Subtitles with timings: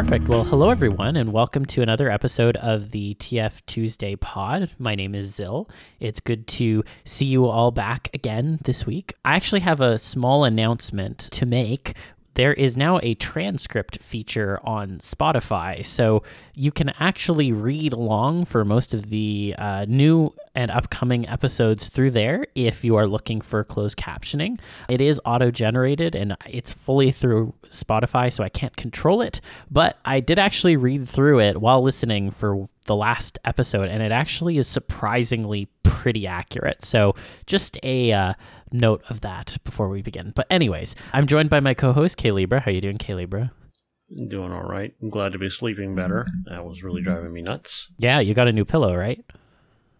[0.00, 0.28] Perfect.
[0.28, 4.70] Well, hello everyone, and welcome to another episode of the TF Tuesday Pod.
[4.78, 5.68] My name is Zil.
[6.00, 9.12] It's good to see you all back again this week.
[9.26, 11.92] I actually have a small announcement to make.
[12.34, 16.22] There is now a transcript feature on Spotify, so
[16.54, 22.10] you can actually read along for most of the uh, new and upcoming episodes through
[22.12, 24.58] there if you are looking for closed captioning.
[24.88, 29.40] It is auto generated and it's fully through Spotify, so I can't control it.
[29.70, 34.12] But I did actually read through it while listening for the last episode, and it
[34.12, 36.84] actually is surprisingly pretty accurate.
[36.84, 37.14] So
[37.46, 38.34] just a uh,
[38.72, 40.32] note of that before we begin.
[40.34, 42.60] But anyways, I'm joined by my co-host K-Libra.
[42.60, 43.52] How you doing, K-Libra?
[44.28, 44.92] Doing all right.
[45.00, 46.26] I'm glad to be sleeping better.
[46.46, 47.88] That was really driving me nuts.
[47.98, 49.24] Yeah, you got a new pillow, right?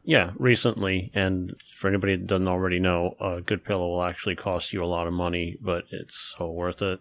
[0.03, 1.13] Yeah, recently.
[1.15, 4.87] And for anybody that doesn't already know, a good pillow will actually cost you a
[4.87, 7.01] lot of money, but it's so worth it.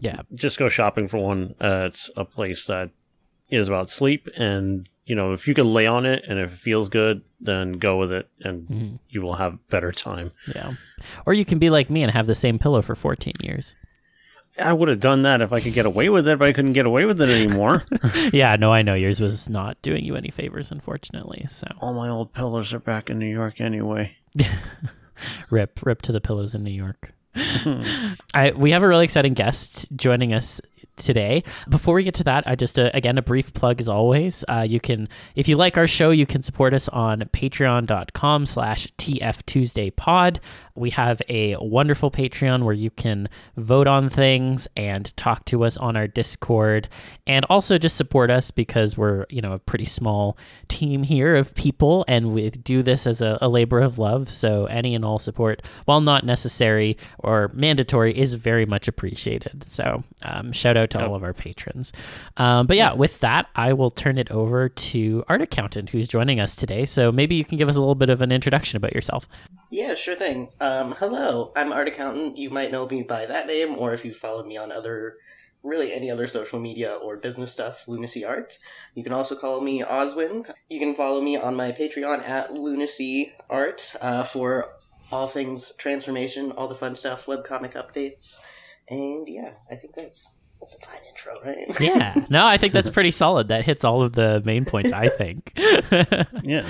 [0.00, 0.22] Yeah.
[0.34, 1.54] Just go shopping for one.
[1.60, 2.90] Uh, it's a place that
[3.48, 4.28] is about sleep.
[4.36, 7.72] And, you know, if you can lay on it and if it feels good, then
[7.74, 8.98] go with it and Mhm.
[9.08, 10.32] you will have better time.
[10.54, 10.72] Yeah.
[11.24, 13.74] Or you can be like me and have the same pillow for 14 years.
[14.58, 16.72] I would have done that if I could get away with it, but I couldn't
[16.72, 17.84] get away with it anymore.
[18.32, 21.44] yeah, no, I know yours was not doing you any favors, unfortunately.
[21.48, 24.16] So All my old pillows are back in New York anyway.
[25.50, 27.12] rip, rip to the pillows in New York.
[28.34, 30.58] I we have a really exciting guest joining us
[30.96, 31.44] today.
[31.68, 34.44] Before we get to that, I just uh, again a brief plug as always.
[34.48, 39.46] Uh, you can, if you like our show, you can support us on Patreon.com/slash TF
[39.46, 40.40] Tuesday Pod.
[40.74, 45.76] We have a wonderful Patreon where you can vote on things and talk to us
[45.76, 46.88] on our Discord,
[47.26, 50.36] and also just support us because we're you know a pretty small
[50.68, 54.30] team here of people, and we do this as a, a labor of love.
[54.30, 59.64] So any and all support, while not necessary or mandatory, is very much appreciated.
[59.64, 61.92] So um, shout out to all of our patrons.
[62.36, 66.40] Um, but yeah, with that, I will turn it over to Art Accountant who's joining
[66.40, 66.86] us today.
[66.86, 69.28] So maybe you can give us a little bit of an introduction about yourself.
[69.70, 70.50] Yeah, sure thing.
[70.60, 72.36] Um, hello, I'm Art Accountant.
[72.36, 75.16] You might know me by that name, or if you followed me on other,
[75.62, 78.58] really any other social media or business stuff, Lunacy Art.
[78.94, 80.48] You can also call me Ozwin.
[80.68, 84.70] You can follow me on my Patreon at Lunacy Art uh, for
[85.10, 88.38] all things transformation, all the fun stuff, webcomic updates,
[88.88, 91.80] and yeah, I think that's that's a fine intro, right?
[91.80, 93.48] Yeah, no, I think that's pretty solid.
[93.48, 95.52] That hits all of the main points, I think.
[96.42, 96.68] Yeah.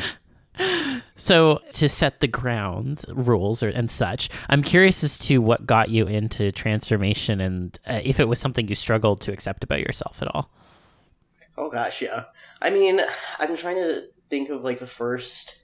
[1.16, 5.90] So, to set the ground rules or, and such, I'm curious as to what got
[5.90, 10.22] you into transformation and uh, if it was something you struggled to accept about yourself
[10.22, 10.50] at all.
[11.58, 12.24] Oh gosh, yeah.
[12.62, 13.00] I mean,
[13.38, 15.56] I'm trying to think of like the first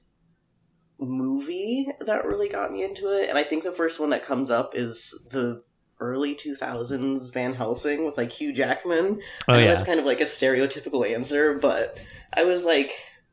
[0.99, 4.51] movie that really got me into it, and I think the first one that comes
[4.51, 5.63] up is the
[6.03, 9.21] early 2000s Van Helsing with like Hugh Jackman.
[9.49, 9.71] Oh, I know yeah.
[9.71, 11.99] that's kind of like a stereotypical answer, but
[12.35, 12.93] I was like,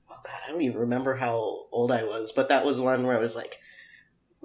[0.10, 3.18] oh god, I don't even remember how old I was, but that was one where
[3.18, 3.56] I was like,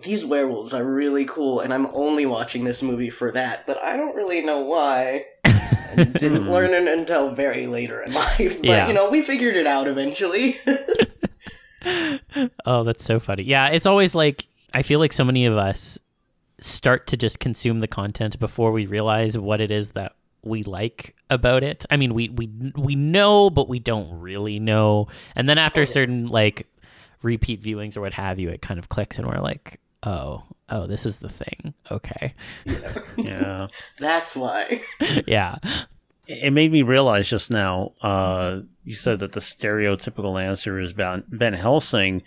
[0.03, 3.97] these werewolves are really cool, and I'm only watching this movie for that, but I
[3.97, 5.27] don't really know why.
[5.45, 8.89] I didn't learn it until very later in life, but Yeah.
[8.89, 10.57] you know, we figured it out eventually.
[12.65, 13.43] Oh, that's so funny.
[13.43, 15.99] Yeah, it's always like I feel like so many of us
[16.65, 21.15] start to just consume the content before we realize what it is that we like
[21.31, 21.85] about it.
[21.91, 25.09] I mean, we we we know, but we don't really know.
[25.37, 26.67] And then after oh, certain like
[27.23, 30.87] repeat viewings or what have you, it kind of clicks, and we're like, oh, oh,
[30.87, 31.75] this is the thing.
[31.91, 32.35] Okay,
[33.17, 33.69] Yeah.
[33.99, 34.83] That's why.
[35.27, 35.57] yeah,
[36.27, 37.93] It made me realize just now.
[38.01, 42.23] Uh, you said that the stereotypical answer is Van Helsing,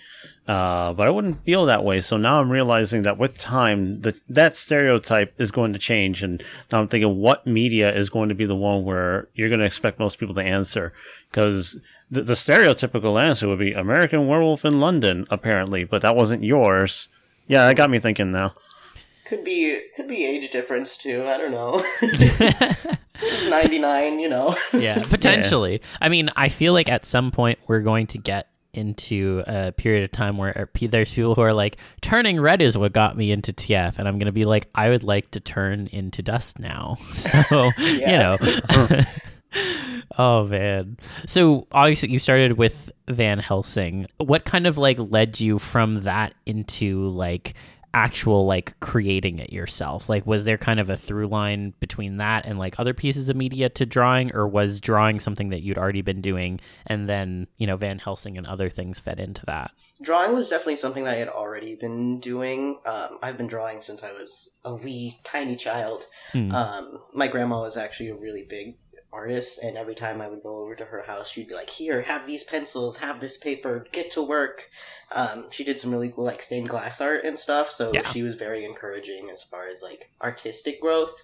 [0.47, 2.01] uh, but I wouldn't feel that way.
[2.01, 6.43] So now I'm realizing that with time, that that stereotype is going to change, and
[6.71, 9.65] now I'm thinking, what media is going to be the one where you're going to
[9.65, 10.93] expect most people to answer?
[11.29, 11.79] Because
[12.09, 17.09] the, the stereotypical answer would be American Werewolf in London, apparently, but that wasn't yours.
[17.47, 18.53] Yeah, that got me thinking now.
[19.27, 21.25] Could be could be age difference too.
[21.25, 21.83] I don't know.
[23.49, 24.55] Ninety nine, you know.
[24.71, 25.81] yeah, potentially.
[25.99, 30.03] I mean, I feel like at some point we're going to get into a period
[30.03, 33.31] of time where er, there's people who are like turning red is what got me
[33.31, 36.59] into TF and I'm going to be like I would like to turn into dust
[36.59, 36.97] now.
[37.11, 38.37] So, you know.
[40.17, 40.97] oh man.
[41.25, 44.07] So, obviously you started with Van Helsing.
[44.17, 47.55] What kind of like led you from that into like
[47.97, 50.07] actual like creating it yourself?
[50.07, 53.35] Like was there kind of a through line between that and like other pieces of
[53.35, 57.65] media to drawing or was drawing something that you'd already been doing and then, you
[57.65, 59.71] know, Van Helsing and other things fed into that?
[59.99, 62.79] Drawing was definitely something that I had already been doing.
[62.85, 66.05] Um, I've been drawing since I was a wee tiny child.
[66.33, 66.51] Hmm.
[66.51, 68.77] Um, my grandma was actually a really big
[69.11, 72.01] artists, and every time I would go over to her house, she'd be like, "Here,
[72.03, 74.69] have these pencils, have this paper, get to work."
[75.11, 78.07] Um, she did some really cool like stained glass art and stuff, so Yeah.
[78.11, 81.23] she was very encouraging as far as like artistic growth.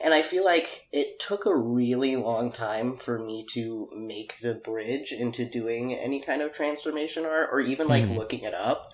[0.00, 4.54] And I feel like it took a really long time for me to make the
[4.54, 8.16] bridge into doing any kind of transformation art, or even like Mhm.
[8.16, 8.90] looking it up.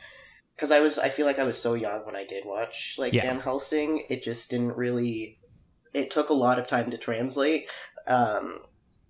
[0.54, 3.14] Because I was, I feel like I was so young when I did watch like
[3.14, 3.22] Yeah.
[3.22, 4.04] Van Helsing.
[4.10, 5.38] It just didn't really.
[5.94, 7.68] It took a lot of time to translate.
[8.06, 8.60] Um,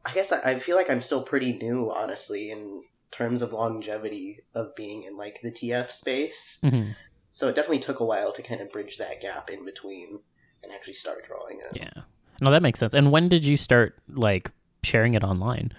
[0.05, 4.41] I guess I, I feel like I'm still pretty new, honestly, in terms of longevity
[4.55, 6.59] of being in like the TF space.
[6.63, 6.95] Mhm.
[7.33, 10.21] So it definitely took a while to kind of bridge that gap in between
[10.63, 11.77] and actually start drawing it.
[11.77, 12.03] Yeah.
[12.41, 12.95] No, that makes sense.
[12.95, 14.51] And when did you start like
[14.83, 15.73] sharing it online?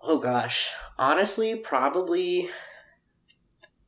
[0.00, 2.48] Oh gosh, honestly, probably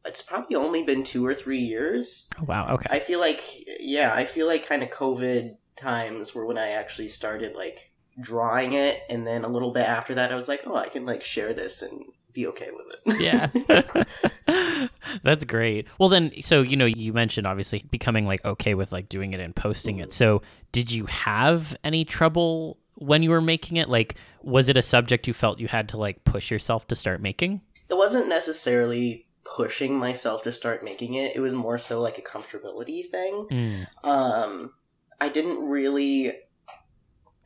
[0.05, 2.29] it's probably only been two or three years.
[2.41, 2.75] Oh, wow.
[2.75, 2.87] Okay.
[2.91, 3.43] I feel like
[3.81, 7.90] yeah, I feel like kind of COVID times were when I actually started like
[8.21, 11.07] drawing it, and then a little bit after that, I was like, oh, I can
[11.07, 13.21] like share this and be okay with it.
[13.21, 14.89] yeah.
[15.25, 15.87] That's great.
[15.99, 19.41] Well then so you know you mentioned obviously becoming like okay with like doing it
[19.41, 20.13] and posting it.
[20.13, 23.89] So did you have any trouble when you were making it?
[23.89, 27.21] Like was it a subject you felt you had to like push yourself to start
[27.21, 27.63] making?
[27.91, 31.35] it wasn't necessarily pushing myself to start making it.
[31.35, 33.47] It was more so like a comfortability thing.
[33.51, 33.87] Mm.
[34.05, 34.73] Um,
[35.21, 36.33] I didn't really.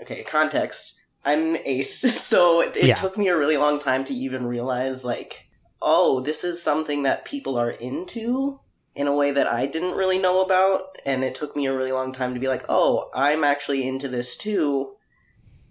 [0.04, 0.94] Okay, context.
[1.24, 2.94] I'm ace, so it, it Yeah.
[2.96, 5.48] took me a really long time to even realize, like,
[5.80, 8.60] oh, this is something that people are into
[8.94, 11.92] in a way that I didn't really know about, and it took me a really
[11.92, 14.96] long time to be like, oh, I'm actually into this too,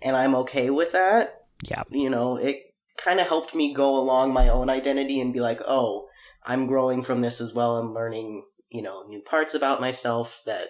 [0.01, 1.45] and I'm okay with that.
[1.61, 1.83] Yeah.
[1.89, 5.61] You know, it kind of helped me go along my own identity and be like,
[5.67, 6.07] oh,
[6.43, 10.67] I'm growing from this as well and learning, you know, new parts about myself that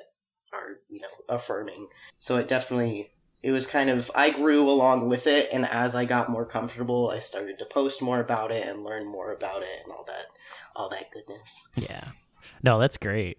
[0.54, 1.88] are, you know, affirming.
[2.20, 3.10] So it definitely
[3.44, 7.12] it was kind of I grew along with it and as I got more comfortable,
[7.12, 10.28] I started to post more about it and learn more about it and all that
[10.76, 11.68] all that goodness.
[11.76, 12.10] Yeah.
[12.64, 13.38] No, that's great.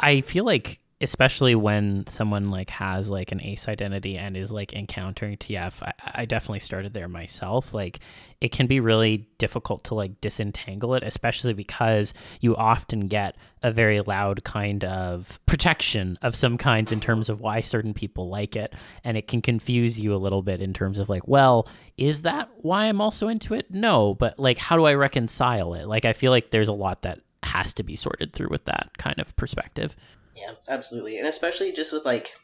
[0.00, 4.72] I feel like especially when someone like has like an ace identity and is like
[4.72, 7.74] encountering TF, I, I definitely started there myself.
[7.74, 7.98] Like
[8.40, 13.72] it can be really difficult to like disentangle it, especially because you often get a
[13.72, 18.54] very loud kind of protection of some kinds in terms of why certain people like
[18.54, 18.72] it.
[19.02, 22.48] And it can confuse you a little bit in terms of like, well, is that
[22.58, 23.70] why I'm also into it?
[23.70, 25.86] No, but like, how do I reconcile it?
[25.86, 28.90] Like, I feel like there's a lot that has to be sorted through with that
[28.98, 29.96] kind of perspective.
[30.36, 31.18] Yeah, absolutely.
[31.18, 32.34] And especially just with like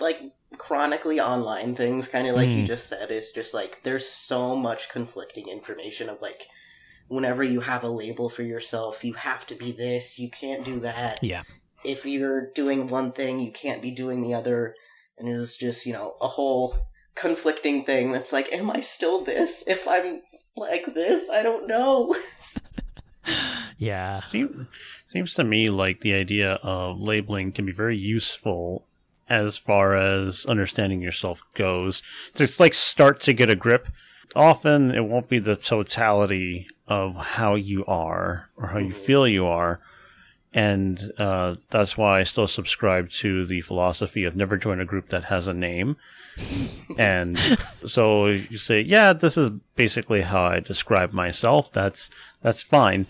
[0.00, 0.20] like
[0.58, 2.66] chronically online things, kind of like you Mm.
[2.66, 6.46] just said, it's just like there's so much conflicting information of like
[7.08, 10.78] whenever you have a label for yourself, you have to be this, you can't do
[10.80, 11.18] that.
[11.22, 11.42] Yeah.
[11.84, 14.74] If you're doing one thing, you can't be doing the other.
[15.16, 16.76] And it's just, you know, a whole
[17.14, 20.22] conflicting thing that's like, am I still this if I'm
[20.56, 21.28] like this?
[21.30, 22.14] I don't know.
[23.78, 24.20] Yeah.
[24.20, 24.68] Seem,
[25.12, 28.84] seems to me like the idea of labeling can be very useful
[29.28, 32.02] as far as understanding yourself goes.
[32.30, 33.88] It's, it's like start to get a grip.
[34.34, 39.46] Often it won't be the totality of how you are or how you feel you
[39.46, 39.80] are.
[40.52, 45.08] And uh, that's why I still subscribe to the philosophy of never join a group
[45.08, 45.96] that has a name.
[46.98, 47.38] and
[47.86, 51.72] so you say, yeah, this is basically how I describe myself.
[51.72, 52.10] That's
[52.42, 53.06] that's fine.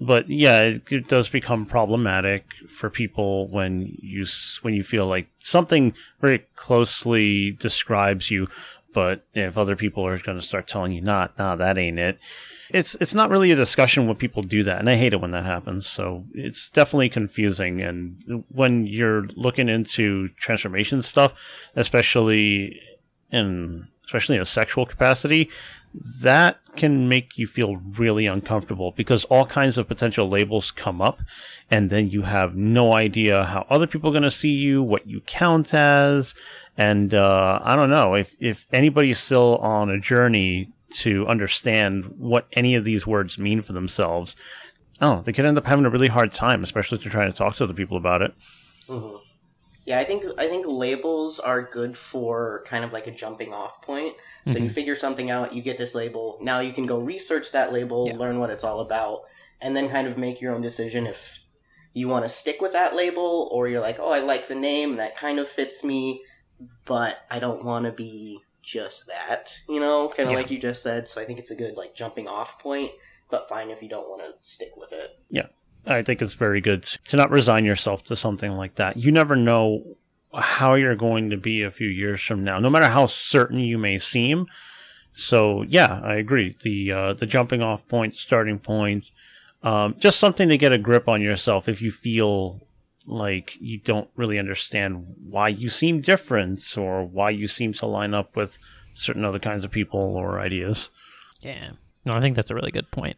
[0.00, 4.24] But yeah, it, it does become problematic for people when you
[4.62, 8.48] when you feel like something very closely describes you,
[8.94, 12.18] but if other people are going to start telling you, "Not, nah, that ain't it,"
[12.70, 15.32] it's it's not really a discussion when people do that, and I hate it when
[15.32, 15.86] that happens.
[15.86, 17.82] So it's definitely confusing.
[17.82, 21.34] And when you're looking into transformation stuff,
[21.76, 22.80] especially
[23.30, 25.48] in especially in a sexual capacity,
[25.94, 31.20] that can make you feel really uncomfortable because all kinds of potential labels come up,
[31.70, 35.06] and then you have no idea how other people are going to see you, what
[35.06, 36.34] you count as,
[36.76, 42.46] and uh, I don't know if if anybody's still on a journey to understand what
[42.52, 44.36] any of these words mean for themselves.
[45.00, 47.54] Oh, they could end up having a really hard time, especially to try to talk
[47.56, 48.34] to other people about it.
[48.88, 49.16] hmm
[49.90, 53.82] Yeah, I think I think labels are good for kind of like a jumping off
[53.82, 54.14] point.
[54.46, 54.68] So you mm-hmm.
[54.68, 56.38] figure something out, you get this label.
[56.40, 58.16] Now you can go research that label, Yeah.
[58.16, 59.22] learn what it's all about,
[59.60, 61.44] and then kind of make your own decision if
[61.92, 64.94] you want to stick with that label or you're like, "Oh, I like the name,
[64.94, 66.22] that kind of fits me,
[66.84, 70.38] but I don't want to be just that." You know, kind of Yeah.
[70.38, 71.08] like you just said.
[71.08, 72.92] So I think it's a good like jumping off point,
[73.28, 75.18] but fine if you don't want to stick with it.
[75.86, 78.96] I think it's very good to not resign yourself to something like that.
[78.96, 79.96] You never know
[80.34, 83.78] how you're going to be a few years from now, no matter how certain you
[83.78, 84.46] may seem.
[85.12, 86.54] So yeah, I agree.
[86.62, 89.10] The uh, the jumping off point, starting point,
[89.62, 92.60] um, just something to get a grip on yourself if you feel
[93.06, 98.14] like you don't really understand why you seem different or why you seem to line
[98.14, 98.58] up with
[98.94, 100.90] certain other kinds of people or ideas.
[101.40, 101.72] Yeah.
[102.04, 103.16] No, I think that's a really good point.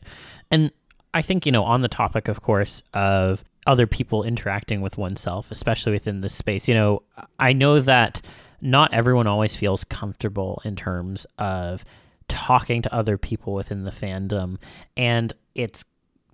[0.51, 0.73] And
[1.15, 5.51] I think, you know, on the topic, of course, of other people interacting with oneself,
[5.51, 7.03] especially within this space, you know,
[7.39, 8.21] I know that
[8.61, 11.85] not everyone always feels comfortable in terms of
[12.29, 14.57] talking to other people within the fandom.
[14.97, 15.85] And it's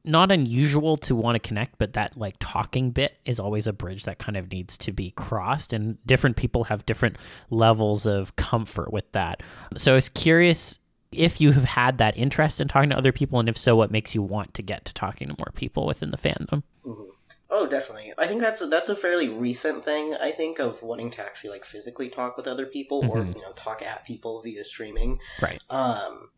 [0.04, 4.04] not unusual to want to connect, but that like talking bit is always a bridge
[4.04, 7.16] that kind of needs to be crossed, and different people have different
[7.50, 9.42] levels of comfort with that.
[9.76, 10.78] So I was curious
[11.12, 13.90] if you have had that interest in talking to other people, and if so, what
[13.90, 16.62] makes you want to get to talking to more people within the fandom?
[16.84, 17.10] Mm-hmm.
[17.50, 18.12] Oh, definitely.
[18.18, 20.14] I think that's a, that's a fairly recent thing.
[20.20, 23.10] I think of wanting to actually like physically talk with other people, mm-hmm.
[23.10, 25.18] or you know, talk at people via streaming.
[25.40, 25.60] Right.
[25.70, 26.30] Um,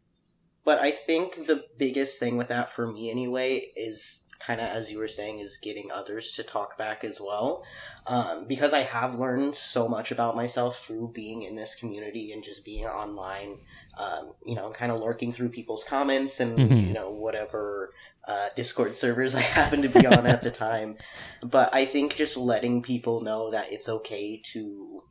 [0.64, 4.90] but I think the biggest thing with that for me anyway is kind of as
[4.90, 7.62] you were saying is getting others to talk back as well
[8.06, 12.42] um, because i have learned so much about myself through being in this community and
[12.42, 13.59] just being online
[13.99, 16.88] um, you know kind of lurking through people's comments and mm-hmm.
[16.88, 17.92] you know whatever
[18.26, 20.97] uh, discord servers i happen to be on at the time
[21.42, 25.02] but i think just letting people know that it's okay to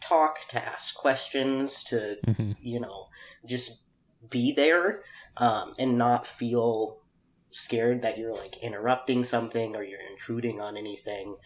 [0.00, 2.52] talk to ask questions to mm-hmm.
[2.60, 3.08] you know
[3.46, 3.84] just
[4.30, 5.02] be there
[5.36, 6.98] um, and not feel
[7.54, 11.36] scared that you're like interrupting something or you're intruding on anything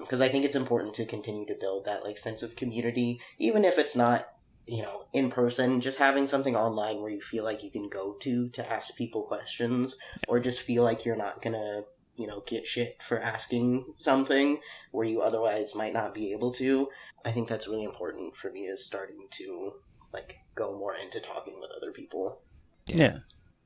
[0.00, 3.20] because um, i think it's important to continue to build that like sense of community
[3.38, 4.28] even if it's not
[4.66, 8.16] you know in person just having something online where you feel like you can go
[8.20, 11.82] to to ask people questions or just feel like you're not gonna
[12.16, 16.88] you know get shit for asking something where you otherwise might not be able to
[17.24, 19.72] i think that's really important for me is starting to
[20.12, 22.40] like go more into talking with other people.
[22.86, 23.18] Yeah.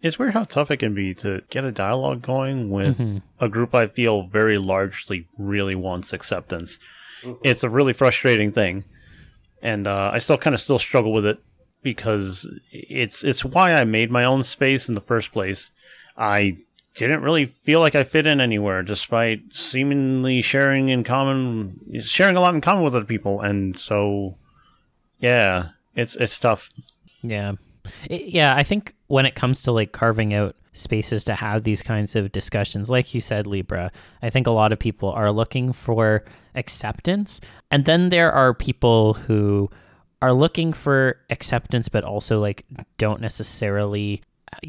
[0.03, 0.09] Yeah.
[0.09, 3.19] It's weird how tough it can be to get a dialogue going with mm-hmm.
[3.41, 6.79] a group I feel very largely really wants acceptance.
[7.23, 7.41] Mm-hmm.
[7.45, 8.85] It's a really frustrating thing.
[9.63, 11.39] And uh, I still kind of still struggle with it
[11.83, 15.71] because it's it's why I made my own space in the first place.
[16.17, 16.59] I
[16.95, 22.41] didn't really feel like I fit in anywhere, despite seemingly sharing in common, sharing a
[22.41, 24.37] lot in common with other people, and so,
[25.21, 26.71] yeah, it's it's tough.
[27.23, 27.53] Yeah.
[28.09, 32.17] Yeah, I think when it comes to like carving out spaces to have these kinds
[32.17, 36.25] of discussions, like you said, Libra, I think a lot of people are looking for
[36.55, 37.41] acceptance.
[37.71, 39.71] And then there are people who
[40.21, 42.65] are looking for acceptance, but also like
[42.97, 44.23] don't necessarily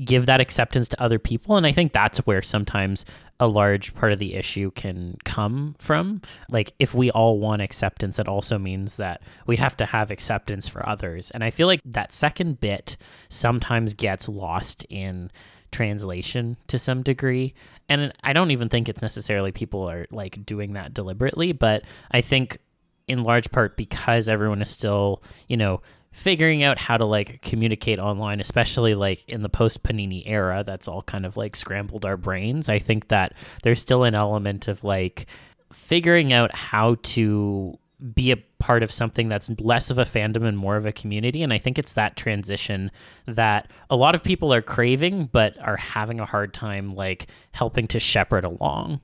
[0.06, 1.58] give that acceptance to other people.
[1.58, 3.06] And I think that's where sometimes
[3.40, 6.22] a large part of the issue can come from.
[6.50, 10.68] Like, if we all want acceptance, it also means that we have to have acceptance
[10.68, 11.32] for others.
[11.32, 12.98] And I feel like that second bit
[13.30, 15.32] sometimes gets lost in
[15.72, 17.54] translation to some degree.
[17.90, 22.22] And I don't even think it's necessarily people are like doing that deliberately, but I
[22.22, 22.60] think
[23.08, 25.82] in large part because everyone is still, you know,
[26.13, 30.88] figuring out how to like communicate online, especially like in the post Panini era, that's
[30.88, 32.70] all kind of like scrambled our brains.
[32.70, 35.25] I think that there's still an element of like
[35.74, 37.77] figuring out how to
[38.13, 41.41] be a part of something that's less of a fandom and more of a community.
[41.41, 42.91] And I think it's that transition
[43.25, 47.88] that a lot of people are craving, but are having a hard time like helping
[47.88, 49.01] to shepherd along.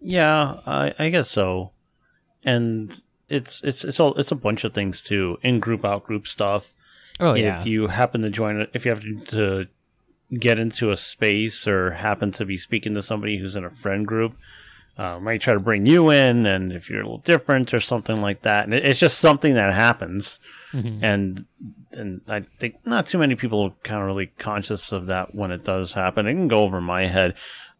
[0.00, 1.72] Yeah, I, I guess so.
[2.44, 6.26] And it's it's it's all it's a bunch of things too in group out group
[6.26, 6.72] stuff.
[7.20, 7.60] Oh yeah.
[7.60, 9.66] If you happen to join, if you have to, to
[10.38, 14.06] get into a space or happen to be speaking to somebody who's in a friend
[14.06, 14.36] group,
[14.98, 18.20] uh, might try to bring you in, and if you're a little different or something
[18.20, 20.40] like that, and it's just something that happens,
[20.72, 21.02] mm-hmm.
[21.04, 21.46] and
[21.92, 25.50] and I think not too many people are kind of really conscious of that when
[25.50, 26.26] it does happen.
[26.26, 27.34] It can go over my head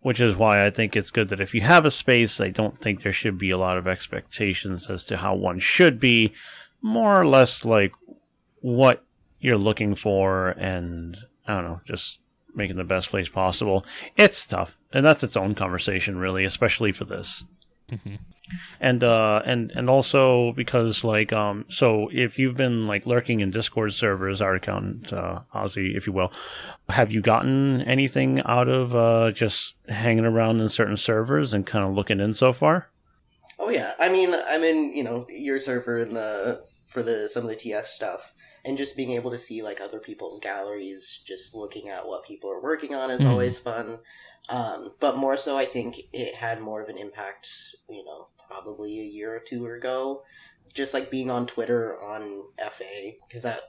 [0.07, 2.81] which is why I think it's good that if you have a space, I don't
[2.81, 6.33] think there should be a lot of expectations as to how one should be.
[6.81, 7.93] More or less like
[8.61, 9.03] what
[9.41, 11.17] you're looking for, and
[11.49, 12.21] I don't know, just
[12.55, 13.85] making the best place possible.
[14.17, 17.45] It's tough, and that's its own conversation, really, especially for this.
[17.91, 18.17] Mm-hmm
[18.81, 23.51] and uh and and also because like um so if you've been like lurking in
[23.51, 26.33] discord servers our account uh ozzy if you will
[26.89, 31.85] have you gotten anything out of uh just hanging around in certain servers and kind
[31.85, 32.89] of looking in so far?
[33.59, 33.95] Oh yeah.
[33.99, 37.57] I mean i'm in you know your server in the for the some of the
[37.57, 38.33] tf stuff
[38.65, 42.51] and just being able to see like other people's galleries just looking at what people
[42.51, 43.31] are working on is mm.
[43.31, 43.99] always fun
[44.49, 47.49] um, but more so, I think it had more of an impact,
[47.89, 50.23] you know, probably a year or two ago.
[50.75, 53.61] Just like being on Twitter on FA, because that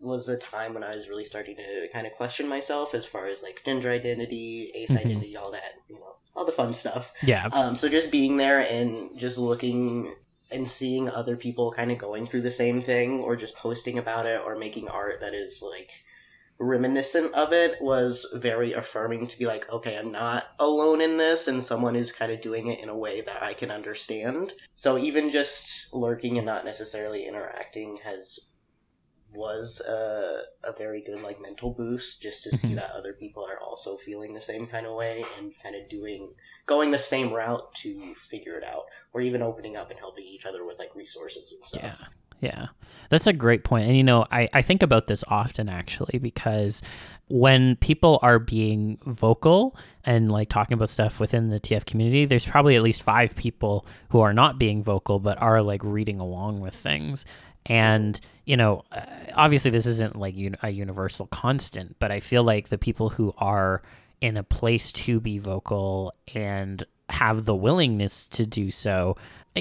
[0.00, 3.26] was a time when I was really starting to kind of question myself as far
[3.26, 4.98] as like gender identity, ace Mhm.
[5.00, 7.12] identity, all that, you know, all the fun stuff.
[7.22, 7.48] Yeah.
[7.52, 10.14] Um, so just being there and just looking
[10.52, 14.24] and seeing other people kind of going through the same thing or just posting about
[14.24, 15.90] it or making art that is like
[16.58, 21.46] reminiscent of it was very affirming to be like, okay, I'm not alone in this
[21.46, 24.54] and someone is kind of doing it in a way that I can understand.
[24.76, 28.38] So even just lurking and not necessarily interacting has
[29.34, 32.76] was a, a very good like mental boost just to see Mhm.
[32.76, 36.34] that other people are also feeling the same kind of way and kind of doing
[36.66, 40.46] going the same route to figure it out or even opening up and helping each
[40.46, 42.06] other with like resources and stuff Yeah.
[42.40, 42.68] Yeah.
[43.10, 43.88] That's a great point.
[43.88, 46.82] And, you know, I, I think about this often actually because
[47.28, 52.44] when people are being vocal and like talking about stuff within the TF community, there's
[52.44, 56.60] probably at least five people who are not being vocal but are like reading along
[56.60, 57.24] with things.
[57.66, 59.00] And, you know, uh,
[59.34, 63.34] obviously this isn't like un- a universal constant, but I feel like the people who
[63.38, 63.82] are
[64.20, 69.16] in a place to be vocal and have the willingness to do so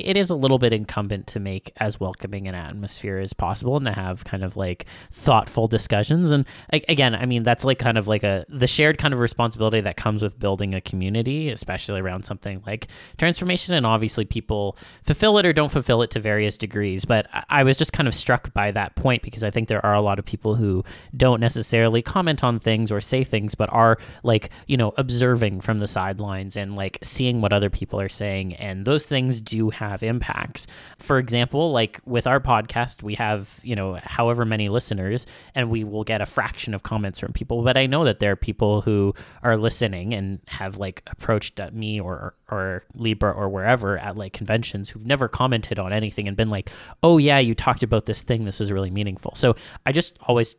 [0.06, 3.86] it is a little bit incumbent to make as welcoming an atmosphere as possible and
[3.86, 6.32] to have kind of like thoughtful discussions.
[6.32, 9.82] And again i mean that's like kind of like a the shared kind of responsibility
[9.82, 12.88] that comes with building a community especially around something like
[13.18, 13.74] transformation.
[13.74, 17.06] And obviously people fulfill it or don't fulfill it to various degrees.
[17.06, 19.94] But I- was just kind of struck by that point because i think there are
[19.94, 20.86] a lot of people who
[21.16, 25.80] don't necessarily comment on things or say things but are like you know observing from
[25.80, 28.54] the sidelines and like seeing what other people are saying.
[28.56, 30.68] And those things do have impacts.
[30.98, 35.26] For example like with our podcast we have you know however many listeners
[35.56, 37.64] and we will get a fraction of comments from people.
[37.64, 39.14] But i know that there are people who
[39.44, 44.90] are listening and have like approached me or or libra or wherever at like conventions
[44.90, 46.70] who've never commented on anything and been like
[47.04, 48.46] oh yeah you talked about this thing.
[48.46, 49.34] This is really meaningful.
[49.36, 50.56] So i just always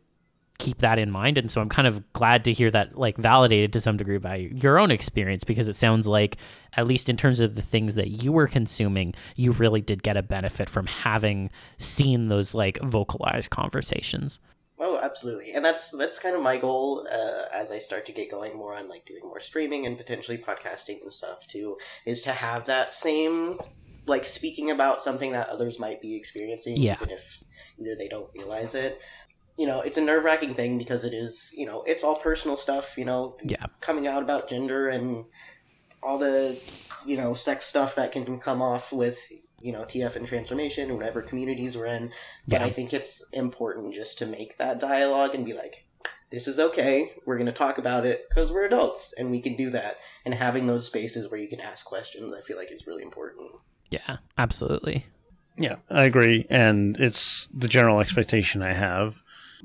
[0.59, 3.73] keep that in mind and so i'm kind of glad to hear that like validated
[3.73, 6.37] to some degree by your own experience because it sounds like
[6.73, 10.15] at least in terms of the things that you were consuming you really did get
[10.17, 14.39] a benefit from having seen those like vocalized conversations
[14.81, 18.31] Oh, absolutely, and that's that's kind of my goal uh, as I start to get
[18.31, 21.77] going more on like doing more streaming and potentially podcasting and stuff too.
[22.05, 23.59] Is to have that same
[24.05, 26.93] like speaking about something that others might be experiencing, Yeah.
[26.93, 27.43] even if
[27.77, 29.01] either they don't realize it.
[29.59, 31.51] You know, it's a nerve wracking thing because it is.
[31.55, 32.97] You know, it's all personal stuff.
[32.97, 35.25] You know, yeah coming out about gender and
[36.01, 36.57] all the
[37.05, 39.19] you know sex stuff that can come off with
[39.61, 42.11] you know TF and transformation or whatever communities we're in.
[42.47, 42.67] But Yeah.
[42.67, 45.85] I think it's important just to make that dialogue and be like,
[46.31, 47.13] this is okay.
[47.25, 49.97] We're going to talk about it because we're adults and we can do that.
[50.25, 53.51] And having those spaces where you can ask questions, I feel like is really important.
[53.91, 55.05] yeah absolutely
[55.57, 59.15] Yeah, I agree, and it's the general expectation I have,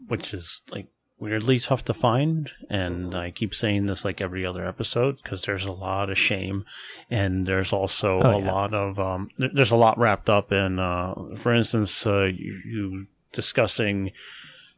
[0.09, 0.87] which is like
[1.19, 2.51] weirdly tough to find.
[2.69, 6.65] And I keep saying this like every other episode because there's a lot of shame,
[7.11, 8.53] and there's also Oh, a yeah.
[8.53, 12.61] lot of um, there- there's a lot wrapped up in, uh, for instance, uh, you,
[12.67, 14.13] you discussing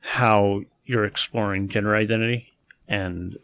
[0.01, 2.53] how you're exploring gender identity,
[2.87, 3.39] and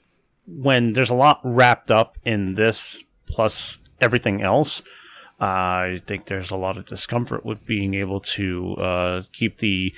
[0.46, 4.82] when there's a lot wrapped up in this plus everything else.
[5.40, 9.92] I think there's a lot of discomfort with being able to uh, keep the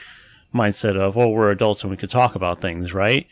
[0.54, 3.26] mindset of, oh, we're adults and we can talk about things, right?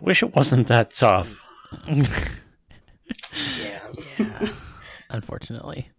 [0.00, 1.38] Wish it wasn't that tough.
[3.60, 3.80] Yeah.
[4.18, 4.48] yeah
[5.10, 5.90] unfortunately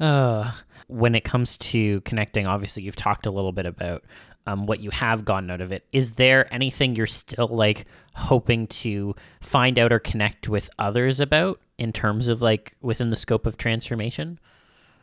[0.00, 0.52] uh
[0.86, 4.02] when it comes to connecting obviously you've talked a little bit about
[4.46, 7.84] um, what you have gotten out of it is there anything you're still like
[8.14, 13.16] hoping to find out or connect with others about in terms of like within the
[13.16, 14.38] scope of transformation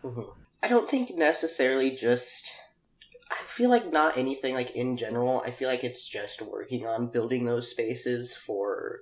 [0.04, 0.26] Mhm.
[0.64, 2.50] I don't think necessarily just.
[3.42, 5.42] I feel like not anything like in general.
[5.46, 9.02] I feel like it's just working on building those spaces for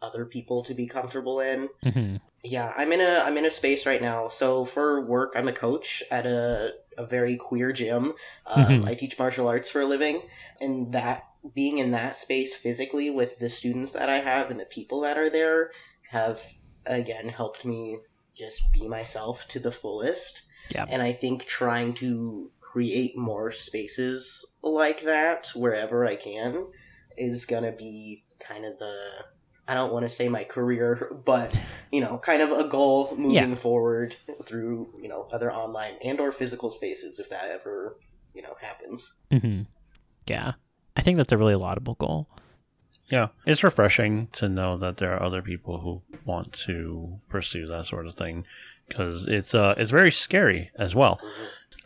[0.00, 1.68] other people to be comfortable in.
[1.84, 2.16] mm-hmm.
[2.44, 4.28] Yeah, I'm in a I'm in a space right now.
[4.28, 8.14] So for work, I'm a coach at a a very queer gym.
[8.46, 8.88] Um, Mhm.
[8.88, 10.22] I teach martial arts for a living,
[10.60, 11.22] and that
[11.54, 15.16] being in that space physically with the students that I have and the people that
[15.16, 15.70] are there
[16.10, 16.42] have
[16.84, 17.98] again helped me
[18.34, 20.42] just be myself to the fullest.
[20.70, 20.86] Yeah.
[20.88, 26.66] And I think trying to create more spaces like that wherever I can
[27.16, 28.94] is gonna be kind of the
[29.68, 31.56] I don't want to say my career, but
[31.90, 36.32] you know, kind of a goal moving forward through you know other online and or
[36.32, 37.96] physical spaces if that ever
[38.34, 39.12] you know happens.
[39.30, 39.62] Mm-hmm.
[40.26, 40.52] yeah
[40.96, 42.28] i think that's a really laudable goal
[43.10, 47.86] Yeah, it's refreshing to know that there are other people who want to pursue that
[47.86, 48.46] sort of thing
[48.88, 51.20] because it's uh it's very scary as well.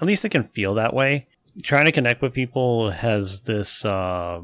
[0.00, 1.26] At least it can feel that way.
[1.62, 4.42] Trying to connect with people has this uh,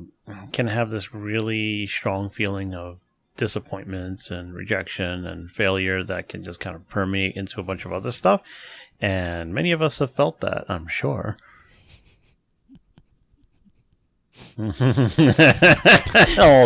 [0.52, 3.00] can have this really strong feeling of
[3.36, 7.92] disappointment and rejection and failure that can just kind of permeate into a bunch of
[7.92, 8.42] other stuff.
[9.00, 11.36] And many of us have felt that, I'm sure.
[14.58, 14.64] All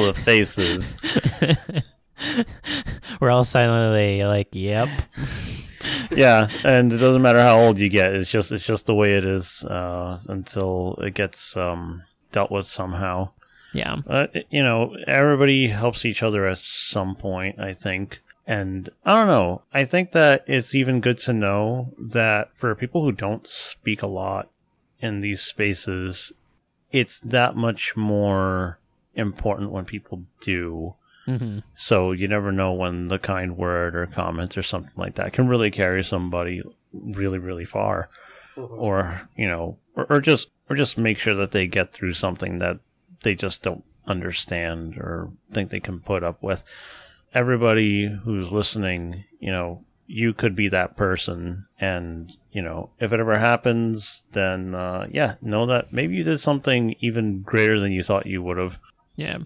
[0.02, 0.96] the faces.
[3.20, 4.88] We're all silently like, "Yep."
[6.10, 8.14] yeah, and it doesn't matter how old you get.
[8.14, 12.66] It's just it's just the way it is uh, until it gets um, dealt with
[12.66, 13.30] somehow.
[13.72, 13.96] Yeah.
[14.06, 18.22] Uh, you know, everybody helps each other at some point, I think.
[18.46, 19.62] And I don't know.
[19.74, 24.06] I think that it's even good to know that for people who don't speak a
[24.06, 24.48] lot
[25.00, 26.32] in these spaces,
[26.92, 28.78] it's that much more
[29.14, 30.94] important when people do.
[31.26, 35.32] Hmm So you never know when the kind word or comment or something like that
[35.32, 36.62] can really carry somebody
[36.92, 38.08] really, really far,
[38.56, 42.58] or you know, or, or just or just make sure that they get through something
[42.58, 42.78] that
[43.22, 46.62] they just don't understand or think they can put up with.
[47.34, 53.20] Everybody who's listening, you know, you could be that person, and you know, if it
[53.20, 58.02] ever happens, then uh, yeah, know that maybe you did something even greater than you
[58.02, 58.78] thought you would have.
[59.16, 59.38] Yeah.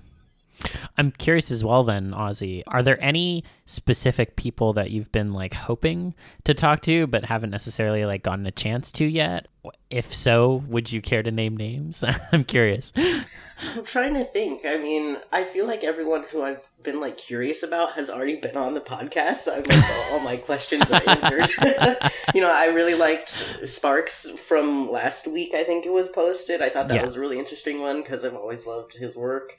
[0.98, 2.62] I'm curious as well then, Ozzy.
[2.66, 7.50] Are there any specific people that you've been like hoping to talk to but haven't
[7.50, 9.46] necessarily like gotten a chance to yet?
[9.90, 12.02] If so, would you care to name names?
[12.32, 12.92] I'm curious.
[12.96, 14.62] I'm trying to think.
[14.64, 18.56] I mean, I feel like everyone who I've been like curious about has already been
[18.56, 19.36] on the podcast.
[19.36, 21.48] So I'm like, all, all my questions are answered.
[22.34, 23.28] you know, I really liked
[23.66, 25.52] Sparks from last week.
[25.54, 26.62] I think it was posted.
[26.62, 27.02] I thought that Yeah.
[27.04, 29.56] was a really interesting one because I've always loved his work.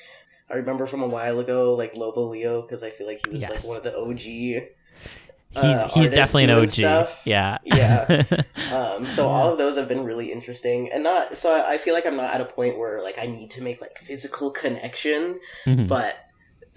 [0.52, 3.44] I remember from a while ago, like Lobo Leo, because I feel like he was
[3.50, 4.68] like one of the OG.
[5.54, 6.70] He's uh, he's artists definitely an OG.
[6.70, 7.22] stuff.
[7.26, 7.58] Yeah.
[7.66, 8.24] Yeah.
[8.72, 11.94] Um, so all of those have been really interesting, and not so I, I feel
[11.94, 15.42] like I'm not at a point where like I need to make like physical connection,
[15.66, 15.90] Mhm.
[15.90, 16.16] but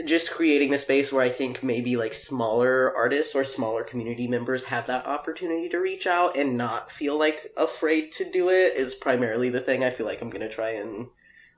[0.04, 4.64] just creating a space where I think maybe like smaller artists or smaller community members
[4.64, 8.96] have that opportunity to reach out and not feel like afraid to do it is
[8.96, 11.06] primarily the thing I feel like I'm gonna try and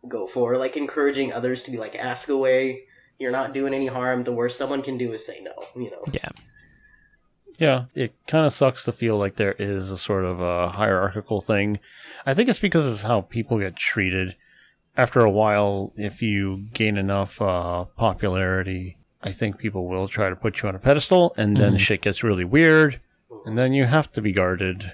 [0.08, 0.56] go for.
[0.56, 2.82] Like encouraging others to be like ask away.
[3.18, 4.24] You're not doing any harm.
[4.24, 5.54] The worst someone can do is say no.
[5.80, 6.04] You know.
[6.12, 6.28] yeah.
[7.58, 11.40] Yeah, it kind of sucks to feel like there is a sort of a hierarchical
[11.40, 11.78] thing.
[12.26, 14.36] I think it's because of how people get treated.
[14.94, 20.36] After a while, if you gain enough uh, popularity, I think people will try to
[20.36, 21.78] put you on a pedestal, and then Mhm.
[21.78, 23.00] shit gets really weird,
[23.46, 24.92] and then you have to be guarded.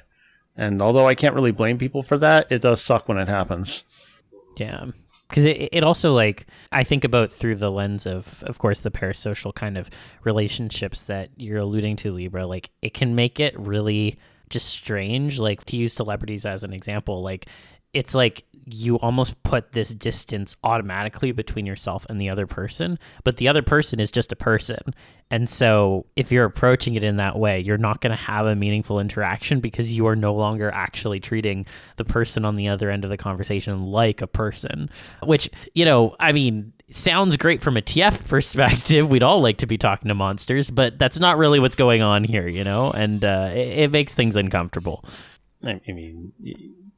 [0.57, 3.83] And although I can't really blame people for that, it does suck when it happens.
[4.57, 4.87] Yeah.
[5.29, 8.91] Because it, it also, like, I think about through the lens of, of course, the
[8.91, 9.89] parasocial kind of
[10.25, 12.47] relationships that you're alluding to, Libra.
[12.47, 14.19] Like, it can make it really
[14.51, 15.39] just strange.
[15.39, 17.47] Like, to use celebrities as an example, like,
[17.93, 23.37] it's like you almost put this distance automatically between yourself and the other person, but
[23.37, 24.95] the other person is just a person.
[25.31, 28.55] And so if you're approaching it in that way, you're not going to have a
[28.55, 33.05] meaningful interaction because you are no longer actually treating the person on the other end
[33.05, 34.91] of the conversation like a person,
[35.25, 39.11] which, you know, I mean, sounds great from a TF perspective.
[39.11, 42.25] We'd all like to be talking to monsters, but that's not really what's going on
[42.25, 42.91] here, you know?
[42.91, 45.05] And uh, it, it makes things uncomfortable.
[45.65, 46.33] I mean,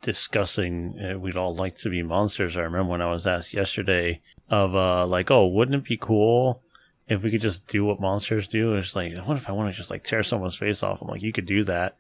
[0.05, 2.57] discussing uh, we'd all like to be monsters.
[2.57, 6.61] I remember when I was asked yesterday of uh like, oh, wouldn't it be cool
[7.09, 8.75] if we could just do what monsters do?
[8.75, 11.01] It's like, what if I want to just like tear someone's face off?
[11.03, 11.97] I'm like, you could do that.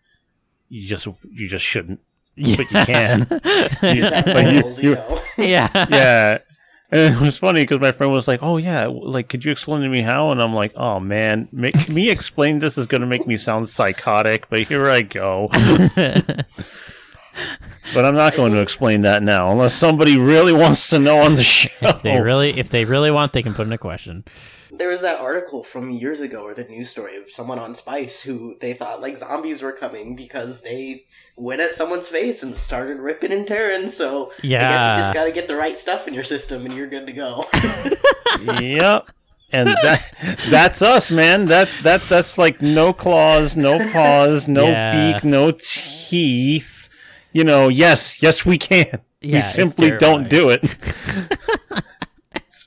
[0.68, 2.00] You just you just shouldn't,
[2.36, 3.22] but you can.
[3.82, 5.68] Is But you- you- yeah.
[5.90, 6.38] yeah.
[6.90, 9.82] And it was funny because my friend was like, "Oh yeah, like could you explain
[9.82, 13.06] to me how?" And I'm like, "Oh man, make me explain this is going to
[13.06, 15.48] make me sound psychotic." But here I go.
[17.92, 21.34] But I'm not going to explain that now unless somebody really wants to know on
[21.36, 21.68] the show.
[21.82, 24.24] if they really if they really want, they can put in a question.
[24.76, 28.22] There was that article from years ago, or the news story of someone on Spice
[28.22, 31.04] who they thought like zombies were coming because they
[31.36, 33.88] went at someone's face and started ripping and tearing.
[33.90, 36.64] So yeah, I guess you just got to get the right stuff in your system,
[36.66, 37.44] and you're good to go.
[38.60, 39.08] yep.
[39.52, 40.12] And that
[40.48, 41.44] that's us, man.
[41.46, 45.12] That that that's like no claws, no paws, no Yeah.
[45.12, 46.73] beak, no teeth.
[47.34, 49.00] You know, yes, yes we can.
[49.20, 50.64] Yeah, we simply don't do it.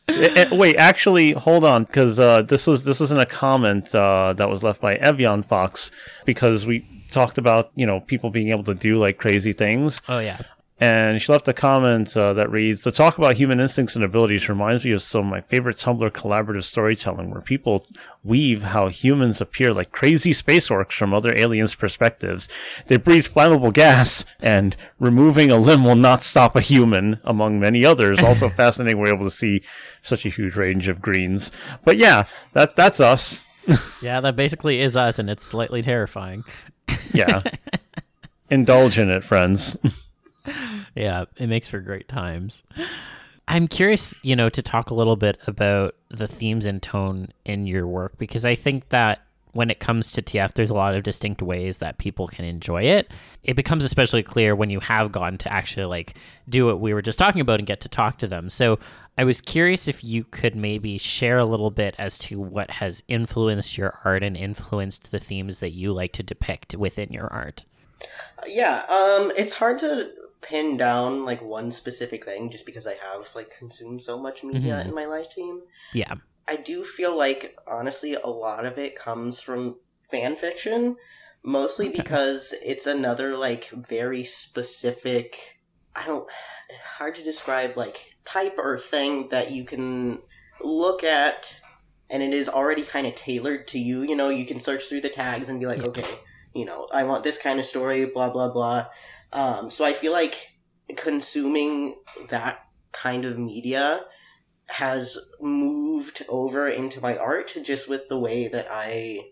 [0.09, 4.33] Eh, eh, wait, actually, hold on, because uh, this was this wasn't a comment uh,
[4.37, 5.91] that was left by Evian Fox
[6.23, 10.01] because we talked about you know people being able to do like crazy things.
[10.07, 10.39] Oh yeah.
[10.79, 14.47] And she left a comment uh, that reads The talk about human instincts and abilities
[14.47, 17.85] reminds me of some of my favorite Tumblr collaborative storytelling, where people
[18.23, 22.47] weave how humans appear like crazy space orcs from other aliens' perspectives.
[22.85, 27.83] They breathe flammable gas, and removing a limb will not stop a human, among many
[27.83, 28.19] others.
[28.19, 29.63] Also fascinating, we're able to see
[30.03, 31.51] such a huge range of greens.
[31.83, 33.43] But yeah, that, that's us.
[34.01, 36.45] Yeah, that basically is us, and it's slightly terrifying.
[37.13, 37.41] Yeah.
[38.49, 39.75] Indulge in it, friends.
[40.95, 42.63] Yeah, it makes for great times.
[43.47, 47.65] I'm curious, you know, to talk a little bit about the themes and tone in
[47.65, 49.21] your work because I think that
[49.53, 52.83] when it comes to TF, there's a lot of distinct ways that people can enjoy
[52.83, 53.11] it.
[53.43, 56.15] It becomes especially clear when you have gone to actually like
[56.47, 58.49] do what we were just talking about and get to talk to them.
[58.49, 58.77] So
[59.17, 63.01] I was curious if you could maybe share a little bit as to what has
[63.07, 67.65] influenced your art and influenced the themes that you like to depict within your art.
[68.45, 70.11] Yeah, um, it's hard to
[70.47, 74.75] pin down like one specific thing just because I have like consumed so much media
[74.81, 74.85] Mhm.
[74.87, 75.61] in my lifetime.
[75.93, 76.15] Yeah.
[76.47, 79.77] I do feel like honestly a lot of it comes from
[80.09, 80.95] fan fiction,
[81.43, 81.97] mostly Okay.
[82.01, 85.59] because it's another like very specific
[85.95, 86.29] I don't
[86.97, 90.19] hard to describe like type or thing that you can
[90.61, 91.59] look at
[92.09, 95.01] and it is already kind of tailored to you, you know, you can search through
[95.01, 95.87] the tags and be like, Yeah.
[95.87, 96.19] okay,
[96.53, 98.85] you know, I want this kind of story, blah blah blah.
[99.33, 100.57] Um, so I feel like
[100.95, 101.95] consuming
[102.29, 102.59] that
[102.91, 104.05] kind of media
[104.69, 109.31] has moved over into my art just with the way that I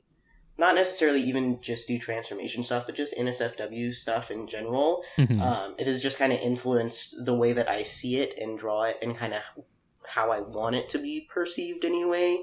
[0.58, 5.04] not necessarily even just do transformation stuff, but just NSFW stuff in general.
[5.18, 5.42] Mhm.
[5.42, 8.84] Um, it has just kind of influenced the way that I see it and draw
[8.84, 9.42] it and kind of
[10.08, 12.40] how I want it to be perceived anyway.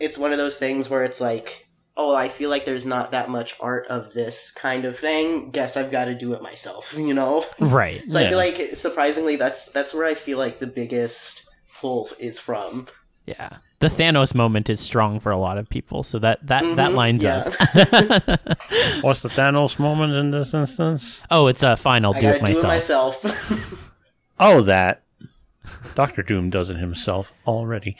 [0.00, 3.28] It's one of those things where it's like, oh, I feel like there's not that
[3.28, 5.50] much art of this kind of thing.
[5.50, 7.44] Guess I've got to do it myself, you know?
[7.60, 8.02] right.
[8.10, 11.44] So I feel like surprisingly that's that's where I feel like the biggest
[11.80, 12.86] pull is from.
[13.26, 13.58] Yeah.
[13.78, 16.94] The Thanos moment is strong for a lot of people, so that that that Mhm,
[16.94, 17.38] lines yeah.
[17.38, 17.52] up.
[19.02, 21.20] What's the Thanos moment in this instance?
[21.30, 22.04] oh, it's uh, fine.
[22.04, 23.22] I'll do it myself.
[23.22, 23.88] do it myself.
[24.38, 25.02] Oh, that.
[25.94, 27.96] Doctor Doom does it himself already.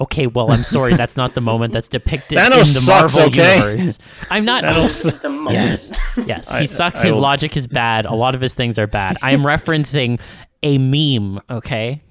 [0.00, 0.94] Okay, well, I'm sorry.
[0.96, 3.54] That's not the moment that's depicted in the sucks, Marvel okay?
[3.76, 3.98] universe.
[4.30, 4.64] I'm not.
[4.64, 5.20] Thanos.
[5.22, 5.54] the moment.
[5.54, 7.00] Yes, yes he I- sucks.
[7.00, 8.04] I His will- logic is bad.
[8.06, 9.16] A lot of his things are bad.
[9.22, 10.18] I am referencing
[10.62, 11.40] a meme.
[11.48, 12.02] Okay.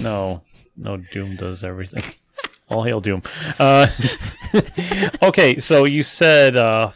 [0.00, 0.42] No,
[0.76, 2.02] no, Doom does everything.
[2.68, 3.22] All hail Doom.
[3.58, 3.86] Uh,
[5.22, 6.92] okay, so you said uh,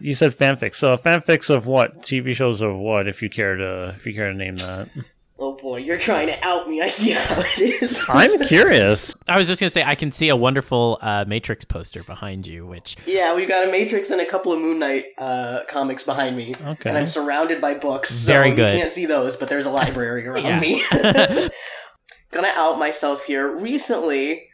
[0.00, 0.76] you said fanfics.
[0.76, 2.00] So fanfics of what?
[2.02, 3.06] TV shows of what?
[3.06, 4.88] If you care to, if you care to name that.
[5.36, 6.80] Oh boy, you're trying to out me.
[6.80, 8.04] I see how it is.
[8.08, 9.14] I'm curious.
[9.28, 12.64] I was just gonna say I can see a wonderful uh, Matrix poster behind you,
[12.64, 16.36] which yeah, we've got a Matrix and a couple of Moon Knight uh, comics behind
[16.36, 16.54] me.
[16.64, 16.88] Okay.
[16.88, 18.10] And I'm surrounded by books.
[18.10, 18.70] So Very You good.
[18.78, 20.82] can't see those, but there's a library around me.
[22.30, 23.48] Gonna out myself here.
[23.56, 24.46] Recently,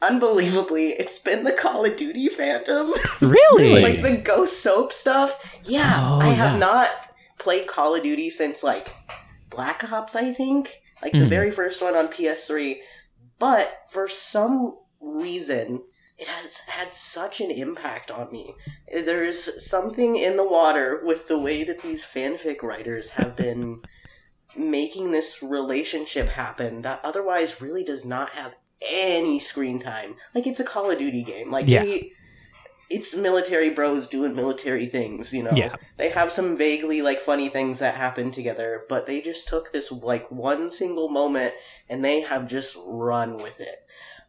[0.00, 2.92] unbelievably, it's been the Call of Duty fandom.
[3.20, 5.58] really, like the Ghost Soap stuff.
[5.64, 6.58] Yeah, Oh, I have yeah.
[6.58, 6.88] not
[7.38, 8.94] played Call of Duty since like
[9.50, 11.28] Black Ops, I think, like the Mhm.
[11.30, 12.82] very first one on PS3.
[13.38, 15.82] But for some reason,
[16.18, 18.54] it has had such an impact on me.
[18.92, 23.82] There's something in the water with the way that these fanfic writers have been
[24.56, 28.56] making this relationship happen that otherwise really does not have
[28.92, 30.16] any screen time.
[30.34, 31.50] Like it's a Call of Duty game.
[31.50, 31.84] Like Yeah.
[31.84, 32.12] they,
[32.90, 35.52] it's military bros doing military things, you know.
[35.52, 35.74] Yeah.
[35.96, 39.92] They have some vaguely like funny things that happen together, but they just took this
[39.92, 41.54] like one single moment
[41.88, 43.84] and they have just run with it.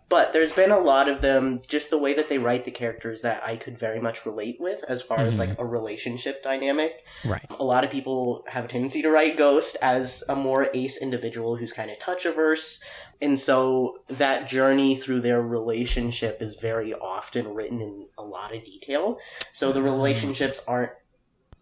[0.09, 3.21] But there's been a lot of them, just the way that they write the characters
[3.21, 5.39] that I could very much relate with as far as Mhm.
[5.39, 7.45] like a relationship dynamic right?
[7.59, 11.57] a lot of people have a tendency to write Ghost as a more ace individual
[11.57, 12.81] who's kind of touch averse.
[13.21, 18.63] And so that journey through their relationship is very often written in a lot of
[18.63, 19.19] detail.
[19.53, 19.83] So the Ah.
[19.83, 20.91] relationships aren't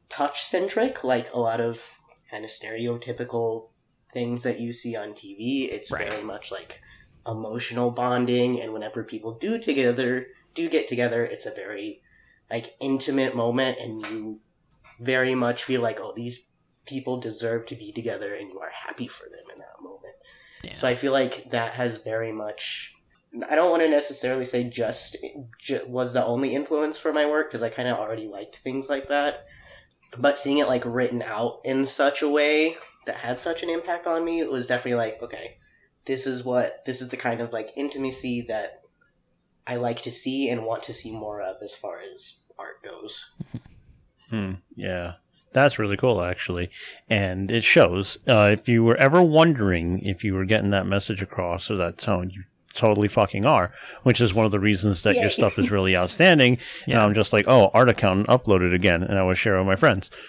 [0.09, 1.99] touch centric like a lot of
[2.31, 3.69] kind of stereotypical
[4.13, 5.65] things that you see on TV.
[5.69, 6.09] It's Right.
[6.09, 6.81] very much like
[7.27, 12.01] emotional bonding and whenever people do together do get together, it's a very
[12.49, 14.39] like intimate moment and you
[14.99, 16.45] very much feel like, oh, these
[16.85, 20.15] people deserve to be together and you are happy for them in that moment.
[20.63, 20.73] Yeah.
[20.73, 22.95] So I feel like that has very much.
[23.47, 25.17] I don't want to necessarily say just,
[25.59, 28.89] ju- was the only influence for my work because I kind of already liked things
[28.89, 29.45] like that.
[30.17, 34.07] But seeing it like written out in such a way that had such an impact
[34.07, 35.57] on me, it was definitely like, okay,
[36.07, 38.81] this is what this is the kind of like intimacy that
[39.67, 43.35] I like to see and want to see more of as far as art goes.
[44.29, 44.53] Hmm.
[44.75, 45.13] Yeah.
[45.53, 46.69] That's really cool, actually,
[47.09, 48.17] and it shows.
[48.27, 51.97] Uh, if you were ever wondering if you were getting that message across or that
[51.97, 52.43] tone, you
[52.73, 53.71] totally fucking are.
[54.03, 56.53] Which is one of the reasons that your stuff is really outstanding.
[56.83, 57.03] And Yeah.
[57.03, 60.11] I'm just like, oh, art accountant uploaded again, and I would share with my friends.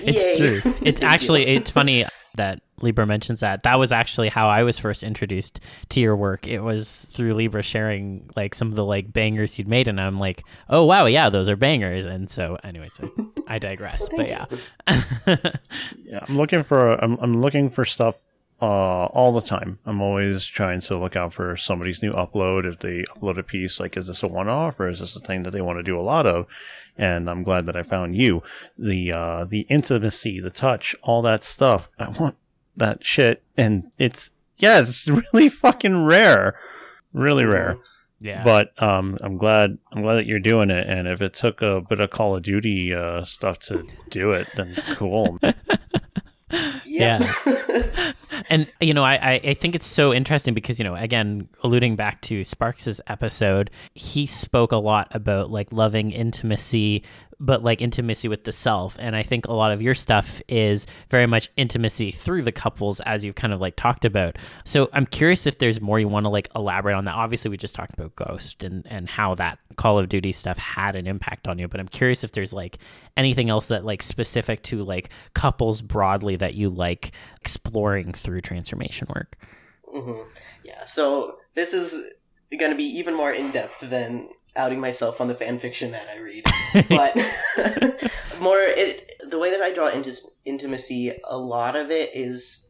[0.00, 0.60] It's Yay.
[0.60, 0.74] true.
[0.82, 2.04] It's actually it's funny
[2.36, 3.64] that Libra mentions that.
[3.64, 5.60] That was actually how I was first introduced
[5.90, 6.46] to your work.
[6.46, 10.18] It was through Libra sharing like some of the like bangers you'd made, and I'm
[10.18, 12.04] like, oh wow, yeah, those are bangers.
[12.04, 13.10] And so, anyway, so
[13.46, 14.08] I digress.
[14.16, 14.46] but yeah,
[16.04, 18.16] Yeah, I'm looking for I'm I'm looking for stuff
[18.60, 19.78] uh, all the time.
[19.86, 22.64] I'm always trying to look out for somebody's new upload.
[22.64, 25.20] If they upload a piece, like is this a one off or is this a
[25.20, 26.46] thing that they want to do a lot of?
[26.96, 28.42] And I'm glad that I found you.
[28.76, 31.88] The uh, the intimacy, the touch, all that stuff.
[31.98, 32.36] I want
[32.76, 36.58] that shit, and it's yeah, it's really fucking rare,
[37.12, 37.78] really rare.
[38.20, 38.42] yeah.
[38.42, 40.88] But um, I'm glad I'm glad that you're doing it.
[40.88, 44.48] And if it took a bit of Call of Duty uh, stuff to do it,
[44.56, 45.38] then cool.
[46.84, 47.32] Yeah.
[48.50, 51.96] and you know I, I i think it's so interesting because you know again alluding
[51.96, 57.02] back to sparks's episode he spoke a lot about like loving intimacy
[57.40, 58.96] but like intimacy with the self.
[58.98, 63.00] And i think a lot of your stuff is very much intimacy through the couples
[63.00, 64.36] as you've kind of like talked about.
[64.64, 67.14] So i'm curious if there's more you want to like elaborate on that.
[67.14, 70.96] Obviously we just talked about ghost and and how that call of duty stuff had
[70.96, 72.78] an impact on you but i'm curious if there's like
[73.16, 79.06] anything else that like specific to like couples broadly that you like exploring through transformation
[79.14, 79.36] work.
[79.90, 80.22] Hmm
[80.64, 80.84] Yeah.
[80.86, 82.12] So this is
[82.58, 86.08] going to be even more in depth than outing myself on the fan fiction that
[86.14, 86.44] I read,
[86.88, 87.16] but
[88.40, 90.12] more it the way that I draw into
[90.44, 91.18] intimacy.
[91.24, 92.64] A lot of it is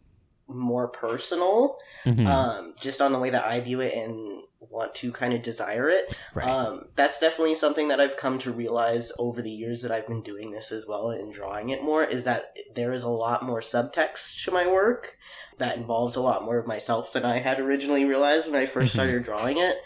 [0.51, 2.27] more personal, Mhm.
[2.27, 5.89] um, just on the way that I view it and want to kind of desire
[5.91, 6.13] it.
[6.35, 10.07] right Um, that's definitely something that I've come to realize over the years that I've
[10.07, 13.45] been doing this as well and drawing it more is that there is a lot
[13.45, 15.17] more subtext to my work
[15.59, 18.89] that involves a lot more of myself than I had originally realized when I 1st
[18.91, 18.95] Mhm.
[18.95, 19.77] started drawing it.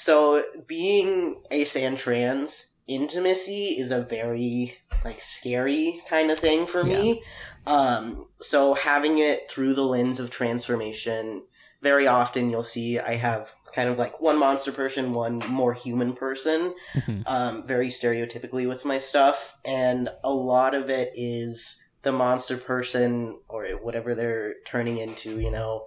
[0.00, 6.82] So being ace and trans intimacy is a very like scary kind of thing for
[6.82, 7.22] me.
[7.66, 11.42] Um, so having it through the lens of transformation,
[11.82, 16.14] very often you'll see I have kind of like one monster person, one more human
[16.14, 17.22] person, Mhm.
[17.26, 23.38] um, very stereotypically with my stuff, and a lot of it is the monster person
[23.48, 25.84] or whatever they're turning into, you know,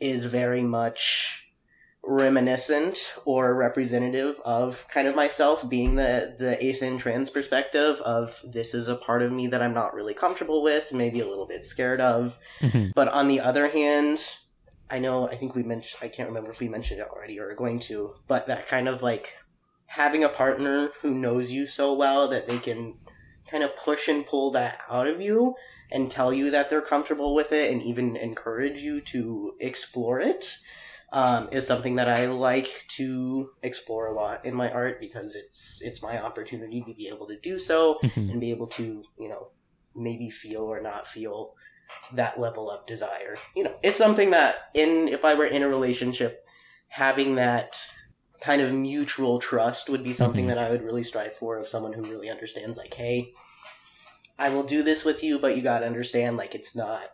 [0.00, 1.41] is very much
[2.04, 8.40] reminiscent or representative of kind of myself being the the ace and trans perspective of
[8.44, 11.46] this is a part of me that I'm not really comfortable with, maybe a little
[11.46, 12.38] bit scared of.
[12.60, 12.92] Mhm.
[12.94, 14.36] But on the other hand,
[14.90, 17.50] I know I think we mentioned I can't remember if we mentioned it already or
[17.50, 19.36] are going to, but that kind of like
[19.86, 22.94] having a partner who knows you so well that they can
[23.48, 25.54] kind of push and pull that out of you
[25.90, 30.56] and tell you that they're comfortable with it and even encourage you to explore it
[31.12, 35.78] um, is something that I like to explore a lot in my art because it's
[35.82, 38.30] it's my opportunity to be able to do so Mhm.
[38.30, 39.48] and be able to you know
[39.94, 41.54] maybe feel or not feel
[42.14, 45.68] that level of desire you know it's something that in if i were in a
[45.68, 46.42] relationship
[46.88, 47.76] having that
[48.40, 50.48] kind of mutual trust would be something Mhm.
[50.48, 53.34] that i would really strive for of someone who really understands like hey
[54.38, 57.10] i will do this with you but you got to understand like it's not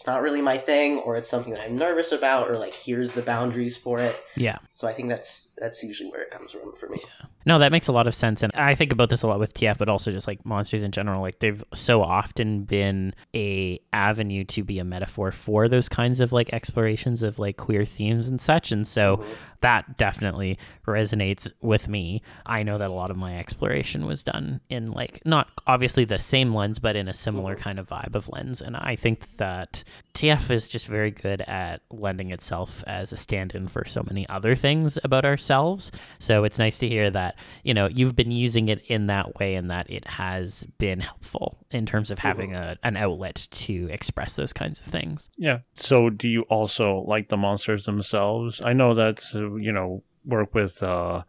[0.00, 3.12] it's not really my thing or it's something that i'm nervous about or like here's
[3.12, 6.74] the boundaries for it yeah so i think that's that's usually where it comes from
[6.74, 7.02] for me
[7.46, 8.42] No, that makes a lot of sense.
[8.42, 10.92] And I think about this a lot with TF, but also just like monsters in
[10.92, 11.22] general.
[11.22, 16.32] Like they've so often been a avenue to be a metaphor for those kinds of
[16.32, 18.72] like explorations of like queer themes and such.
[18.72, 19.24] And so Mhm.
[19.60, 22.22] That definitely resonates with me.
[22.46, 26.18] I know that a lot of my exploration was done in like not obviously the
[26.18, 27.62] same lens, but in a similar mm-hmm.
[27.62, 28.60] kind of vibe of lens.
[28.60, 33.54] And I think that TF is just very good at lending itself as a stand
[33.54, 35.90] in for so many other things about ourselves.
[36.18, 39.54] So it's nice to hear that, you know, you've been using it in that way
[39.54, 44.34] and that it has been helpful in terms of having a, an outlet to express
[44.34, 45.30] those kinds of things.
[45.36, 45.58] Yeah.
[45.74, 48.60] So, do you also like the monsters themselves?
[48.64, 49.20] I know that
[49.58, 51.22] you know work with uh,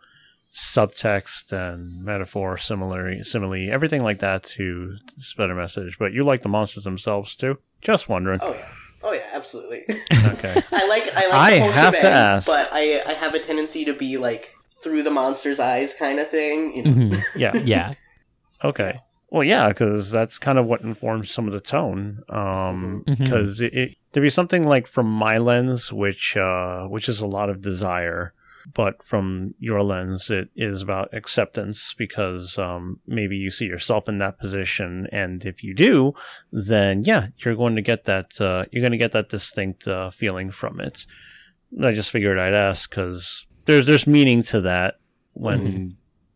[0.56, 5.98] subtext and metaphor, simile, simile, everything like that to spread a message.
[5.98, 7.58] But you like the monsters themselves too?
[7.82, 8.40] Just wondering.
[8.42, 8.68] oh yeah
[9.04, 10.62] oh yeah absolutely Okay.
[10.72, 12.48] I like I like I the whole have to ask.
[12.48, 14.54] but I I have a tendency to be like
[14.84, 16.76] through the monster's eyes kind of thing.
[16.76, 16.92] You know?
[16.92, 17.24] Mhm.
[17.36, 17.56] Yeah.
[17.66, 17.94] yeah.
[18.64, 19.00] Okay.
[19.32, 22.20] Well, yeah, because that's kind of what informs some of the tone.
[22.30, 23.18] Um, Mhm.
[23.18, 27.28] because it, it there'd be something like from my lens, which uh, which is a
[27.28, 28.34] lot of desire.
[28.76, 34.20] but from your lens, it is about acceptance because um, maybe you see yourself in
[34.20, 36.14] that position, and if you do,
[36.52, 40.12] then yeah, you're going to get that uh, you're going to get that distinct uh,
[40.12, 41.08] feeling from it.
[41.84, 45.00] I just figured I'd ask because there's there's meaning to that
[45.34, 45.88] when mm-hmm.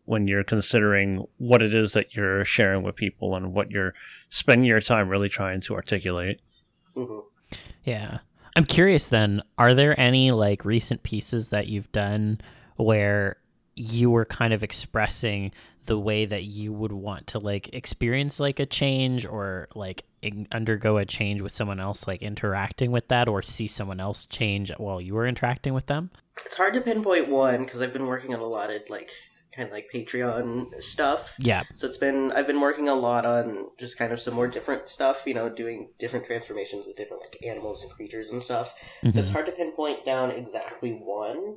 [0.06, 3.94] When you're considering what it is that you're sharing with people and what you're
[4.30, 6.40] spending your time really trying to articulate.
[6.96, 7.20] Mm-hmm.
[7.84, 8.18] Yeah.
[8.56, 12.40] I'm curious then, are there any like recent pieces that you've done
[12.76, 13.36] where
[13.74, 15.52] you were kind of expressing
[15.84, 20.04] the way that you would want to like experience like a change or like
[20.50, 24.72] undergo a change with someone else like interacting with that or see someone else change
[24.78, 26.10] while you were interacting with them
[26.44, 29.10] it's hard to pinpoint one because i've been working on a lot of like
[29.56, 31.34] kind of like Patreon stuff.
[31.38, 31.64] Yeah.
[31.74, 34.88] So it's been I've been working a lot on just kind of some more different
[34.88, 38.74] stuff, you know, doing different transformations with different like animals and creatures and stuff.
[38.98, 39.12] Mm-hmm.
[39.12, 39.32] So it's mm-hmm.
[39.32, 41.56] hard to pinpoint down exactly one.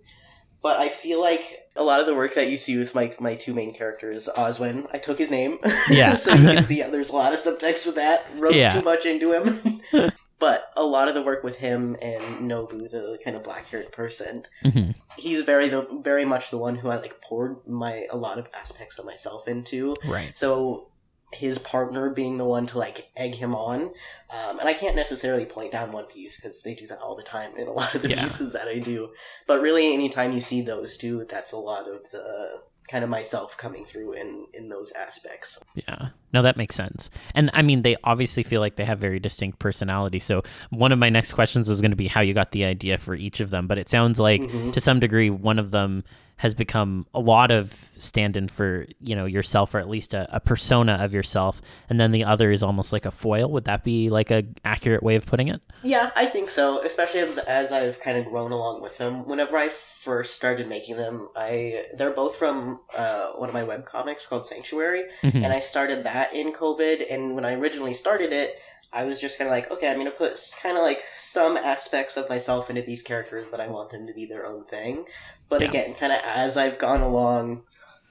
[0.62, 3.36] But I feel like a lot of the work that you see with my my
[3.36, 5.60] two main characters, Ozwin, I took his name.
[5.89, 6.14] Yeah.
[6.16, 8.26] so you can see there's a lot of subtext with that.
[8.38, 8.70] Wrote yeah.
[8.70, 9.82] too much into him.
[10.40, 13.92] but a lot of the work with him and Nobu, the kind of black haired
[13.92, 14.92] person, mm-hmm.
[15.18, 18.48] he's very the very much the one who I like poured my a lot of
[18.54, 19.96] aspects of myself into.
[20.06, 20.38] Right.
[20.38, 20.88] So
[21.32, 23.92] his partner being the one to like egg him on,
[24.30, 27.22] um, and I can't necessarily point down one piece because they do that all the
[27.22, 28.22] time in a lot of the yeah.
[28.22, 29.10] pieces that I do.
[29.46, 33.56] But really, anytime you see those two, that's a lot of the kind of myself
[33.58, 35.60] coming through in in those aspects.
[35.76, 36.10] Yeah.
[36.34, 37.10] No, that makes sense.
[37.36, 40.20] And I mean, they obviously feel like they have very distinct personality.
[40.20, 42.98] So one of my next questions was going to be how you got the idea
[42.98, 44.72] for each of them, but it sounds like mm-hmm.
[44.72, 46.04] to some degree one of them
[46.40, 50.40] has become a lot of stand-in for you know yourself or at least a, a,
[50.40, 51.62] persona of yourself.
[51.90, 53.52] And then the other is almost like a foil.
[53.52, 55.62] Would that be like a accurate way of putting it?
[55.84, 59.28] Yeah i think so especially as, as i've kind of grown along with them.
[59.28, 63.86] Whenever i first started making them i they're both from uh, one of my web
[63.86, 65.04] comics called sanctuary.
[65.22, 65.44] Mm-hmm.
[65.44, 67.06] and i started that in covid.
[67.12, 68.56] And when i originally started it
[68.92, 72.18] I was just kind of like, okay, I'm gonna put kind of like some aspects
[72.18, 75.06] of myself into these characters, but I want them to be their own thing.
[75.48, 75.68] But yeah.
[75.68, 77.64] again, kind of as I've gone along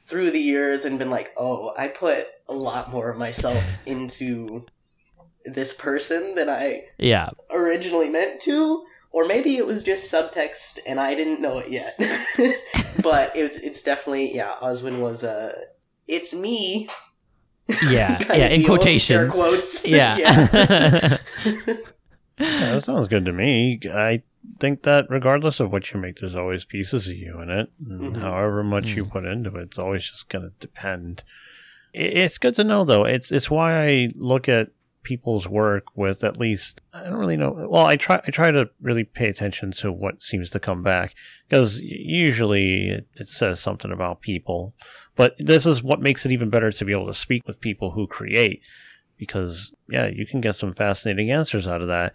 [0.06, 4.66] through the years and been like, oh, I put a lot more of myself into
[5.44, 8.84] this person than I yeah originally meant to.
[9.10, 11.98] Or maybe it was just subtext and I didn't know it yet.
[13.02, 15.52] but it's it's definitely yeah, Ozwin was a uh,
[16.06, 16.88] it's me.
[17.88, 19.34] Yeah, yeah, in quotations.
[19.34, 19.86] quotes.
[19.86, 20.16] Yeah.
[20.16, 21.18] yeah.
[21.44, 23.78] yeah, that sounds good to me.
[23.92, 24.22] I
[24.58, 27.70] think that regardless of what you make, there's always pieces of you in it.
[27.82, 28.20] Mm-hmm.
[28.20, 28.96] however much mm-hmm.
[28.96, 29.10] you mm.
[29.10, 31.24] put into it, it's always just going to depend.
[31.92, 33.04] It's good to know, though.
[33.04, 34.70] It's it's why I look at
[35.02, 37.66] people's work with at least I don't really know.
[37.68, 41.14] Well, I try I try to really pay attention to what seems to come back
[41.48, 44.74] because usually it, it says something about people.
[45.18, 47.90] But this is what makes it even better to be able to speak with people
[47.90, 48.62] who create
[49.16, 52.14] because yeah, you can get some fascinating answers out of that.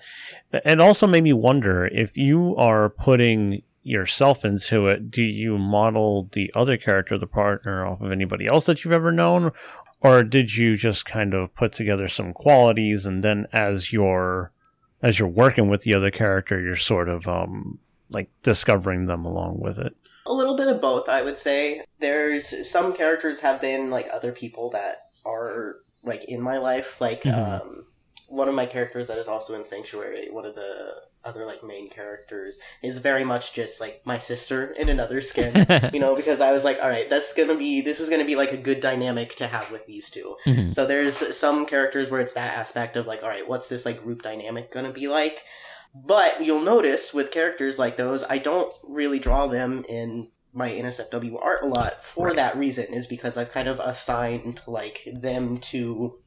[0.63, 6.29] And also made me wonder if you are putting yourself into it, do you model
[6.31, 9.51] the other character, the partner, off of anybody else that you've ever known?
[9.99, 14.53] Or did you just kind of put together some qualities and then as you're
[15.01, 17.79] as you're working with the other character, you're sort of um
[18.09, 19.93] like discovering them along with it?
[20.25, 21.83] A little bit of both, I would say.
[21.99, 27.01] There's some characters have been like other people that are like in my life.
[27.01, 27.61] Like mm-hmm.
[27.67, 27.85] um,
[28.27, 30.93] one of my characters that is also in Sanctuary, one of the
[31.25, 35.99] other like main characters is very much just like my sister in another skin you
[35.99, 38.51] know because i was like all right that's gonna be this is gonna be like
[38.51, 40.69] a good dynamic to have with these 2 mm-hmm.
[40.69, 44.03] so there's some characters where it's that aspect of like all right what's this like
[44.03, 45.45] group dynamic gonna be like
[45.93, 51.43] but you'll notice with characters like those i don't really draw them in my NSFW
[51.43, 52.35] art a lot for right.
[52.35, 56.19] that reason is because I've kind of assigned like them to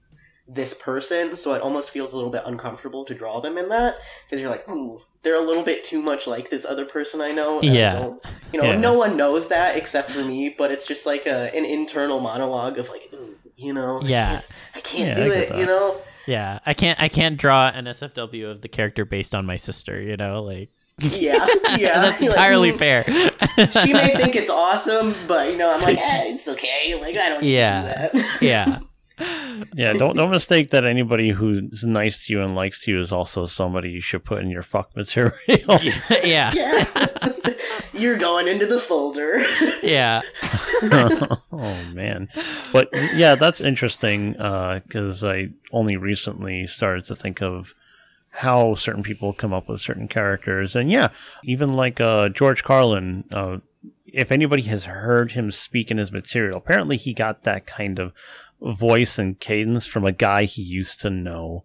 [0.48, 3.96] this person, so it almost feels a little bit uncomfortable to draw them in that
[4.24, 7.32] because you're like, ooh, they're a little bit too much like this other person I
[7.32, 7.62] know.
[7.62, 8.78] yeah, I you know, yeah.
[8.78, 12.78] no one knows that except for me, but it's just like a, an internal monologue
[12.78, 14.44] of like, ooh, you know, yeah, I can't,
[14.74, 16.00] I can't yeah, do I it, you know.
[16.26, 17.00] Yeah, I can't.
[17.00, 20.00] I can't draw an SFW of the character based on my sister.
[20.00, 20.70] You know, like
[21.00, 21.46] yeah,
[21.76, 22.00] yeah.
[22.00, 23.04] That's entirely like, fair.
[23.04, 26.98] she may think it's awesome, but you know, I'm like, eh, it's okay.
[27.00, 28.08] Like I don't yeah.
[28.12, 28.38] Do that.
[28.42, 28.78] yeah.
[29.18, 33.46] Yeah, don't don't mistake that anybody who's nice to you and likes you is also
[33.46, 35.32] somebody you should put in your fuck material.
[35.48, 36.52] yeah.
[36.54, 37.32] yeah.
[37.94, 39.42] You're going into the folder.
[39.82, 40.20] yeah.
[40.82, 42.28] oh man.
[42.72, 47.74] But yeah, that's interesting because uh, I only recently started to think of
[48.30, 50.76] how certain people come up with certain characters.
[50.76, 51.08] And yeah,
[51.42, 53.58] even like uh, George Carlin, uh,
[54.04, 58.12] if anybody has heard him speak in his material, apparently he got that kind of
[58.60, 61.64] voice and cadence from a guy he used to know.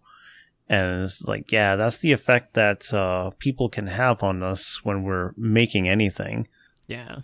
[0.68, 5.02] And it's like, yeah, that's the effect that uh, people can have on us when
[5.02, 6.48] we're making anything.
[6.86, 7.18] Yeah.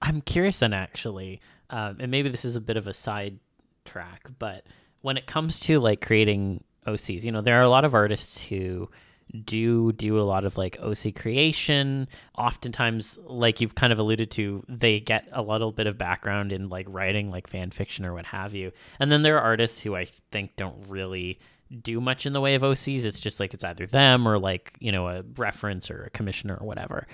[0.00, 1.40] I'm curious then, actually,
[1.70, 3.38] um, and maybe this is a bit of a side
[3.84, 4.64] track, but
[5.00, 8.40] when it comes to like creating OCs, you know, there are a lot of artists
[8.42, 8.88] who
[9.44, 12.08] do do a lot of like OC creation.
[12.36, 16.68] Oftentimes, like you've kind of alluded to, they get a little bit of background in
[16.68, 18.72] like writing like fan fiction or what have you.
[18.98, 21.38] And then there are artists who I think don't really
[21.80, 23.04] do much in the way of OCs.
[23.04, 26.56] It's just like it's either them or like, you know, a reference or a commissioner
[26.60, 27.06] or whatever.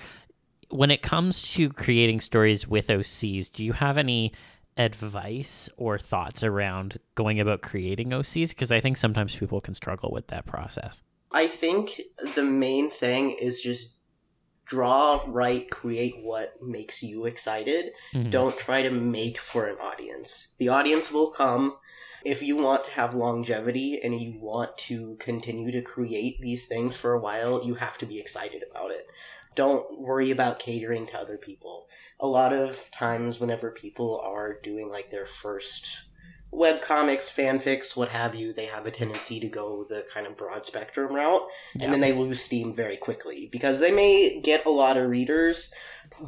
[0.69, 4.33] When it comes to creating stories with OCs, do you have any
[4.77, 8.49] advice or thoughts around going about creating OCs?
[8.49, 11.01] Because I think sometimes people can struggle with that process.
[11.31, 12.01] I think
[12.35, 13.97] the main thing is just
[14.65, 17.91] draw, write, create what makes you excited.
[18.13, 18.29] Mhm.
[18.29, 20.55] Don't try to make for an audience.
[20.59, 21.77] The audience will come.
[22.23, 26.95] If you want to have longevity and you want to continue to create these things
[26.95, 29.07] for a while, you have to be excited about it.
[29.55, 31.87] Don't worry about catering to other people.
[32.19, 36.08] A lot of times, whenever people are doing like their first
[36.51, 40.35] web comics, fanfics, what have you, they have a tendency to go the kind of
[40.35, 41.43] broad spectrum route,
[41.79, 45.71] and then they lose steam very quickly because they may get a lot of readers,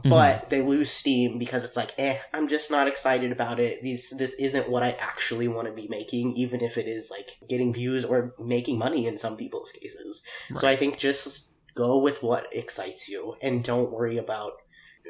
[0.04, 3.82] but they lose steam because it's like, eh, I'm just not excited about it.
[3.82, 7.38] These this isn't what I actually want to be making, even if it is like
[7.50, 10.24] getting views or making money in some people's cases.
[10.56, 14.54] So I think just go with what excites you and don't worry about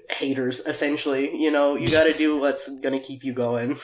[0.09, 1.35] haters essentially.
[1.35, 3.77] You know you got to do what's gonna keep you going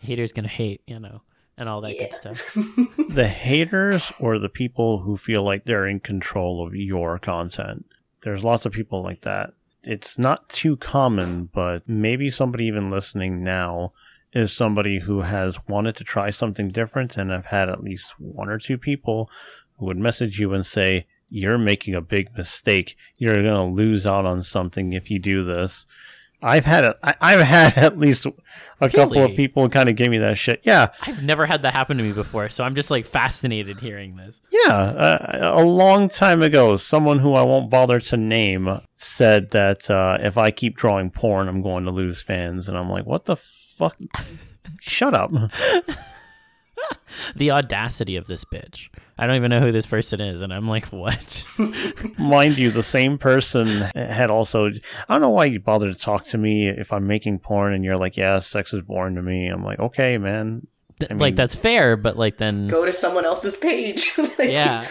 [0.00, 1.22] Haters gonna hate, you know,
[1.58, 2.06] and all that Yeah.
[2.06, 2.54] good stuff.
[3.10, 7.86] the haters or the people who feel like they're in control of your content.
[8.22, 9.52] There's lots of people like that.
[9.82, 13.92] It's not too common, but maybe somebody even listening now
[14.32, 18.48] is somebody who has wanted to try something different and I've had at least one
[18.48, 19.30] or two people
[19.78, 22.96] who would message you and say, You're making a big mistake.
[23.16, 25.86] You're going to lose out on something if you do this.
[26.46, 28.26] I've had a, I, I've had at least
[28.80, 30.60] a couple of people kind of give me that shit.
[30.62, 34.16] Yeah, I've never had that happen to me before, so I'm just like fascinated hearing
[34.16, 34.40] this.
[34.50, 39.90] Yeah, uh, a long time ago, someone who I won't bother to name said that
[39.90, 42.68] uh, if I keep drawing porn, I'm going to lose fans.
[42.68, 43.96] And I'm like, what the fuck?
[44.80, 45.32] Shut up.
[47.34, 48.88] The audacity of this bitch.
[49.18, 51.44] I don't even know who this person is, and I'm like, what?
[52.18, 54.66] Mind you, the same person had also.
[54.68, 54.72] I
[55.08, 57.96] don't know why you bother to talk to me if I'm making porn and you're
[57.96, 59.46] like, yeah, sex is boring to me.
[59.48, 60.66] I'm like, okay, man.
[61.00, 64.86] Th- I like that's fair, but like then go to someone else's page Like, yeah.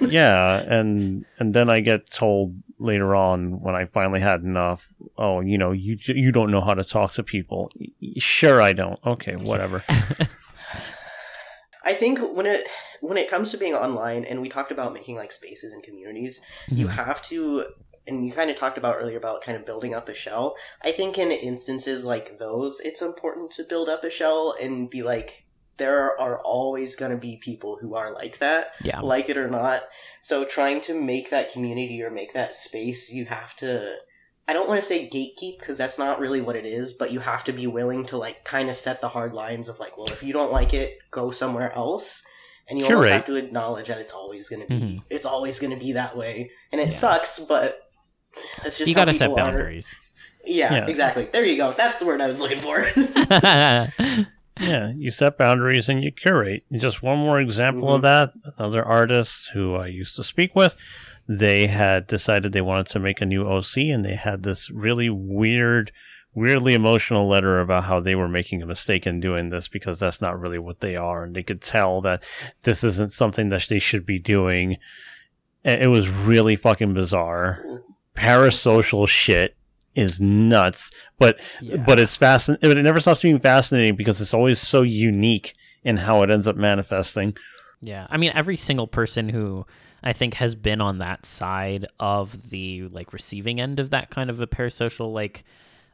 [0.00, 4.88] Yeah, and and then I get told later on when I finally had enough.
[5.16, 7.70] Oh, you know, you you don't know how to talk to people.
[7.78, 8.98] Y- y- Sure, I don't.
[9.06, 9.84] Okay, whatever.
[11.84, 12.66] I think when it
[13.00, 16.40] when it comes to being online, and we talked about making like spaces and communities,
[16.68, 16.96] you mm-hmm.
[16.96, 17.66] have to.
[18.04, 20.56] And you kind of talked about earlier about kind of building up a shell.
[20.82, 25.04] I think in instances like those, it's important to build up a shell and be
[25.04, 29.00] like, there are always going to be people who are like that, Yeah.
[29.00, 29.84] like it or not.
[30.20, 33.96] So trying to make that community or make that space, you have to.
[34.48, 37.20] I don't want to say gatekeep because that's not really what it is, but you
[37.20, 40.08] have to be willing to like kind of set the hard lines of like, well,
[40.08, 42.24] if you don't like it, go somewhere else.
[42.68, 43.12] And you almost Curate.
[43.12, 45.02] have to acknowledge that it's always going to be, Mhm.
[45.10, 46.90] it's always going to be that way, and it Yeah.
[46.96, 47.80] sucks, but
[48.64, 49.94] it's just you got to set boundaries.
[50.44, 50.86] Yeah, Yeah.
[50.86, 51.28] exactly.
[51.32, 51.72] There you go.
[51.72, 52.84] That's the word I was looking for.
[54.60, 56.64] Yeah, you set boundaries and you curate.
[56.70, 58.32] And Just one more example of that.
[58.58, 60.76] Another artist who I used to speak with,
[61.28, 65.08] they had decided they wanted to make a new OC and they had this really
[65.08, 65.92] weird,
[66.34, 70.20] weirdly emotional letter about how they were making a mistake in doing this because that's
[70.20, 71.24] not really what they are.
[71.24, 72.24] And they could tell that
[72.62, 74.76] this isn't something that they should be doing.
[75.64, 77.64] It was really fucking bizarre.
[78.16, 79.56] Parasocial shit
[79.94, 81.76] is nuts, but Yeah.
[81.76, 82.68] but it's fascinating.
[82.68, 85.54] But it never stops being fascinating because it's always so unique
[85.84, 87.36] in how it ends up manifesting.
[87.82, 88.06] Yeah.
[88.08, 89.66] I mean, every single person who
[90.02, 94.30] I think has been on that side of the like receiving end of that kind
[94.30, 95.44] of a parasocial like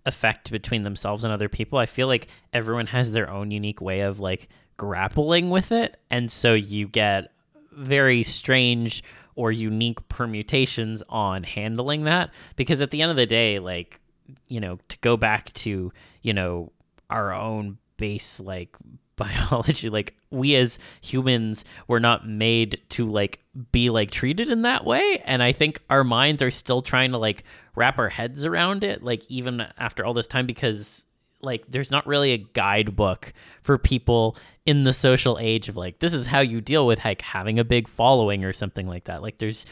[0.06, 4.00] effect between themselves and other people, I feel like everyone has their own unique way
[4.00, 5.96] of like grappling with it.
[6.10, 7.32] And so you get
[7.72, 9.02] very strange
[9.34, 14.00] or unique permutations on handling that because at the end of the day like
[14.48, 16.72] you know to go back to you know
[17.08, 18.76] our own base like
[19.18, 23.40] biology like we as humans were not made to like
[23.72, 25.22] be like treated in that way.
[25.26, 27.44] And i think our minds are still trying to like
[27.74, 31.04] wrap our heads around it like even after all this time because
[31.40, 36.12] like there's not really a guidebook for people in the social age of like this
[36.12, 39.22] is how you deal with like having a big following or something like that.
[39.22, 39.64] Like there's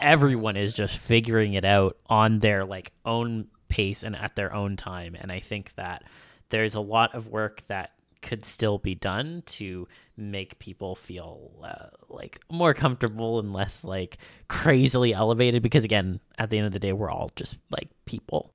[0.00, 4.76] everyone is just figuring it out on their like own pace and at their own
[4.76, 5.16] time.
[5.18, 6.04] And i think that
[6.50, 7.92] there's a lot of work that
[8.24, 14.16] could still be done to make people feel uh, like more comfortable and less like
[14.48, 18.52] crazily elevated because again at the end of the day we're all just like people.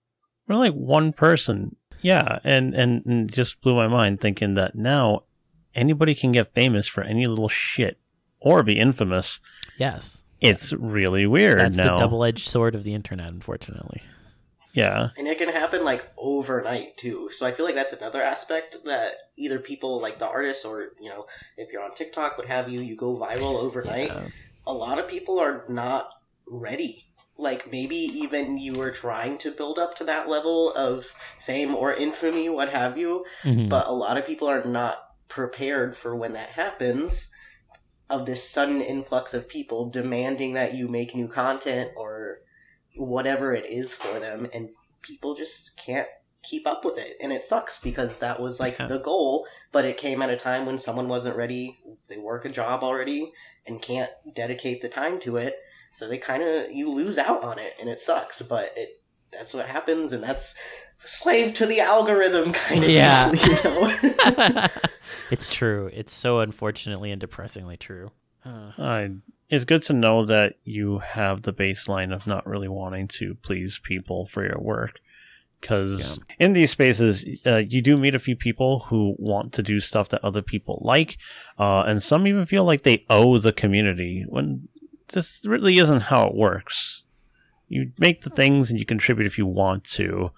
[0.47, 1.75] We're like one person.
[2.01, 5.23] Yeah and and, and just blew my mind thinking that now
[5.75, 7.99] anybody can get famous for any little shit
[8.39, 9.39] or be infamous.
[9.77, 10.23] Yes.
[10.41, 11.95] It's really weird that's now.
[11.95, 14.01] the double-edged sword of the internet unfortunately
[14.71, 15.09] yeah.
[15.17, 17.29] And it can happen like overnight too.
[17.31, 21.09] So I feel like that's another aspect that either people like the artists or, you
[21.09, 21.25] know,
[21.57, 24.09] if you're on TikTok, what have you, you go viral overnight.
[24.09, 24.27] Yeah.
[24.67, 26.09] A lot of people are not
[26.47, 27.07] ready.
[27.37, 31.05] Like maybe even you were trying to build up to that level of
[31.39, 33.25] fame or infamy, what have you.
[33.43, 33.69] Mhm.
[33.69, 34.97] But a lot of people are not
[35.29, 37.31] prepared for when that happens
[38.09, 42.39] of this sudden influx of people demanding that you make new content or
[42.99, 44.69] whatever it is for them and
[45.01, 46.07] people just can't
[46.43, 48.87] keep up with it and it sucks because that was like Yeah.
[48.87, 51.79] the goal but it came at a time when someone wasn't ready
[52.09, 53.31] they work a job already
[53.65, 55.55] and can't dedicate the time to it
[55.95, 59.53] so they kind of you lose out on it and it sucks but it that's
[59.53, 60.57] what happens and that's
[60.99, 63.31] slave to the algorithm kind of Yeah.
[63.31, 64.67] deal you know
[65.31, 65.89] it's true.
[65.93, 68.11] It's so unfortunately and depressingly true.
[68.45, 69.09] Uh, I,
[69.49, 73.79] it's good to know that you have the baseline of not really wanting to please
[73.83, 74.99] people for your work.
[75.59, 79.81] Because in these spaces, uh, you do meet a few people who want to do
[79.81, 81.17] stuff that other people like,
[81.57, 84.69] uh, and some even feel like they owe the community when
[85.09, 87.03] this really isn't how it works.
[87.67, 90.31] You make the things and you contribute if you want to.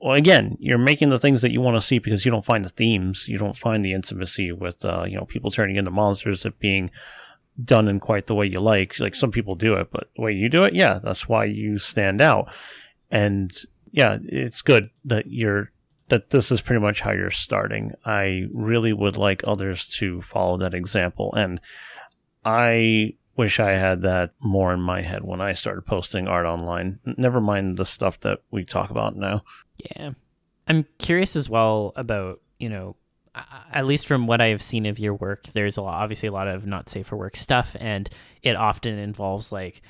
[0.00, 2.64] Well, again, you're making the things that you want to see because you don't find
[2.64, 6.44] the themes, you don't find the intimacy with, uh, you know, people turning into monsters,
[6.44, 6.90] it being
[7.62, 8.98] done in quite the way you like.
[8.98, 11.78] Like some people do it, but the way you do it, yeah, that's why you
[11.78, 12.50] stand out.
[13.10, 13.56] And
[13.90, 15.70] yeah, it's good that you're
[16.08, 17.92] that this is pretty much how you're starting.
[18.04, 21.60] I really would like others to follow that example and
[22.44, 27.00] I wish I had that more in my head when I started posting art online.
[27.04, 29.42] Never mind the stuff that we talk about now.
[29.78, 30.12] yeah.
[30.68, 32.96] I'm curious as well about, you know,
[33.72, 36.48] at least from what I've seen of your work, there's a lot, obviously a lot
[36.48, 38.08] of not safe for work stuff, and
[38.42, 39.82] it often involves like,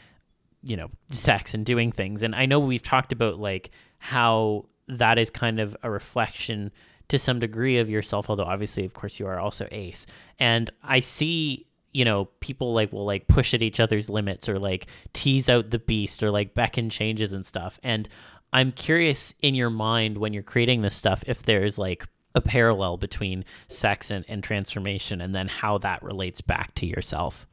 [0.65, 2.23] you know, sex and doing things.
[2.23, 6.73] And I know we've talked about like how that is kind of a reflection
[7.09, 10.07] to some degree of yourself, although obviously, of course, you are also ace.
[10.39, 14.59] And I see, you know, people like will like push at each other's limits or
[14.59, 17.79] like tease out the beast or like beckon changes and stuff.
[17.83, 18.09] And
[18.53, 22.07] I'm curious in your mind when you're creating this stuff if there's like
[22.37, 27.47] a parallel between sex and, and transformation and then how that relates back to yourself.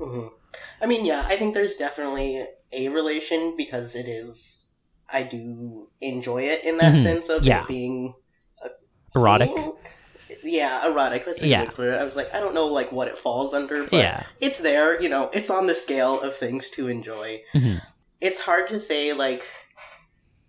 [0.00, 0.30] Mhm.
[0.80, 4.68] I mean, yeah, I think there's definitely a relation because it is.
[5.10, 7.02] I do enjoy it in that Mhm.
[7.02, 7.62] sense of Yeah.
[7.62, 8.14] it being
[9.14, 9.50] Erotic.
[10.42, 11.24] Yeah, erotic.
[11.24, 11.70] That's a Yeah.
[11.78, 14.24] I was like, I don't know, like what it falls under, but Yeah.
[14.40, 15.00] it's there.
[15.00, 17.42] You know, it's on the scale of things to enjoy.
[17.54, 17.80] Mhm.
[18.20, 19.44] It's hard to say like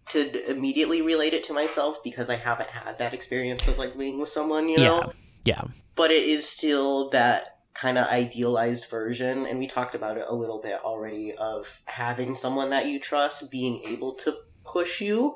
[0.09, 4.19] to immediately relate it to myself because I haven't had that experience of like being
[4.19, 4.69] with someone.
[4.69, 5.55] You know, Yeah.
[5.55, 5.63] yeah.
[5.95, 10.33] but it is still that kind of idealized version and we talked about it a
[10.33, 14.35] little bit already of having someone that you trust being able to
[14.65, 15.35] push you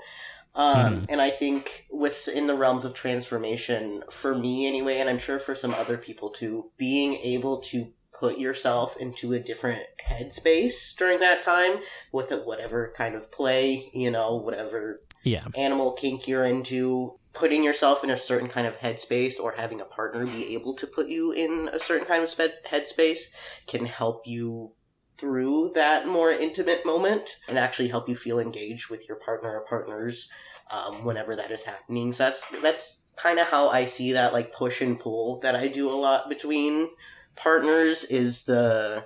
[0.55, 5.37] um, and i think within the realms of transformation for me anyway and i'm sure
[5.37, 11.19] for some other people too being able to put yourself into a different headspace during
[11.19, 11.79] that time
[12.11, 15.45] with it, whatever kind of play you know whatever Yeah.
[15.55, 19.85] animal kink you're into, putting yourself in a certain kind of headspace or having a
[19.85, 22.29] partner be able to put you in a certain kind of
[22.71, 23.33] headspace
[23.65, 24.73] can help you
[25.17, 29.65] through that more intimate moment and actually help you feel engaged with your partner or
[29.65, 30.29] partners
[30.69, 32.13] um, whenever that is happening.
[32.13, 35.67] So that's that's kind of how I see that like push and pull that I
[35.67, 36.89] do a lot between
[37.35, 39.05] partners is the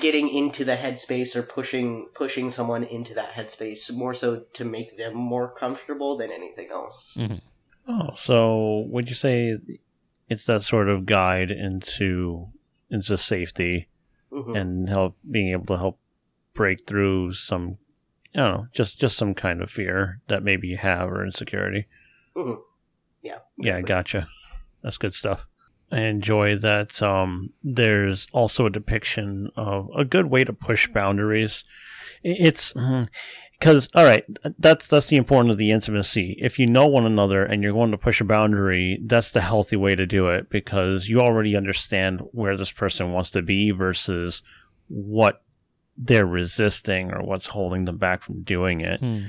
[0.00, 4.96] getting into the headspace or pushing pushing someone into that headspace more so to make
[4.96, 7.16] them more comfortable than anything else.
[7.18, 7.40] Mm.
[7.88, 9.58] Oh, so would you say
[10.28, 12.48] it's that sort of guide into
[12.90, 13.88] into safety
[14.30, 14.56] Mhm.
[14.58, 15.98] and help being able to help
[16.54, 17.76] break through some
[18.34, 21.86] I don't know, just just some kind of fear that maybe you have or insecurity.
[22.34, 22.62] Mhm.
[23.58, 24.28] Yeah, gotcha.
[24.82, 25.46] That's good stuff.
[25.92, 31.64] I enjoy that um, there's also a depiction of a good way to push boundaries.
[32.22, 32.72] It's
[33.62, 34.24] because all right,
[34.58, 36.38] that's that's the importance of the intimacy.
[36.40, 39.76] If you know one another and you're going to push a boundary, that's the healthy
[39.76, 44.42] way to do it because you already understand where this person wants to be versus
[44.88, 45.42] what
[45.96, 49.00] they're resisting or what's holding them back from doing it.
[49.00, 49.24] Hmm.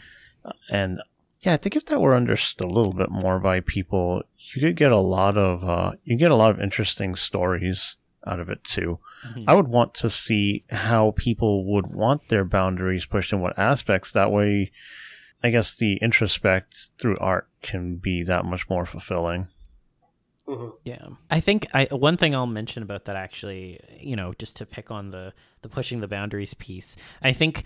[0.69, 1.01] And
[1.41, 4.75] yeah, I think if that were understood a little bit more by people, you could
[4.75, 8.63] get a lot of uh, you get a lot of interesting stories out of it
[8.63, 8.99] too.
[9.27, 9.45] Mhm.
[9.47, 14.11] I would want to see how people would want their boundaries pushed in what aspects.
[14.11, 14.71] That way,
[15.43, 19.47] I guess the introspect through art can be that much more fulfilling.
[20.45, 24.57] hmm Yeah, I think I one thing I'll mention about that actually, you know, just
[24.57, 26.95] to pick on the the pushing the boundaries piece.
[27.21, 27.63] I think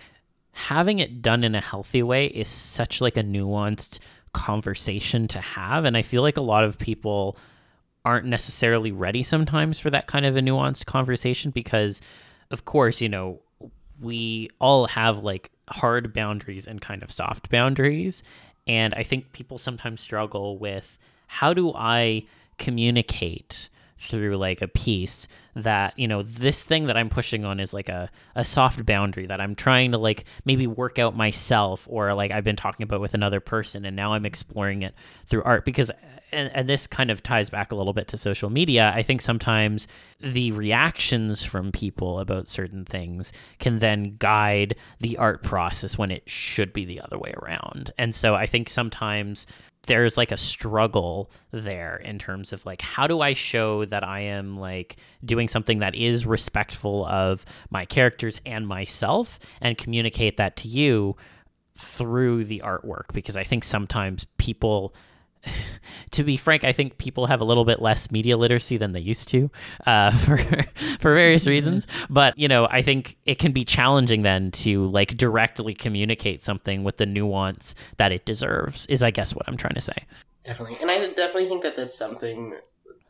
[0.51, 3.99] having it done in a healthy way is such like a nuanced
[4.33, 7.37] conversation to have, and I feel like a lot of people
[8.05, 12.01] aren't necessarily ready sometimes for that kind of a nuanced conversation because,
[12.51, 13.41] of course, you know,
[13.99, 18.23] we all have like hard boundaries and kind of soft boundaries.
[18.65, 20.97] And I think people sometimes struggle with
[21.27, 22.25] how do I
[22.57, 23.69] communicate
[23.99, 27.89] through like a piece that you know this thing that i'm pushing on is like
[27.89, 32.31] a, a soft boundary that i'm trying to like maybe work out myself or like
[32.31, 34.93] i've been talking about with another person and now i'm exploring it
[35.25, 35.91] through art because
[36.31, 38.91] and, and this kind of ties back a little bit to social media.
[38.93, 39.87] I think sometimes
[40.19, 46.29] the reactions from people about certain things can then guide the art process when it
[46.29, 47.91] should be the other way around.
[47.97, 49.47] And so i think sometimes
[49.87, 54.21] there's like a struggle there in terms of like how do I show that I
[54.21, 60.55] am like doing something that is respectful of my characters and myself and communicate that
[60.57, 61.15] to you
[61.77, 63.13] through the artwork?
[63.13, 64.93] Because I think sometimes people
[66.11, 68.99] to be frank, I think people have a little bit less media literacy than they
[68.99, 69.49] used to
[69.85, 70.37] uh, for
[70.99, 71.87] for various reasons.
[72.09, 76.83] But you know, I think it can be challenging then to like directly communicate something
[76.83, 78.85] with the nuance that it deserves.
[78.87, 79.97] Is I guess what I'm trying to say.
[80.43, 82.55] Definitely, and I definitely think that that's something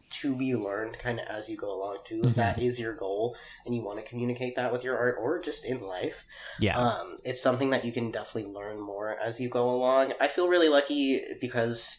[0.10, 2.22] to be learned kind of as you go along too.
[2.24, 3.36] If that is your goal
[3.66, 6.26] and you want to communicate that with your art or just in life,
[6.62, 6.78] Yeah.
[6.78, 10.14] um, it's something that you can definitely learn more as you go along.
[10.22, 11.98] I feel really lucky because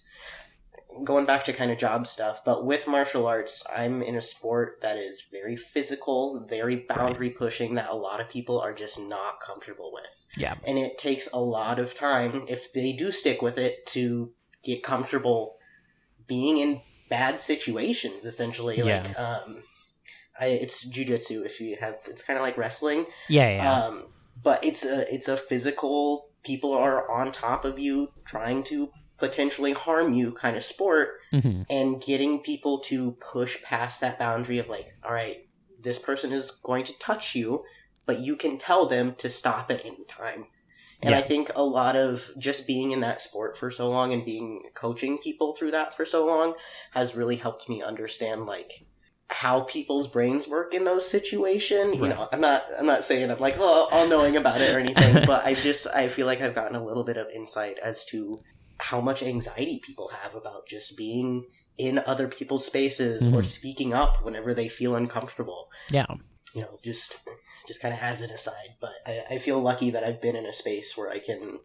[1.05, 4.79] going back to kind of job stuff, but with martial arts, I'm in a sport
[4.83, 9.41] that is very physical, very boundary pushing that a lot of people are just not
[9.41, 10.27] comfortable with.
[10.37, 10.55] yeah.
[10.67, 14.33] And it takes a lot of time if they do stick with it to
[14.63, 15.57] get comfortable
[16.27, 19.03] being in bad situations essentially Yeah.
[19.03, 19.63] like um
[20.41, 23.51] I, it's jujitsu if you have it's kind of like wrestling Yeah.
[23.57, 23.73] Yeah.
[23.87, 24.05] um,
[24.43, 26.29] but it's a it's a physical.
[26.45, 31.63] People are on top of you, trying to potentially harm you, kind of sport, hmm
[31.71, 35.49] and getting people to push past that boundary of like, all right,
[35.81, 37.65] this person is going to touch you,
[38.07, 40.47] but you can tell them to stop at any time.
[41.03, 44.25] And I think a lot of just being in that sport for so long and
[44.25, 46.55] being coaching people through that for so long
[46.91, 48.87] has really helped me understand like
[49.31, 51.95] how people's brains work in those situations.
[51.97, 54.79] You know, I'm not I'm not saying I'm like oh all knowing about it or
[54.81, 58.05] anything, but I just I feel like I've gotten a little bit of insight as
[58.07, 58.41] to
[58.81, 63.47] how much anxiety people have about just being in other people's spaces or Mhm.
[63.47, 66.07] speaking up whenever they feel uncomfortable Yeah.
[66.55, 67.19] you know, just
[67.67, 68.77] just kind of as an aside.
[68.81, 71.59] But I, I feel lucky that I've been in a space where I can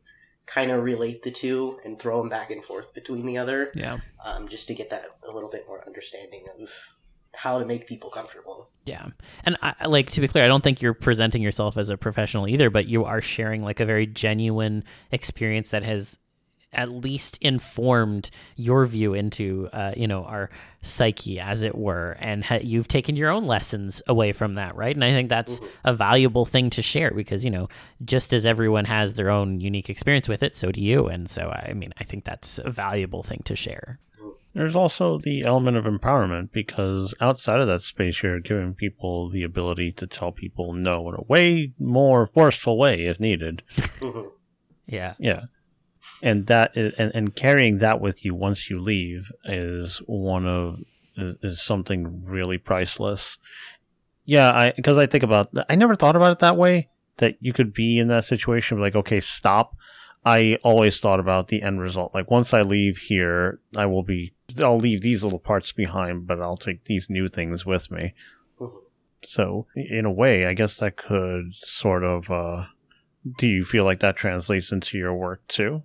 [0.46, 4.00] kind of relate the two and throw them back and forth between the other, Yeah.
[4.26, 6.70] um, just to get that a little bit more understanding of
[7.36, 8.70] how to make people comfortable.
[8.86, 9.08] Yeah.
[9.46, 12.50] And I- like to be clear, I don't think you're presenting yourself as a professional
[12.50, 14.84] either, but you are sharing like a very genuine
[15.14, 16.20] experience that has
[16.74, 20.50] at least informed your view into uh, you know our
[20.82, 24.96] psyche as it were and ha- you've taken your own lessons away from that right
[24.96, 27.70] and i think that's a valuable thing to share because you know
[28.04, 31.50] just as everyone has their own unique experience with it so do you and so
[31.68, 34.00] i mean i think that's a valuable thing to share
[34.54, 39.42] There's also the element of empowerment because outside of that space, you're giving people the
[39.42, 43.64] ability to tell people no in a way more forceful way if needed.
[44.00, 44.30] Mhm.
[44.86, 45.46] yeah Yeah.
[46.22, 50.80] And that is, and, and carrying that with you once you leave is one of
[51.18, 53.38] is, is something really priceless.
[54.26, 57.54] Yeah, I because I think about I never thought about it that way that you
[57.54, 59.76] could be in that situation like okay, stop.
[60.26, 62.14] I always thought about the end result.
[62.14, 66.42] Like once I leave here, I will be I'll leave these little parts behind, but
[66.42, 68.14] I'll take these new things with me.
[69.26, 72.66] So, in a way, I guess that could sort of uh
[73.38, 75.84] do you feel like that translates into your work too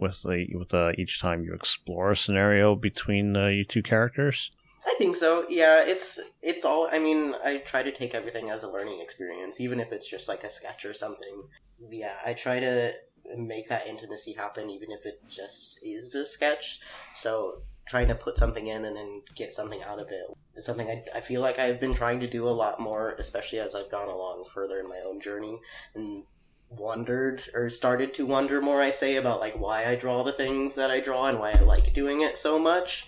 [0.00, 4.50] with the with uh, each time you explore a scenario between uh, you two characters
[4.86, 5.44] I think so.
[5.48, 6.88] Yeah, it's it's all.
[6.90, 10.26] I mean, I try to take everything as a learning experience, even if it's just
[10.26, 11.42] like a sketch or something.
[11.90, 12.92] Yeah, I try to
[13.36, 16.80] make that intimacy happen, even if it just is a sketch.
[17.14, 20.88] So trying to put something in and then get something out of it is something
[20.88, 23.90] I, I feel like I've been trying to do a lot more, especially as I've
[23.90, 25.58] gone along further in my own journey
[25.94, 26.22] and
[26.70, 28.80] wondered or started to wonder more.
[28.80, 31.60] I say about like why I draw the things that I draw and why I
[31.60, 33.06] like doing it so much.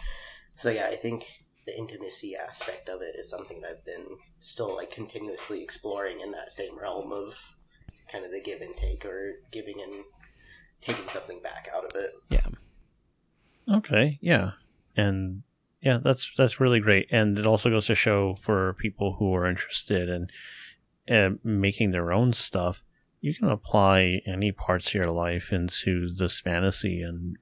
[0.57, 4.75] So yeah, I think the intimacy aspect of it is something that I've been still
[4.75, 7.57] like continuously exploring in that same realm of
[8.11, 10.05] kind of the give and take or giving and
[10.81, 12.11] taking something back out of it.
[12.29, 12.49] Yeah.
[13.73, 14.19] Okay.
[14.21, 14.53] Yeah.
[14.97, 15.45] And
[15.81, 17.09] yeah, that's that's really great.
[17.11, 20.29] And it also goes to show for people who are interested in
[21.15, 22.83] uh, making their own stuff,
[23.23, 27.37] you can apply any parts of your life into this fantasy and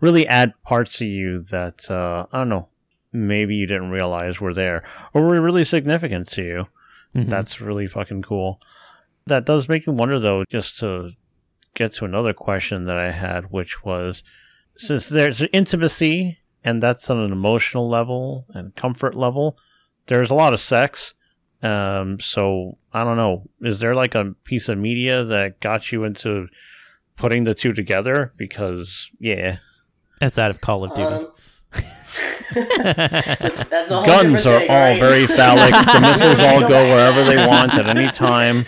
[0.00, 2.68] really add parts of you that uh, I don't know,
[3.12, 6.66] maybe you didn't realize were there or were really significant to you.
[7.16, 7.30] Mhm.
[7.30, 8.60] That's really fucking cool.
[9.26, 11.12] That does make me wonder, though, just to
[11.74, 14.22] get to another question that I had, which was
[14.76, 19.56] since there's intimacy and that's on an emotional level and comfort level,
[20.06, 21.14] there's a lot of sex.
[21.64, 23.48] Um, so I don't know.
[23.62, 26.48] Is there like a piece of media that got you into
[27.16, 28.34] putting the two together?
[28.36, 29.58] Because yeah,
[30.20, 31.06] It's out of Call of Duty.
[31.06, 31.32] Um,
[32.54, 35.00] that's, that's guns are thing, all right?
[35.00, 35.72] very phallic.
[35.72, 38.66] The missiles all go wherever they want at any time.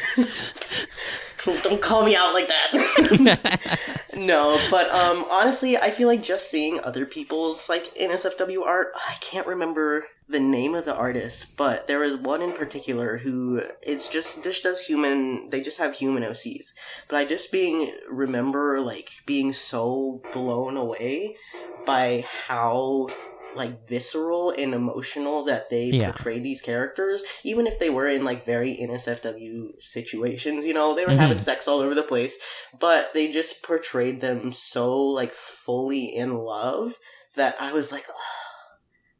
[1.45, 4.09] Don't call me out like that.
[4.17, 8.89] no, but um, honestly, I feel like just seeing other people's like NSFW art.
[8.97, 13.62] I can't remember the name of the artist, but there is one in particular who
[13.83, 15.51] it's just just does human.
[15.51, 16.68] They just have human OCs.
[17.09, 21.37] But I just being remember like being so blown away
[21.85, 23.09] by how
[23.55, 26.11] like visceral and emotional that they Yeah.
[26.11, 31.07] portrayed these characters, even if they were in like very NSFW situations, you know, they
[31.07, 31.18] were Mhm.
[31.18, 32.37] having sex all over the place,
[32.79, 36.99] but they just portrayed them so like fully in love
[37.37, 38.46] that I was like, "Ah,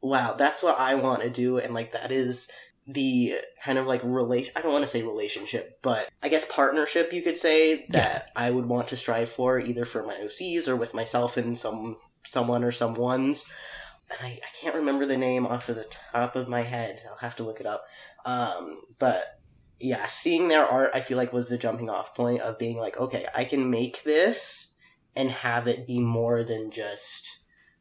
[0.01, 2.49] wow, that's what I want to do, and like that is
[2.87, 7.11] the kind of like relation I don't want to say relationship, but I guess partnership
[7.11, 10.75] you could say that I would want to strive for either for my OCs or
[10.75, 13.47] with myself and some someone or someone's.
[14.09, 17.01] And I, I can't remember the name off of the top of my head.
[17.09, 17.83] I'll have to look it up.
[18.25, 19.39] Um, but
[19.79, 22.97] yeah, seeing their art I feel like was the jumping off point of being like,
[22.97, 24.75] okay, I can make this
[25.13, 27.39] and have it be more than just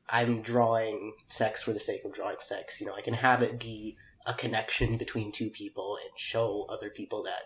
[0.09, 2.81] I'm drawing sex for the sake of drawing sex.
[2.81, 3.97] You know, I can have it be
[4.27, 7.43] a connection between two people and show other people that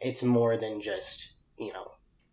[0.00, 1.92] it's more than just, you know,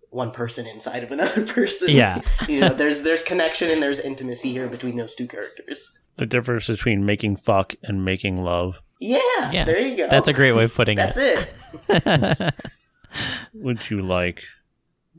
[0.10, 1.90] one person inside of another person.
[1.90, 2.22] Yeah.
[2.48, 5.92] you know, there's there's connection and there's intimacy here between those two characters.
[6.18, 8.82] The difference between making fuck and making love.
[9.00, 10.08] Yeah, Yeah, there you go.
[10.08, 11.52] That's a great way of putting That's it.
[11.88, 12.54] That's it.
[13.54, 14.44] Would you like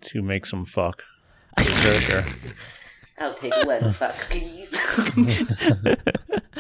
[0.02, 1.02] to make some fuck?
[3.30, 3.54] Berserker?
[3.54, 4.76] I'll take one fuck, please.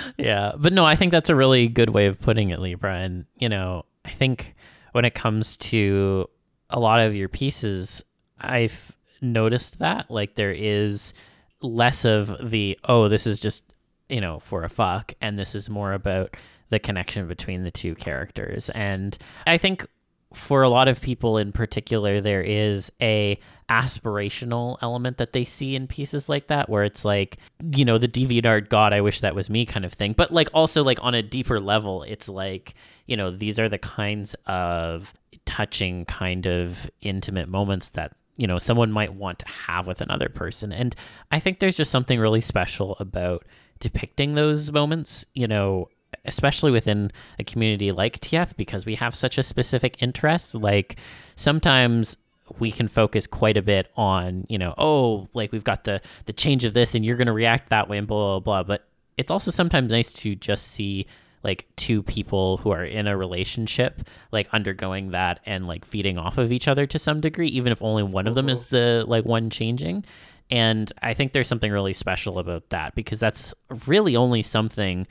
[0.18, 2.96] yeah, but no, I think that's a really good way of putting it, Libra.
[2.96, 4.54] And you know, I think
[4.92, 6.28] when it comes to
[6.70, 8.04] a lot of your pieces,
[8.38, 11.14] I've noticed that like there is
[11.60, 13.64] less of the oh, this is just
[14.08, 16.36] you know for a fuck, and this is more about
[16.70, 18.70] the connection between the two characters.
[18.70, 19.86] And I think
[20.34, 23.38] for a lot of people in particular there is a
[23.70, 27.38] aspirational element that they see in pieces like that where it's like
[27.74, 30.12] you know the deviantart god i wish that was me kind of thing.
[30.12, 32.74] But like also like on a deeper level it's like
[33.06, 35.12] you know these are the kinds of
[35.44, 40.28] touching kind of intimate moments that you know someone might want to have with another
[40.28, 40.72] person.
[40.72, 40.94] And
[41.30, 43.44] i think there's just something really special about
[43.80, 45.88] depicting those moments you know
[46.24, 50.54] especially within a community like TF because we have such a specific interest.
[50.54, 50.96] Like
[51.36, 52.16] sometimes
[52.58, 56.32] we can focus quite a bit on you know oh like we've got the the
[56.32, 58.62] change of this and you're going to react that way and blah blah blah.
[58.62, 58.84] But
[59.16, 61.06] it's also sometimes nice to just see
[61.44, 66.38] like two people who are in a relationship like undergoing that and like feeding off
[66.38, 69.24] of each other to some degree even if only one of them is the like
[69.24, 70.04] one changing.
[70.50, 73.54] And i think there's something really special about that because that's
[73.86, 75.06] really only something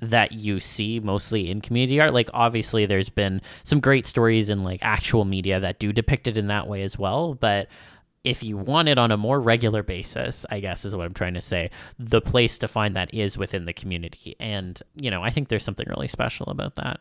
[0.00, 2.14] that you see mostly in community art.
[2.14, 6.36] Like obviously there's been some great stories in like actual media that do depict it
[6.36, 7.68] in that way as well, but
[8.24, 11.34] if you want it on a more regular basis, I guess is what I'm trying
[11.34, 14.34] to say, the place to find that is within the community.
[14.40, 17.00] And, you know, I think there's something really special about that.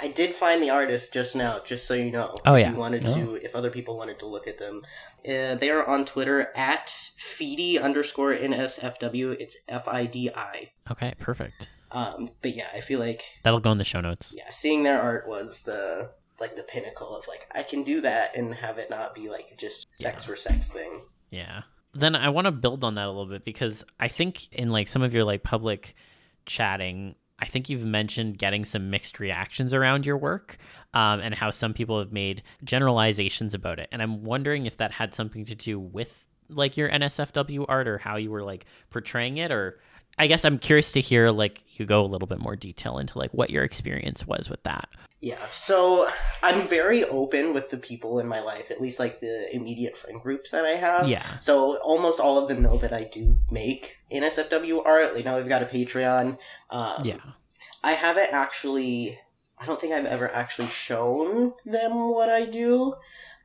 [0.00, 2.34] I did find the artist just now, just so you know.
[2.46, 2.68] Oh, yeah.
[2.68, 4.82] if you wanted to, if other people wanted to look at them,
[5.28, 9.36] uh, they are on Twitter at Fidi underscore NSFW.
[9.38, 10.70] It's F I D I.
[10.90, 11.68] Okay, perfect.
[11.92, 14.34] Um, but yeah, I feel like That'll go in the show notes.
[14.36, 18.36] yeah, seeing their art was the like the pinnacle of like I can do that
[18.36, 21.02] and have it not be like just sex for sex thing.
[21.30, 21.62] Yeah.
[21.94, 24.88] Then I want to build on that a little bit because I think in like
[24.88, 25.94] some of your like public
[26.46, 30.56] chatting, I think you've mentioned getting some mixed reactions around your work
[30.94, 33.88] um, and how some people have made generalizations about it.
[33.92, 37.98] And I'm wondering if that had something to do with like your NSFW art or
[37.98, 39.78] how you were like portraying it or
[40.18, 43.18] I guess I'm curious to hear like you go a little bit more detail into
[43.18, 44.88] like what your experience was with that.
[45.20, 46.08] Yeah, so
[46.42, 50.20] I'm very open with the people in my life, at least like the immediate friend
[50.20, 51.08] groups that I have.
[51.08, 51.24] Yeah.
[51.40, 55.14] So almost all of them know that I do make NSFW art.
[55.14, 56.38] Like now we've got a Patreon.
[56.70, 57.20] Um, Yeah.
[57.84, 59.18] I haven't actually.
[59.58, 62.94] I don't think I've ever actually shown them what I do.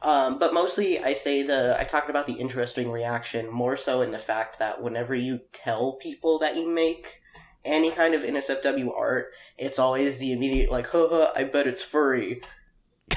[0.02, 4.12] Um, but mostly, I say the I talked about the interesting reaction more so in
[4.12, 7.20] the fact that whenever you tell people that you make
[7.66, 12.42] any kind of NSFW art, it's always the immediate like, haha, I bet it's furry,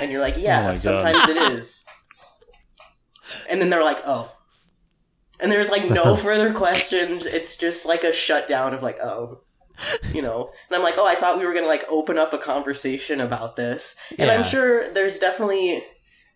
[0.01, 0.81] and you're like, Oh yeah, God.
[0.81, 1.85] sometimes it is,
[3.49, 4.33] and then they're like, oh,
[5.39, 7.27] and there's like no further questions.
[7.27, 9.43] It's just like a shutdown of like, oh,
[10.13, 10.51] you know.
[10.69, 13.57] And I'm like, oh, I thought we were gonna like open up a conversation about
[13.57, 13.97] this.
[14.19, 14.35] And Yeah.
[14.35, 15.85] I'm sure there's definitely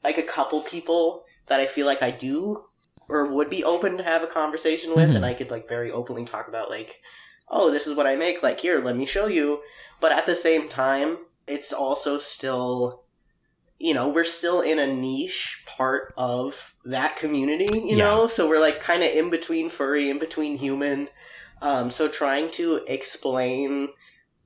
[0.04, 2.64] like a couple people that I feel like I do
[3.08, 5.16] or would be open to have a conversation with, Mhm.
[5.16, 7.00] and I could like very openly talk about like,
[7.50, 8.42] oh, this is what I make.
[8.42, 9.60] Like here, let me show you.
[10.00, 13.02] But at the same time, it's also still.
[13.78, 18.04] You know, we're still in a niche part of that community, you Yeah.
[18.04, 18.26] know?
[18.28, 21.10] So we're like kind of in between furry, in between human.
[21.60, 23.88] Um, so trying to explain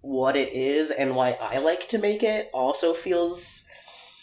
[0.01, 3.65] what it is and why I like to make it also feels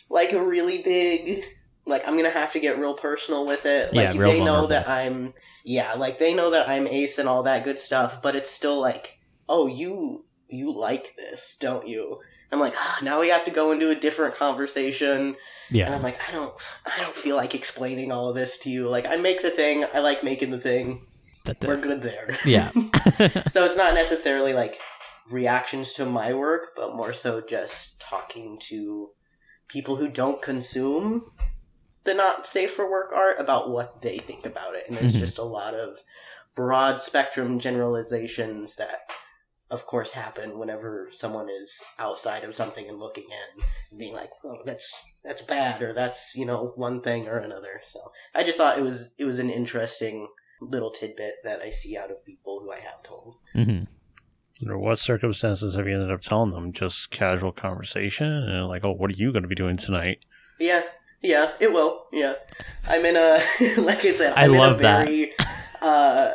[0.09, 1.43] like a really big
[1.85, 3.93] like I'm gonna have to get real personal with it.
[3.93, 5.33] Yeah, Like real they know that I'm
[5.63, 8.79] yeah, like they know that I'm ace and all that good stuff, but it's still
[8.81, 12.19] like, oh you you like this, don't you?
[12.51, 15.35] I'm like, ah, now we have to go into a different conversation.
[15.71, 15.85] Yeah.
[15.85, 15.95] And Yeah.
[15.95, 16.53] I'm like, I don't
[16.85, 18.87] I don't feel like explaining all of this to you.
[18.87, 21.05] Like I make the thing, I like making the thing.
[21.45, 22.35] That- We're good there.
[22.45, 22.71] yeah.
[23.49, 24.79] so it's not necessarily like
[25.29, 29.09] reactions to my work, but more so just talking to
[29.67, 31.31] people who don't consume
[32.03, 34.85] the not safe for work art about what they think about it.
[34.87, 35.19] And there's Mhm.
[35.19, 36.03] just a lot of
[36.53, 39.11] broad spectrum generalizations that
[39.71, 44.29] of course happen whenever someone is outside of something and looking in and being like,
[44.43, 44.93] "Oh, that's
[45.23, 48.83] that's bad," or "That's you know one thing or another." So I just thought it
[48.83, 50.27] was it was an interesting
[50.61, 53.37] little tidbit that I see out of people who I have told.
[53.53, 53.83] hmm
[54.61, 56.71] Under what circumstances have you ended up telling them?
[56.71, 60.19] Just casual conversation, and like, oh, what are you going to be doing tonight?
[60.59, 60.83] Yeah,
[61.21, 62.05] yeah, it will.
[62.13, 62.35] Yeah,
[62.87, 63.39] I'm in a
[63.81, 65.05] like I said, I I'm in love a that.
[65.05, 65.33] very
[65.81, 66.31] uh,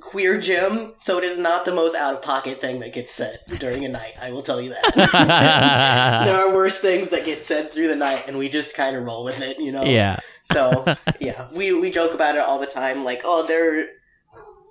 [0.00, 3.38] queer gym, so it is not the most out of pocket thing that gets said
[3.58, 4.12] during a night.
[4.20, 6.24] I will tell you that.
[6.26, 9.04] there are worse things that get said through the night, and we just kind of
[9.04, 9.84] roll with it, you know.
[9.84, 10.18] yeah.
[10.44, 13.04] So yeah, we we joke about it all the time.
[13.04, 13.86] Like, oh, they're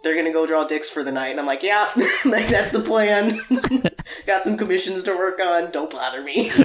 [0.03, 1.89] they're gonna go draw dicks for the night, and I'm like, yeah,
[2.25, 3.39] like that's the plan.
[4.25, 5.71] Got some commissions to work on.
[5.71, 6.51] Don't bother me.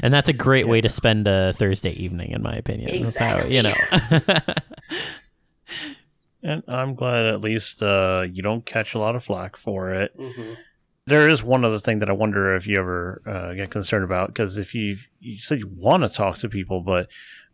[0.00, 3.02] And that's a great way to spend a Thursday evening, in my opinion.
[3.02, 3.72] That's how- you know.
[6.42, 10.12] And I'm glad at least uh, you don't catch a lot of flack for it.
[10.18, 10.54] hmm
[11.06, 14.28] There is one other thing that I wonder if you ever uh, get concerned about
[14.28, 17.08] because if you you said you want to talk to people, but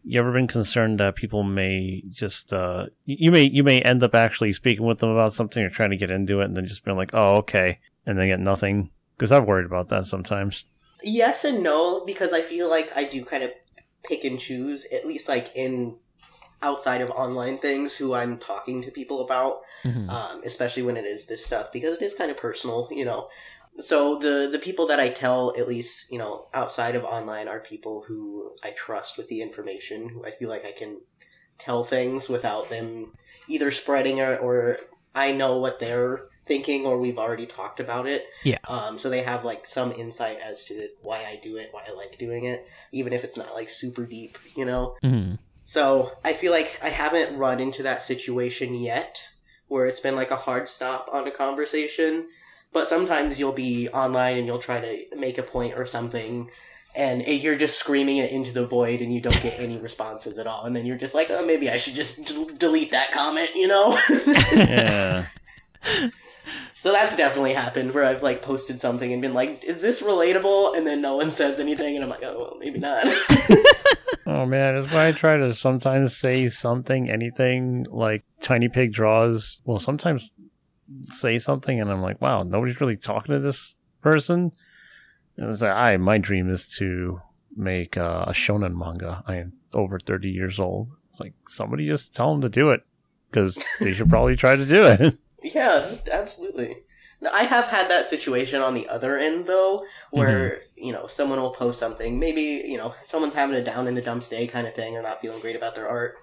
[0.05, 4.03] you ever been concerned that people may just uh, you you may you may end
[4.03, 6.67] up actually speaking with them about something or trying to get into it and then
[6.67, 10.65] just being like, oh okay, and then get nothing because I've worried about that sometimes.
[11.03, 13.53] Yes and no, because I feel like I do kind of
[14.05, 15.97] pick and choose, at least like in
[16.61, 20.09] outside of online things, who I'm talking to people about, Mhm.
[20.11, 23.29] um, especially when it is this stuff, because it is kind of personal, you know.
[23.81, 27.61] So the the people that I tell, at least you know, outside of online, are
[27.61, 30.09] people who I trust with the information.
[30.09, 31.01] Who I feel like I can
[31.59, 33.13] tell things without them
[33.49, 34.79] either spreading it or
[35.15, 38.25] I know what they're thinking or we've already talked about it.
[38.43, 38.59] Yeah.
[38.67, 41.93] Um, so they have like some insight as to why I do it, why I
[41.93, 44.97] like doing it, even if it's not like super deep, you know.
[45.05, 45.39] Mhm.
[45.67, 49.29] So I feel like I haven't run into that situation yet
[49.67, 52.29] where it's been like a hard stop on a conversation.
[52.73, 56.51] But sometimes you'll be online and you'll try to make a point or something,
[56.95, 60.39] and it, you're just screaming it into the void and you don't get any responses
[60.39, 60.65] at all.
[60.65, 63.69] And then you're just like, oh, maybe I should just d- delete that comment, you
[63.69, 63.99] know?
[64.53, 65.27] Yeah,
[66.81, 70.77] so that's definitely happened where I've like posted something and been like, is this relatable?
[70.77, 73.05] And then no one says anything, and I'm like, oh, well, maybe not.
[74.27, 79.61] oh man, that's why I try to sometimes say something, anything like Tiny Pig draws.
[79.65, 80.35] Well, sometimes
[81.11, 84.53] say something, and I'm like, wow, nobody's really talking to this person.
[85.37, 87.21] And it's like, I my dream is to
[87.57, 89.23] make uh, a shonen manga.
[89.27, 90.89] I am over 30 years old.
[91.11, 92.83] It's like somebody just tell them to do it
[93.31, 95.19] because they should probably try to do it.
[95.41, 96.79] Yeah, absolutely.
[97.21, 101.41] Now, I have had that situation on the other end though, where you know someone
[101.41, 102.19] will post something.
[102.19, 105.03] Maybe you know someone's having a down in the dumps day kind of thing, or
[105.03, 106.17] not feeling great about their art.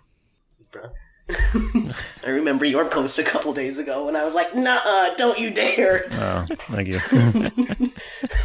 [0.69, 0.91] Bruh.
[1.29, 5.49] I remember your post a couple days ago, and I was like, "Nah, don't you
[5.49, 7.91] dare!" Oh, thank you.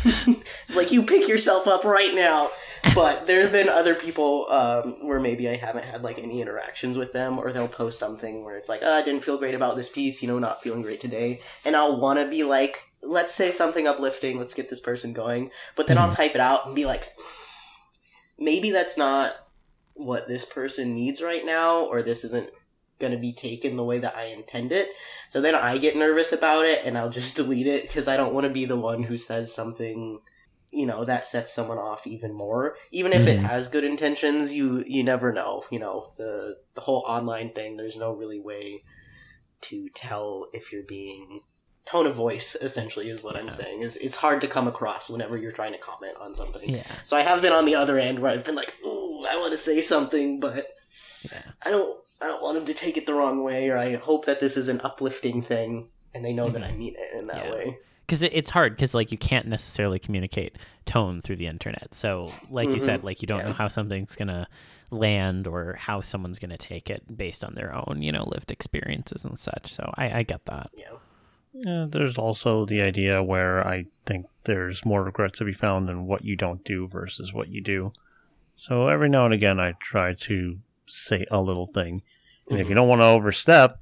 [0.70, 2.50] It's like you pick yourself up right now.
[2.94, 6.96] But there have been other people um, where maybe I haven't had like any interactions
[6.96, 9.76] with them, or they'll post something where it's like, oh, "I didn't feel great about
[9.76, 13.34] this piece," you know, not feeling great today, and I'll want to be like, "Let's
[13.34, 14.38] say something uplifting.
[14.38, 17.08] Let's get this person going." But then I'll type it out and be like,
[18.38, 19.34] maybe that's not
[19.94, 22.48] what this person needs right now, or this isn't
[23.00, 24.88] going to be taken the way that I intend it.
[25.30, 28.34] So then I get nervous about it and I'll just delete it because I don't
[28.34, 30.20] want to be the one who says something,
[30.70, 32.76] you know, that sets someone off even more.
[32.92, 33.46] Even if it Mhm.
[33.46, 35.64] has good intentions, you you never know.
[35.70, 38.84] You know, the the whole online thing, there's no really way
[39.62, 41.40] to tell if you're being
[41.86, 43.82] tone of voice essentially is what I'm saying.
[43.82, 46.68] Is it's hard to come across whenever you're trying to comment on something.
[46.68, 46.84] Yeah.
[47.02, 49.52] So I have been on the other end where I've been like, "Ooh, I want
[49.52, 50.68] to say something, but
[51.22, 51.42] Yeah.
[51.64, 54.26] I don't I don't want them to take it the wrong way, or I hope
[54.26, 57.44] that this is an uplifting thing and they know that I mean it in that
[57.46, 57.52] Yeah.
[57.52, 57.78] way.
[58.06, 62.32] because it, it's hard because like you can't necessarily communicate tone through the internet so
[62.50, 64.48] like you said like you don't know how something's gonna
[64.90, 69.24] land or how someone's gonna take it based on their own you know lived experiences
[69.24, 70.90] and such so i, I get that Yeah.
[71.52, 76.06] Yeah, there's also the idea where I think there's more regret to be found in
[76.06, 77.92] what you don't do versus what you do.
[78.54, 80.58] So every now and again, I try to
[80.90, 82.02] say a little thing.
[82.50, 83.78] And if you don't want to overstep,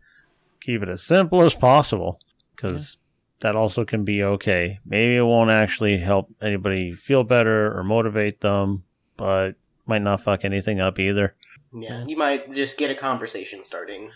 [0.61, 2.21] keep it as simple as possible
[2.55, 2.99] because
[3.41, 4.79] that also can be okay.
[4.85, 8.85] Maybe it won't actually help anybody feel better or motivate them,
[9.17, 9.53] but
[9.87, 11.35] might not fuck anything up either.
[11.73, 12.05] Yeah.
[12.07, 14.11] You might just get a conversation starting.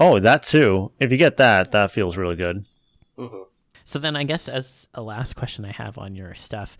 [0.00, 0.92] Oh, that too.
[1.00, 2.64] If you get that, that feels really good.
[3.16, 3.42] hmm
[3.84, 6.78] So then I guess as a last question I have on your stuff,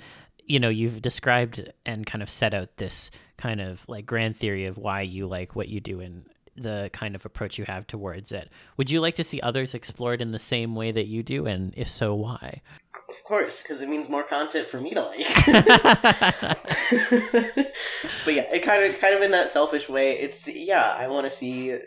[0.49, 4.66] you know, you've described and kind of set out this kind of like grand theory
[4.66, 6.24] of why you like what you do and
[6.57, 8.51] the kind of approach you have towards it.
[8.76, 11.72] Would you like to see others explored in the same way that you do and
[11.76, 12.62] if so why?
[13.09, 15.26] Of course, because it means more content for me to like.
[18.24, 20.18] but yeah, it kind of kind of in that selfish way.
[20.18, 21.78] It's yeah, I want to see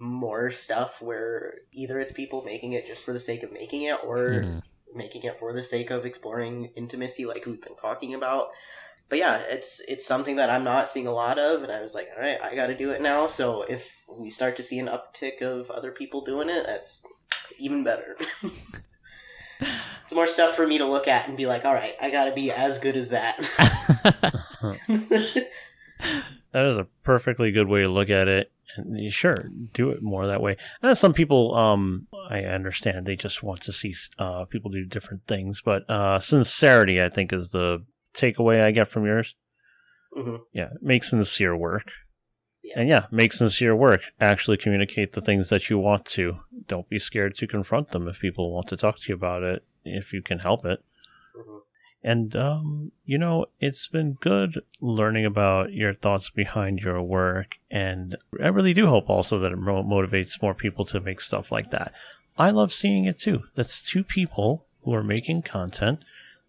[0.00, 3.98] more stuff where either it's people making it just for the sake of making it,
[4.04, 4.62] or Mhm.
[4.94, 8.48] Making it for the sake of exploring intimacy, like we've been talking about.
[9.08, 11.94] But yeah, it's it's something that I'm not seeing a lot of, and I was
[11.94, 13.28] like, all right, I got to do it now.
[13.28, 17.06] So if we start to see an uptick of other people doing it, that's
[17.58, 18.16] even better.
[19.60, 22.24] it's more stuff for me to look at and be like, all right, I got
[22.24, 23.38] to be as good as that.
[26.52, 28.52] That is a perfectly good way to look at it.
[28.76, 30.56] And sure do it more that way.
[30.82, 35.26] And some people, um, I understand they just want to see uh, people do different
[35.26, 37.84] things, but uh, sincerity, I think, is the
[38.14, 39.34] takeaway I get from yours.
[40.16, 40.40] Mhm.
[40.52, 41.92] Yeah, make sincere work.
[42.62, 42.80] Yeah.
[42.80, 44.00] And yeah, make sincere work.
[44.20, 46.40] Actually communicate the things that you want to.
[46.66, 49.64] Don't be scared to confront them if people want to talk to you about it,
[49.84, 50.80] if you can help it.
[51.36, 51.60] Mhm.
[52.06, 57.56] And, um, you know, it's been good learning about your thoughts behind your work.
[57.68, 61.50] And I really do hope also that it mo- motivates more people to make stuff
[61.50, 61.92] like that.
[62.38, 63.42] I love seeing it too.
[63.56, 65.98] That's two people who are making content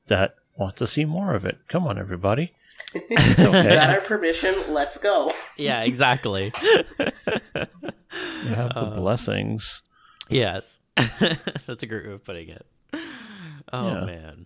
[0.05, 1.57] that want to see more of it.
[1.69, 2.53] Come on, everybody.
[2.93, 3.69] It's okay.
[3.75, 4.53] got our permission.
[4.69, 5.31] Let's go.
[5.57, 6.51] yeah, exactly.
[6.59, 9.81] You have the Uh, blessings.
[10.29, 10.81] yes.
[10.95, 12.65] That's a great way of putting it.
[13.73, 14.05] Oh Yeah.
[14.05, 14.45] man.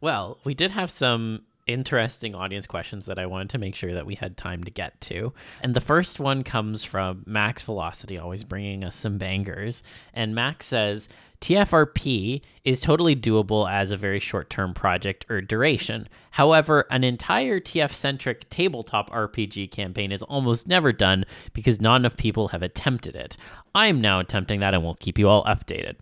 [0.00, 4.06] Well, we did have some interesting audience questions that I wanted to make sure that
[4.06, 5.32] we had time to get to.
[5.60, 9.82] And the first one comes from Max Velocity, always bringing us some bangers.
[10.14, 11.08] And Max says
[11.40, 16.08] TFRP is totally doable as a very short term project or duration.
[16.32, 22.16] However, an entire TF centric tabletop RPG campaign is almost never done because not enough
[22.16, 23.36] people have attempted it.
[23.74, 25.96] I'm now attempting that and will keep you all updated.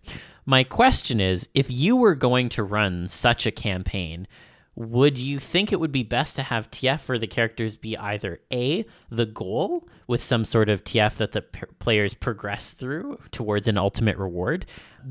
[0.49, 4.29] My question is if you were going to run such a campaign,
[4.77, 8.41] would you think it would be best to have TF for the characters be either
[8.53, 13.67] A, the goal, with some sort of TF that the p- players progress through towards
[13.67, 14.67] an ultimate reward,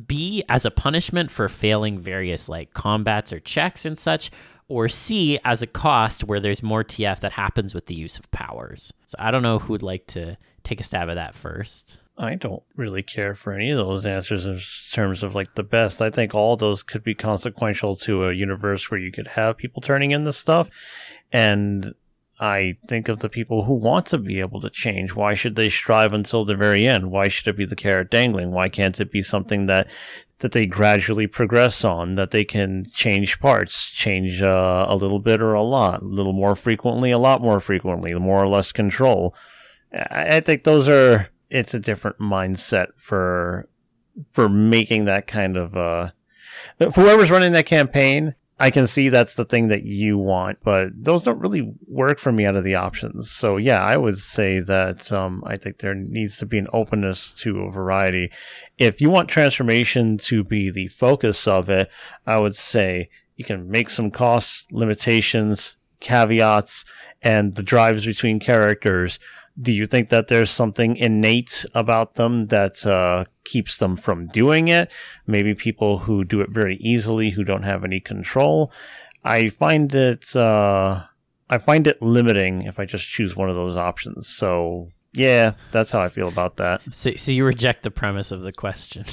[0.07, 4.31] B, as a punishment for failing various like combats or checks and such,
[4.69, 8.31] or C, as a cost where there's more TF that happens with the use of
[8.31, 8.93] powers?
[9.07, 11.97] So I don't know who would like to take a stab at that first.
[12.17, 14.59] I don't really care for any of those answers in
[14.93, 16.01] terms of like the best.
[16.01, 19.81] I think all those could be consequential to a universe where you could have people
[19.81, 20.69] turning in this stuff.
[21.33, 21.93] And
[22.39, 25.13] I think of the people who want to be able to change.
[25.13, 27.11] Why should they strive until the very end?
[27.11, 28.51] Why should it be the carrot dangling?
[28.51, 29.89] Why can't it be something that
[30.39, 35.41] that they gradually progress on, that they can change parts, change uh, a little bit
[35.41, 38.73] or a lot, a little more frequently, a lot more frequently, the more or less
[38.73, 39.33] control.
[39.93, 43.69] I, I think those are it's a different mindset for
[44.33, 46.09] for making that kind of uh
[46.79, 50.89] for whoever's running that campaign i can see that's the thing that you want but
[50.93, 53.31] those don't really work for me out of the options.
[53.31, 57.31] So yeah i would say that um i think there needs to be an openness
[57.35, 58.31] to a variety.
[58.77, 61.89] If you want transformation to be the focus of it
[62.27, 66.83] i would say you can make some cost limitations caveats
[67.21, 69.19] and the drives between characters
[69.59, 74.67] do you think that there's something innate about them that uh, keeps them from doing
[74.67, 74.91] it?
[75.25, 78.71] Maybe people who do it very easily, who don't have any control.
[79.23, 81.03] I find it uh,
[81.49, 84.27] I find it limiting if I just choose one of those options.
[84.27, 86.81] So yeah, that's how I feel about that.
[86.93, 89.05] So, so you reject the premise of the question.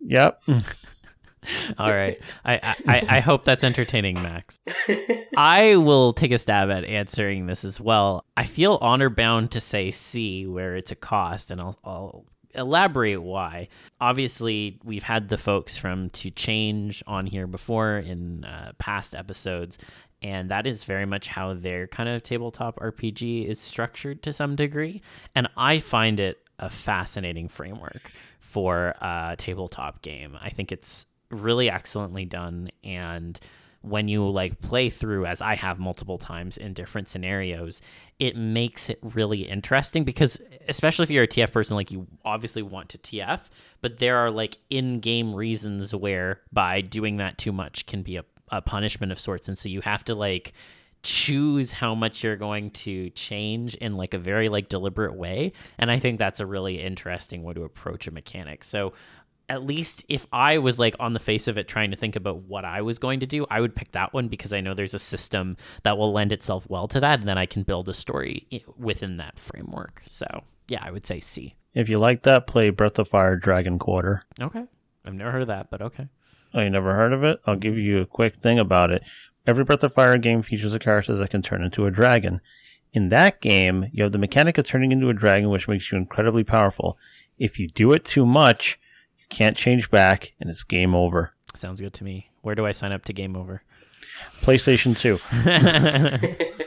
[0.00, 0.42] Yep.
[1.78, 2.20] All right.
[2.44, 4.58] I, I, I hope that's entertaining, Max.
[5.36, 8.24] I will take a stab at answering this as well.
[8.36, 13.22] I feel honor bound to say C, where it's a cost, and I'll, I'll elaborate
[13.22, 13.68] why.
[14.00, 19.78] Obviously, we've had the folks from To Change on here before in uh, past episodes,
[20.22, 24.56] and that is very much how their kind of tabletop RPG is structured to some
[24.56, 25.00] degree.
[25.34, 30.36] And I find it a fascinating framework for a tabletop game.
[30.40, 32.70] I think it's really excellently done.
[32.84, 33.38] And
[33.82, 37.80] when you like play through as I have multiple times in different scenarios,
[38.18, 42.62] it makes it really interesting because especially if you're a TF person like you obviously
[42.62, 43.40] want to TF,
[43.80, 48.24] but there are like in-game reasons where by doing that too much can be a,
[48.50, 49.48] a punishment of sorts.
[49.48, 50.52] And so you have to like
[51.02, 55.52] choose how much you're going to change in like a very like deliberate way.
[55.78, 58.62] And i think that's a really interesting way to approach a mechanic.
[58.62, 58.92] So
[59.50, 62.44] at least if I was like on the face of it trying to think about
[62.44, 64.94] what I was going to do, I would pick that one because I know there's
[64.94, 67.94] a system that will lend itself well to that, and then I can build a
[67.94, 70.02] story eh, within that framework.
[70.06, 71.56] So yeah, I would say C.
[71.74, 74.22] If you like that, play Breath of Fire Dragon Quarter.
[74.40, 74.64] Okay,
[75.04, 76.08] I've never heard of that, but okay.
[76.54, 77.40] Oh, you never heard of it?
[77.44, 79.02] I'll give you a quick thing about it.
[79.48, 82.40] Every Breath of Fire game features a character that can turn into a dragon.
[82.92, 85.98] In that game, you have the mechanic of turning into a dragon, which makes you
[85.98, 86.96] incredibly powerful.
[87.38, 88.78] If you do it too much,
[89.30, 91.32] can't change back, and it's game over.
[91.54, 92.30] Sounds good to me.
[92.42, 93.62] Where do I sign up to game over?
[94.42, 95.18] PlayStation 2.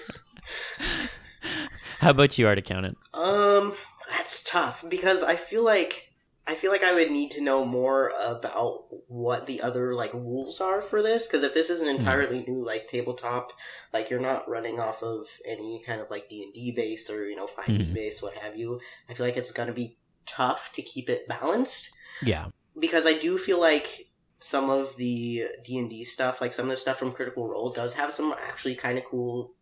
[1.99, 2.97] How about you, Art Accountant?
[3.13, 3.73] Um,
[4.09, 6.09] that's tough because I feel like
[6.45, 10.59] I feel like I would need to know more about what the other like rules
[10.59, 12.47] are for this because if this is an entirely mm.
[12.49, 13.53] new like tabletop,
[13.93, 17.29] like you're not running off of any kind of like D and D base or
[17.29, 17.77] you know 5 mm.
[17.77, 17.93] Mm-hmm.
[17.93, 18.81] base, what have you.
[19.09, 21.91] I feel like it's gonna be tough to keep it balanced.
[22.25, 22.47] Yeah.
[22.79, 24.07] Because I do feel like
[24.39, 28.13] some of the D&D stuff, like some of the stuff from Critical Role does have
[28.13, 29.53] some actually kind of cool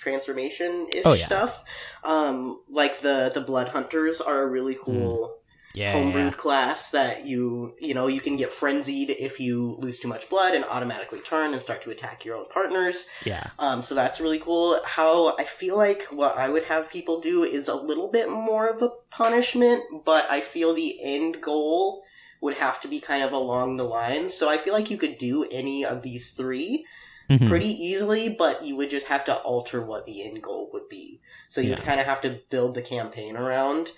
[0.00, 1.26] transformation ish oh, yeah.
[1.26, 1.62] stuff.
[2.04, 4.82] Um like the the blood hunters are a really hmm.
[4.82, 5.76] cool mm.
[5.78, 6.36] yeah, homebrewed yeah.
[6.38, 10.54] class that you you know you can get frenzied if you lose too much blood
[10.54, 13.08] and automatically turn and start to attack your own partners.
[13.26, 13.48] Yeah.
[13.58, 14.80] Um so that's really cool.
[14.86, 18.68] How I feel like what I would have people do is a little bit more
[18.68, 22.04] of a punishment, but I feel the end goal
[22.40, 24.34] would have to be kind of along the lines.
[24.34, 26.86] So I feel like you could do any of these 3
[27.28, 27.48] mm-hmm.
[27.48, 31.20] pretty easily, but you would just have to alter what the end goal would be.
[31.48, 31.84] So you'd yeah.
[31.84, 33.92] kind of have to build the campaign around.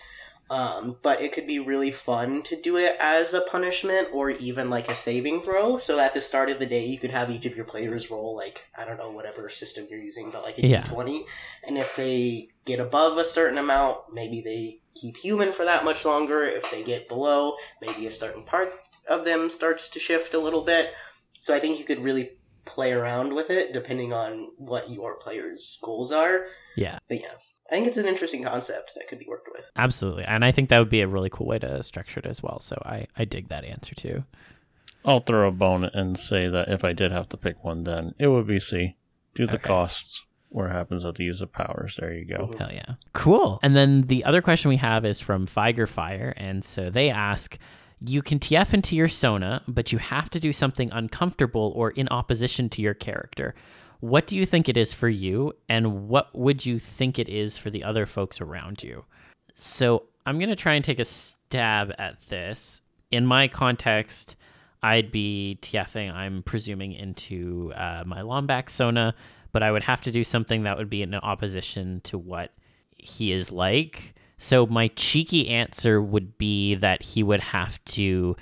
[0.52, 4.69] Um, but it could be really fun to do it as a punishment or even
[4.69, 5.78] like a saving throw.
[5.78, 8.36] So at the start of the day, you could have each of your players roll
[8.36, 10.82] like I don't know whatever system you're using, but like a yeah.
[10.82, 11.24] twenty.
[11.66, 16.05] And if they get above a certain amount, maybe they keep human for that much
[16.05, 16.44] longer.
[16.44, 18.73] If they get below, maybe a certain part
[19.09, 20.94] of them starts to shift a little bit.
[21.32, 22.31] So I think you could really
[22.64, 26.47] play around with it depending on what your players' goals are.
[26.77, 26.98] Yeah.
[27.09, 27.35] But yeah.
[27.70, 29.64] I think it's an interesting concept that could be worked with.
[29.77, 30.24] Absolutely.
[30.24, 32.60] And I think that would be a really cool way to structure it as well.
[32.60, 34.24] So I, I dig that answer too.
[35.05, 38.14] I'll throw a bone and say that if I did have to pick one, then
[38.19, 38.97] it would be C.
[39.35, 39.66] Do the okay.
[39.69, 40.23] costs
[40.55, 41.97] where it happens at the use of powers.
[41.99, 42.51] There you go.
[42.59, 42.95] Hell yeah.
[43.12, 43.59] Cool.
[43.62, 46.35] And then the other question we have is from Figer Fire.
[46.37, 47.59] And so they ask
[48.01, 52.09] You can TF into your Sona, but you have to do something uncomfortable or in
[52.09, 53.55] opposition to your character.
[54.01, 55.53] What do you think it is for you?
[55.69, 59.05] And what would you think it is for the other folks around you?
[59.55, 62.81] So I'm gonna try and take a stab at this.
[63.11, 64.37] In my context,
[64.83, 66.12] I'd be TFing.
[66.12, 69.15] I'm presuming into uh, my Lombax Sona,
[69.53, 72.53] but I would have to do something that would be in opposition to what
[72.97, 74.15] he is like.
[74.39, 78.37] So my cheeky answer would be that he would have to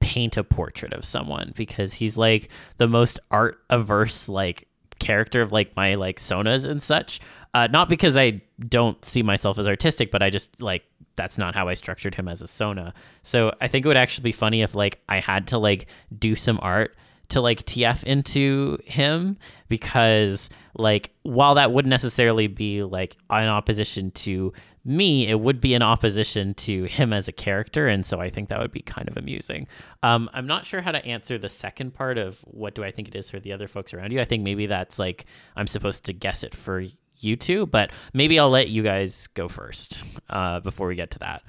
[0.00, 4.68] paint a portrait of someone because he's like the most art averse like
[4.98, 7.20] character of like my like sonas and such.
[7.52, 10.82] Uh, not because I don't see myself as artistic, but I just like
[11.16, 12.92] that's not how I structured him as a sona.
[13.22, 15.86] So I think it would actually be funny if like I had to like
[16.18, 16.96] do some art
[17.30, 19.38] to like TF into him
[19.68, 24.52] because like while that wouldn't necessarily be like in opposition to
[24.84, 28.50] me, it would be in opposition to him as a character, and so I think
[28.50, 29.66] that would be kind of amusing.
[30.02, 33.08] Um, I'm not sure how to answer the second part of what do I think
[33.08, 34.20] it is for the other folks around you.
[34.20, 35.24] I think maybe that's like
[35.56, 36.82] I'm supposed to guess it for
[37.16, 41.18] you two, but maybe I'll let you guys go first uh, before we get to
[41.20, 41.42] that.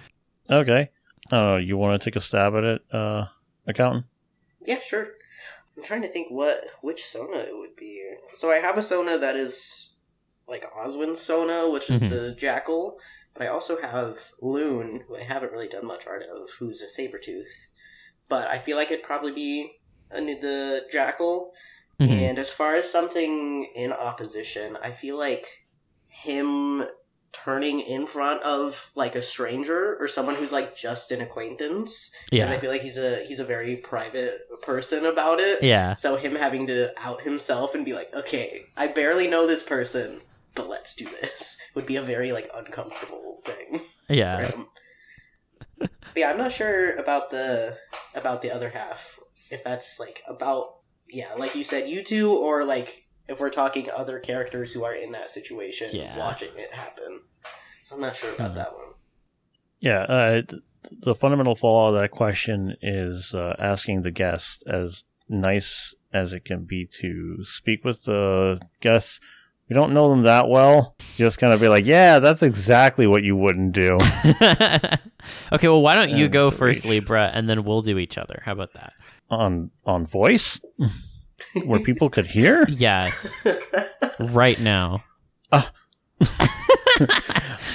[0.49, 0.89] Okay.
[1.31, 3.25] Uh, you want to take a stab at it, uh,
[3.67, 4.05] accountant?
[4.61, 5.09] Yeah, sure.
[5.77, 8.01] I'm trying to think what which Sona it would be.
[8.33, 9.97] So I have a Sona that is
[10.47, 12.09] like Ozwin's Sona, which is Mhm.
[12.09, 12.99] the Jackal,
[13.33, 16.87] but I also have Loon, who I haven't really done much art of, who's a
[16.87, 17.51] Sabretooth.
[18.29, 19.79] But I feel like it'd probably be
[20.11, 21.51] a, the Jackal.
[21.99, 22.09] Mhm.
[22.09, 25.65] And as far as something in opposition, I feel like
[26.07, 26.85] him
[27.43, 32.49] turning in front of like a stranger or someone who's like just an acquaintance because
[32.49, 35.61] I feel like he's a he's a very private person about it.
[35.63, 39.63] yeah, So him having to out himself and be like, okay, I barely know this
[39.63, 40.21] person,
[40.53, 44.51] but let's do this would be a very like uncomfortable thing yeah.
[45.77, 47.77] but yeah, I'm not sure about the
[48.13, 49.19] about the other half.
[49.49, 50.77] If that's like about
[51.09, 54.93] yeah, like you said, you two, or like if we're talking other characters who are
[54.95, 56.17] in that situation, Yeah.
[56.17, 57.21] watching it happen.
[57.85, 58.57] So I'm not sure about Hmm.
[58.57, 58.87] that one.
[59.79, 59.99] Yeah.
[60.03, 60.61] Uh, th-
[61.01, 66.45] the fundamental flaw of that question is uh, asking the guest, as nice as it
[66.45, 69.19] can be to speak with the guests.
[69.67, 70.95] We don't know them that well.
[71.15, 73.97] Just kind of be like, yeah, that's exactly what you wouldn't do.
[75.51, 77.97] okay, well, why don't you And go so first, each- Libra, and then we'll do
[77.97, 78.43] each other.
[78.45, 78.93] How about that?
[79.27, 80.59] on on voice
[81.65, 83.33] where people could hear Yes,
[84.19, 85.03] right now.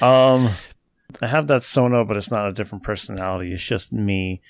[0.03, 0.49] um
[1.21, 4.41] i have that sona but it's not a different personality it's just me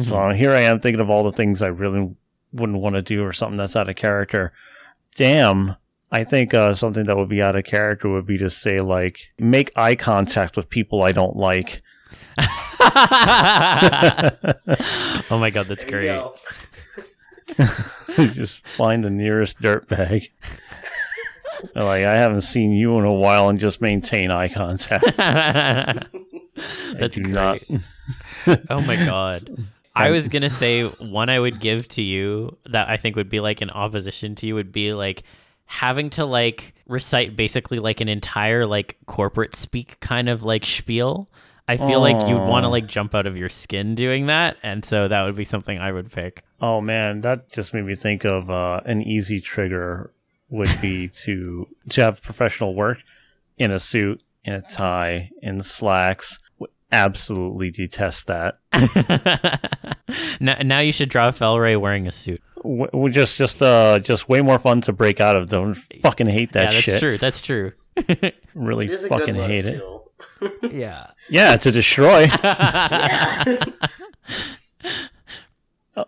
[0.00, 0.36] so Mhm.
[0.36, 2.10] here i am thinking of all the things i really
[2.52, 4.52] wouldn't want to do or something that's out of character
[5.16, 5.76] damn
[6.10, 9.28] i think uh, something that would be out of character would be to say like
[9.38, 11.82] make eye contact with people i don't like
[15.30, 16.06] oh my god, that's great.
[16.06, 16.34] go.
[18.32, 20.28] just find the nearest dirtbag
[21.74, 25.04] like i haven't seen you in a while and just maintain eye contact
[26.98, 27.26] that's great.
[27.26, 27.58] not
[28.46, 29.66] Oh my god.
[29.94, 33.40] I was gonna say one I would give to you that I think would be
[33.40, 35.22] like in opposition to you would be like
[35.66, 41.28] having to like recite basically like an entire like corporate speak kind of like spiel.
[41.66, 44.84] I feel like you'd want to like jump out of your skin doing that, and
[44.84, 46.42] so that would be something I would pick.
[46.66, 50.14] Oh man, that just made me think of uh, an easy trigger
[50.48, 53.00] would be to to have professional work
[53.58, 56.38] in a suit, in a tie, in slacks.
[56.58, 58.60] Would Absolutely detest that.
[60.40, 62.40] now, now you should draw Felray wearing a suit.
[62.62, 65.48] W- w- just just uh just way more fun to break out of.
[65.48, 67.00] Don't fucking hate that yeah, that's shit.
[67.00, 67.18] true.
[67.18, 67.72] That's true.
[68.54, 69.82] Really It is a good fucking hate it.
[70.72, 71.08] yeah.
[71.28, 72.22] Yeah, to destroy.
[72.42, 73.64] Yeah.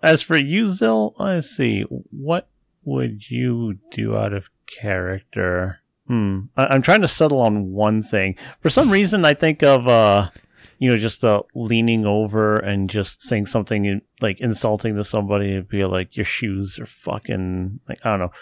[0.03, 1.83] As for you, Zil, let's see.
[1.83, 2.49] What
[2.85, 5.81] would you do out of character?
[6.07, 6.43] Hmm.
[6.57, 8.37] I- I'm trying to settle on one thing.
[8.61, 10.31] For some reason, I think of, uh,
[10.79, 15.55] you know, just uh, leaning over and just saying something in, like insulting to somebody
[15.55, 18.33] and be like, your shoes are fucking, like, I don't know.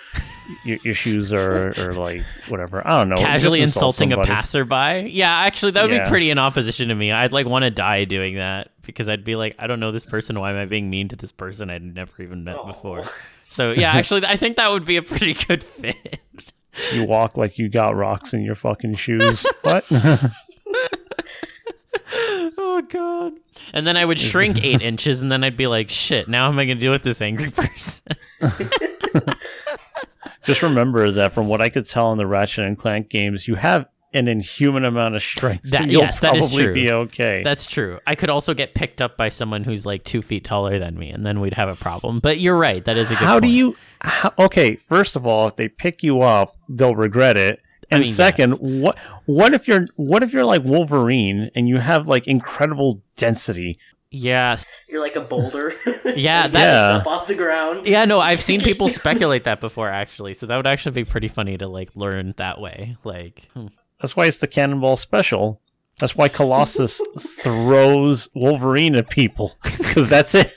[0.64, 2.86] your, your shoes are, or like, whatever.
[2.86, 3.16] I don't know.
[3.16, 5.10] Casually Just insult insulting a passerby.
[5.12, 7.12] Yeah, actually, that would be pretty in opposition to me.
[7.12, 10.04] I'd like want to die doing that because I'd be like, I don't know this
[10.04, 10.38] person.
[10.38, 12.66] Why am I being mean to this person I'd never even met Aw.
[12.66, 13.04] before?
[13.48, 16.52] So yeah, actually, I think that would be a pretty good fit.
[16.92, 19.46] You walk like you got rocks in your fucking shoes.
[19.62, 19.88] what?
[22.12, 23.32] oh god.
[23.72, 26.28] And then I would shrink eight inches, and then I'd be like, shit.
[26.28, 28.02] Now how am I gonna deal with this angry person?
[30.44, 33.54] Just remember that from what I could tell in the Ratchet and Clank games, you
[33.54, 35.70] have an inhuman amount of strength.
[35.70, 36.74] That- so you'll yes, that is true.
[36.74, 37.40] be okay.
[37.42, 37.98] That's true.
[38.06, 41.10] I could also get picked up by someone who's like two feet taller than me,
[41.10, 42.20] and then we'd have a problem.
[42.20, 42.84] But you're right.
[42.84, 43.24] That is a good.
[43.24, 43.76] how do you?
[44.02, 47.60] How, okay, first of all, if they pick you up, they'll regret it.
[47.90, 48.58] And mean, second, yes.
[48.60, 53.78] what what if you're what if you're like Wolverine and you have like incredible density?
[54.10, 54.58] Yeah,
[54.88, 55.74] You're like a boulder.
[56.04, 56.96] Yeah, You that- Yeah.
[56.98, 57.86] up off the ground.
[57.88, 58.04] yeah.
[58.04, 60.34] No, I've seen people speculate that before, actually.
[60.34, 62.96] So that would actually be pretty funny to like learn that way.
[63.02, 63.66] Like, hmm.
[64.00, 65.60] That's why it's the Cannonball Special.
[66.00, 70.52] That's why Colossus throws Wolverine at people because that's it.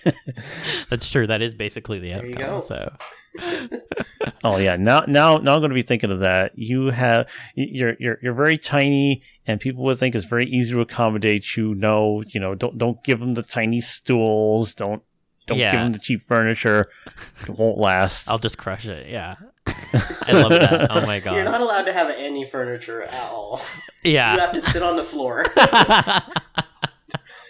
[0.89, 1.27] that's true.
[1.27, 2.59] That is basically the There you outcome.
[2.59, 2.59] go.
[2.61, 2.93] So
[4.43, 6.57] oh yeah, now now now I'm going to be thinking of that.
[6.57, 10.81] You have you're you're you're very tiny, and people would think it's very easy to
[10.81, 11.75] accommodate you.
[11.75, 14.73] No, you know, don't don't give them the tiny stools.
[14.73, 15.03] Don't
[15.45, 15.71] don't Yeah.
[15.71, 16.89] give them the cheap furniture.
[17.43, 18.29] It won't last.
[18.29, 19.07] I'll just crush it.
[19.09, 19.35] Yeah,
[19.93, 20.87] I love that.
[20.91, 21.33] Oh my god.
[21.35, 23.61] You're not allowed to have any furniture at all.
[24.03, 24.33] Yeah.
[24.35, 25.45] You have to sit on the floor.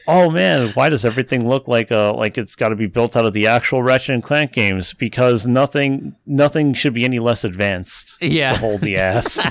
[0.09, 3.25] Oh man, why does everything look like uh like it's got to be built out
[3.25, 4.93] of the actual Ratchet and Clank games?
[4.93, 8.53] Because nothing nothing should be any less advanced Yeah.
[8.53, 9.37] to hold the ass.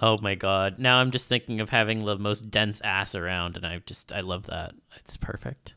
[0.00, 0.78] oh my god.
[0.78, 4.20] Now I'm just thinking of having the most dense ass around and I just I
[4.20, 4.74] love that.
[4.96, 5.74] It's perfect.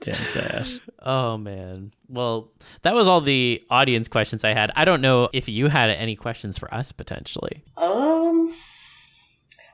[0.00, 0.80] Dense ass.
[1.00, 1.92] Oh man.
[2.08, 2.52] Well,
[2.82, 4.70] that was all the audience questions I had.
[4.76, 7.64] I don't know if you had any questions for us potentially.
[7.76, 8.54] um,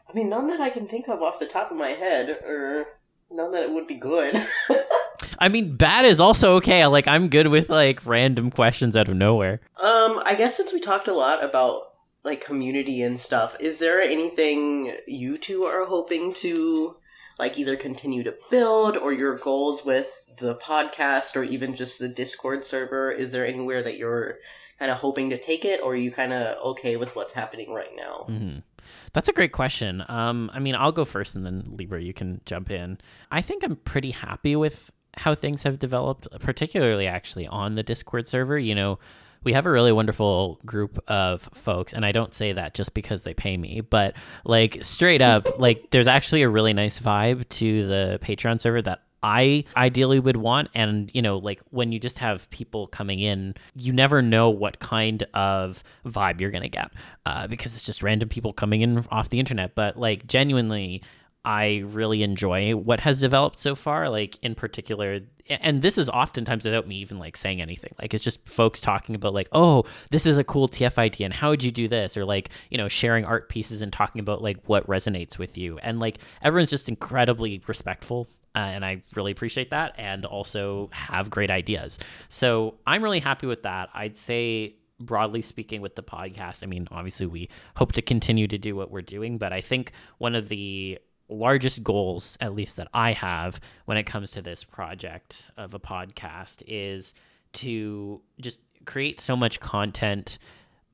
[0.09, 2.87] I mean, none that I can think of off the top of my head, or
[3.31, 4.41] none that it would be good.
[5.39, 6.87] I mean, bad is also okay.
[6.87, 9.61] Like I'm good with like random questions out of nowhere.
[9.83, 11.83] Um, I guess since we talked a lot about
[12.23, 16.97] like community and stuff, is there anything you two are hoping to
[17.39, 22.09] like either continue to build or your goals with the podcast or even just the
[22.09, 23.11] Discord server?
[23.11, 24.39] Is there anywhere that you're
[24.79, 27.73] kind of hoping to take it or are you kind of okay with what's happening
[27.73, 28.25] right now?
[28.27, 28.59] hmm
[29.13, 30.05] That's a great question.
[30.09, 32.99] Um, I mean, I'll go first, and then Libra, you can jump in.
[33.31, 38.27] I think I'm pretty happy with how things have developed, particularly actually on the Discord
[38.29, 38.59] server.
[38.59, 38.99] You know,
[39.45, 43.23] we have a really wonderful group of folks, and I don't say that just because
[43.23, 44.15] they pay me, but
[44.45, 49.03] like straight up, like there's actually a really nice vibe to the Patreon server that
[49.25, 50.69] I ideally would want.
[50.75, 54.81] And, you know, like when you just have people coming in, you never know what
[54.81, 56.91] kind of vibe you're going to get
[57.25, 59.75] uh, because it's just random people coming in off the internet.
[59.75, 61.03] But, like, genuinely,
[61.45, 64.09] I really enjoy what has developed so far.
[64.09, 67.95] Like, in particular, and this is oftentimes without me even like saying anything.
[68.01, 71.35] Like, it's just folks talking about, like, oh, this is a cool TF idea, and
[71.35, 72.17] how would you do this?
[72.17, 75.79] Or, like, you know, sharing art pieces and talking about, like, what resonates with you.
[75.79, 81.29] And, like, everyone's just incredibly respectful uh, and I really appreciate that, and also have
[81.29, 81.99] great ideas.
[82.29, 83.89] So I'm really happy with that.
[83.93, 88.57] I'd say, broadly speaking, with the podcast, I mean, obviously, we hope to continue to
[88.57, 92.89] do what we're doing, but I think one of the largest goals, at least that
[92.93, 97.15] I have when it comes to this project of a podcast, is
[97.55, 100.39] to just create so much content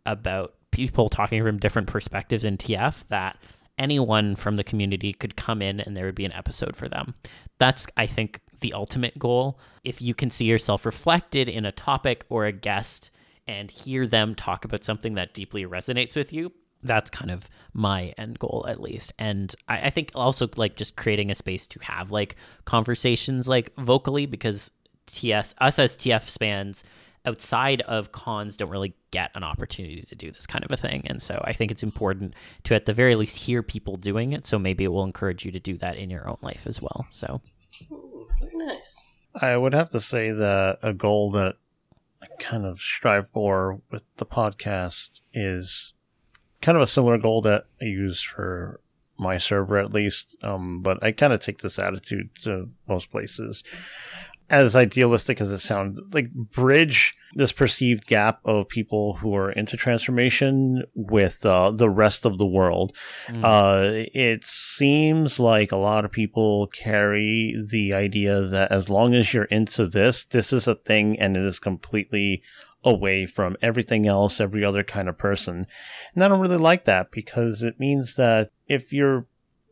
[0.07, 3.37] about people talking from different perspectives in TF that
[3.79, 7.15] anyone from the community could come in and there would be an episode for them.
[7.59, 9.59] That's, I think, the ultimate goal.
[9.85, 13.11] If you can see yourself reflected in a topic or a guest
[13.49, 16.53] and hear them talk about something that deeply resonates with you,
[16.83, 19.13] that's kind of my end goal at least.
[19.19, 23.73] And I, I think also like just creating a space to have like conversations like
[23.77, 24.71] vocally because
[25.07, 26.85] ts us as tf spans
[27.27, 31.03] outside of cons don't really get an opportunity to do this kind of a thing.
[31.07, 32.35] And so i think it's important
[32.65, 34.47] to at the very least hear people doing it.
[34.47, 37.07] So maybe it will encourage you to do that in your own life as well.
[37.11, 37.41] So.
[37.93, 39.05] Ooh, nice.
[39.35, 41.57] I would have to say that a goal that
[42.23, 45.95] I kind of strive for with the podcast is
[46.63, 48.81] kind of a similar goal that I use for
[49.19, 50.37] my server at least.
[50.43, 53.63] Um, but I kind of take this attitude to most places.
[54.49, 59.77] As idealistic as it sounds, like bridge this perceived gap of people who are into
[59.77, 62.93] transformation with uh, the rest of the world.
[63.29, 63.45] Mm.
[63.45, 69.33] Uh, it seems like a lot of people carry the idea that as long as
[69.33, 72.43] you're into this, this is a thing and it is completely
[72.85, 75.67] away from everything else, every other kind of person.
[76.15, 79.27] And I don't really like that because it means that if you're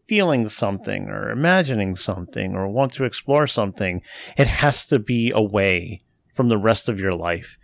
[0.07, 4.03] feeling something or imagining something or want to explore something,
[4.37, 6.03] it has to be away
[6.35, 7.57] from the rest of your life.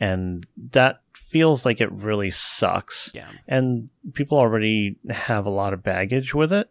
[0.00, 5.82] And that feels like it really sucks yeah and people already have a lot of
[5.82, 6.70] baggage with it.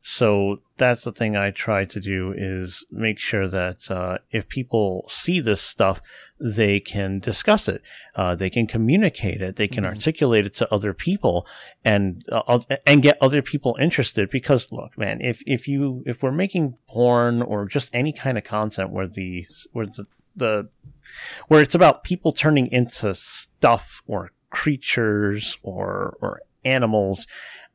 [0.00, 5.04] So that's the thing I try to do is make sure that uh, if people
[5.08, 6.00] see this stuff,
[6.40, 7.82] they can discuss it,
[8.14, 9.88] uh, they can communicate it, they can Mhm.
[9.88, 11.46] articulate it to other people,
[11.84, 14.30] and uh, and get other people interested.
[14.30, 18.44] Because look, man, if if you if we're making porn or just any kind of
[18.44, 20.06] content where the where the
[20.36, 20.68] the
[21.48, 27.26] where it's about people turning into stuff or creatures or or animals.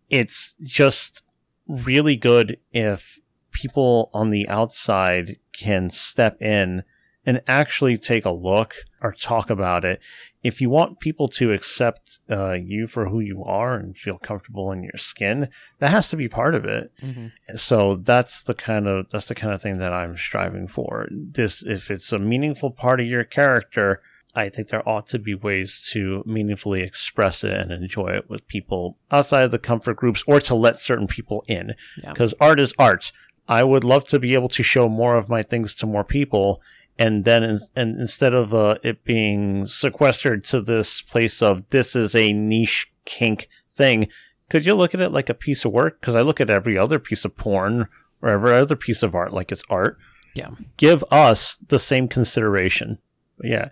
[0.10, 1.24] It's just
[1.68, 3.20] really good if
[3.52, 6.84] people on the outside can step in
[7.26, 10.02] and actually take a look or talk about it.
[10.44, 14.72] If you want people to accept uh, you for who you are and feel comfortable
[14.74, 15.48] in your skin,
[15.80, 16.92] that has to be part of it.
[17.02, 17.56] Mm-hmm.
[17.56, 21.08] So that's the kind of that's the kind of thing that I'm striving for.
[21.12, 24.02] This, if it's a meaningful part of your character,
[24.36, 28.48] I think there ought to be ways to meaningfully express it and enjoy it with
[28.48, 31.76] people outside of the comfort groups, or to let certain people in.
[32.02, 32.12] Yeah.
[32.12, 33.12] Because art is art.
[33.48, 36.62] I would love to be able to show more of my things to more people,
[36.98, 41.96] and then in, and instead of uh, it being sequestered to this place of this
[41.96, 44.08] is a niche kink thing,
[44.50, 46.00] could you look at it like a piece of work?
[46.00, 47.88] Because I look at every other piece of porn
[48.22, 49.98] or every other piece of art like it's art.
[50.34, 50.52] Yeah.
[50.78, 52.98] Give us the same consideration.
[53.44, 53.70] Yeah,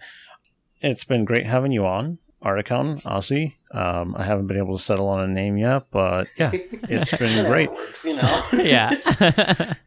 [0.82, 3.56] it's been great having you on, Articon, Ozzy.
[3.74, 7.45] Um, I haven't been able to settle on a name yet, but yeah, it's been
[7.45, 7.72] great.
[7.72, 8.44] works, you know.
[8.53, 9.74] yeah.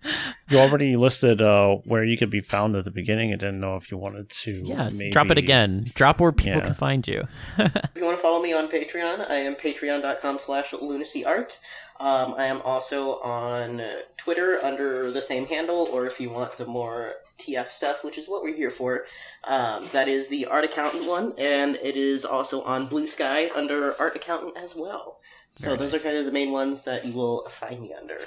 [0.51, 3.33] You already listed uh, where you could be found at the beginning.
[3.33, 4.53] I didn't know if you wanted to.
[4.53, 4.93] yes.
[4.95, 5.91] maybe- Drop it again.
[5.95, 6.67] Drop where people Yeah.
[6.67, 7.27] can find you.
[7.57, 11.59] If you want to follow me on Patreon, I am patreon.com slash lunacyart.
[11.99, 13.81] Um, I am also on
[14.25, 18.27] Twitter under the same handle, or if you want the more TF stuff, which is
[18.27, 19.05] what we're here for,
[19.45, 24.17] um, that is the Art Accountant one, and it is also on Bluesky under Art
[24.17, 25.19] Accountant as well.
[25.57, 26.01] So Very those nice.
[26.01, 28.19] are kind of the main ones that you will find me under.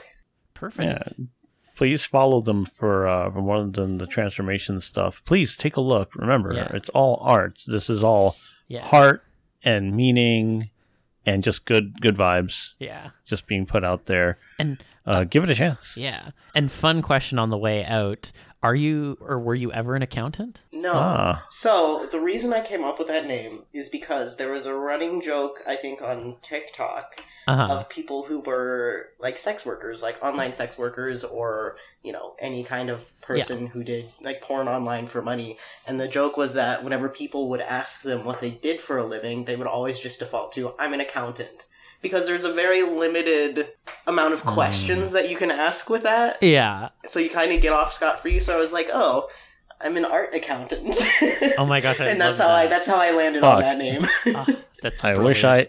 [0.54, 0.88] Perfect.
[1.18, 1.26] Yeah.
[1.76, 5.22] Please follow them for uh, for more than the transformation stuff.
[5.26, 6.16] Please take a look.
[6.16, 6.72] Remember, Yeah.
[6.74, 7.60] it's all art.
[7.68, 8.36] This is all
[8.68, 8.82] Yeah.
[8.86, 9.24] heart
[9.64, 10.70] and meaning,
[11.28, 13.10] and just good good vibes, Yeah.
[13.26, 14.40] just being put out there.
[14.58, 15.96] And Uh, give it a chance.
[15.96, 16.32] yeah.
[16.56, 18.32] And fun question on the way out.
[18.64, 20.64] Are you or were you ever an accountant?
[20.72, 20.92] No.
[20.96, 21.46] Ah.
[21.52, 25.22] So the reason I came up with that name is because there was a running
[25.22, 27.74] joke, I think, on TikTok Uh-huh.
[27.76, 32.64] of people who were like sex workers, like online sex workers, or you know any
[32.64, 35.58] kind of person who did like porn online for money.
[35.86, 39.06] And the joke was that whenever people would ask them what they did for a
[39.06, 41.67] living, they would always just default to "I'm an accountant."
[42.02, 43.70] Because there's a very limited
[44.06, 44.50] amount of hmm.
[44.50, 46.90] questions that you can ask with that, Yeah.
[47.06, 48.40] so you kind of get off scot free.
[48.40, 49.30] So I was like, "Oh,
[49.82, 50.96] I'm an art accountant."
[51.58, 53.56] Oh my gosh, I and that's love how I that's how I landed Fuck.
[53.56, 54.08] on that name.
[54.28, 54.46] Oh,
[54.82, 55.68] that's I wish I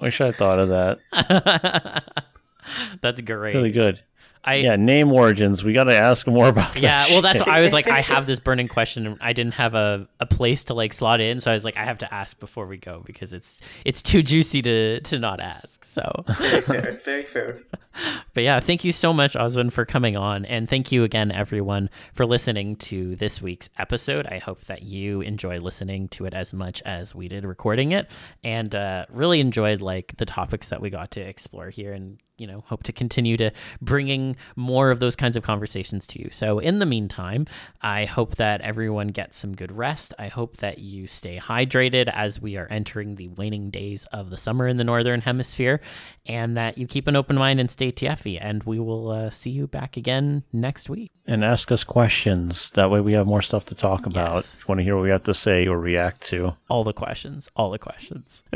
[0.00, 2.04] wish I thought of that.
[3.00, 3.54] That's great.
[3.54, 4.00] Really good.
[4.44, 5.62] I Yeah, name origins.
[5.62, 6.82] We got to ask more about that.
[6.82, 7.48] yeah, well, that's shit.
[7.48, 10.64] I was like, I have this burning question, and I didn't have a, a place
[10.64, 13.02] to like slot in, so I was like, I have to ask before we go
[13.06, 15.84] because it's it's too juicy to to not ask.
[15.84, 17.62] So, very fair, very fair.
[18.34, 21.88] but yeah, thank you so much, Ozwin, for coming on, and thank you again, everyone,
[22.14, 24.26] for listening to this week's episode.
[24.26, 28.08] I hope that you enjoy listening to it as much as we did recording it,
[28.42, 32.48] and uh, really enjoyed like the topics that we got to explore here, and you
[32.48, 36.28] know, hope to continue to bringing more of those kinds of conversations to you.
[36.30, 37.46] So, in the meantime,
[37.80, 40.12] I hope that everyone gets some good rest.
[40.18, 44.36] I hope that you stay hydrated as we are entering the waning days of the
[44.36, 45.80] summer in the northern hemisphere,
[46.26, 48.38] and that you keep an open mind and stay TFy.
[48.40, 51.12] And we will uh, see you back again next week.
[51.26, 52.70] and ask us questions.
[52.70, 54.36] That way, we have more stuff to talk about.
[54.36, 54.66] Yes.
[54.66, 56.56] Want to hear what we have to say or react to?
[56.68, 58.42] All the questions, all the questions.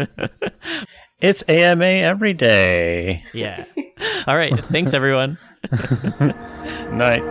[1.20, 3.24] It's AMA every day.
[3.32, 3.64] yeah.
[4.26, 4.54] All right.
[4.66, 5.38] Thanks, everyone.
[6.92, 7.22] Night.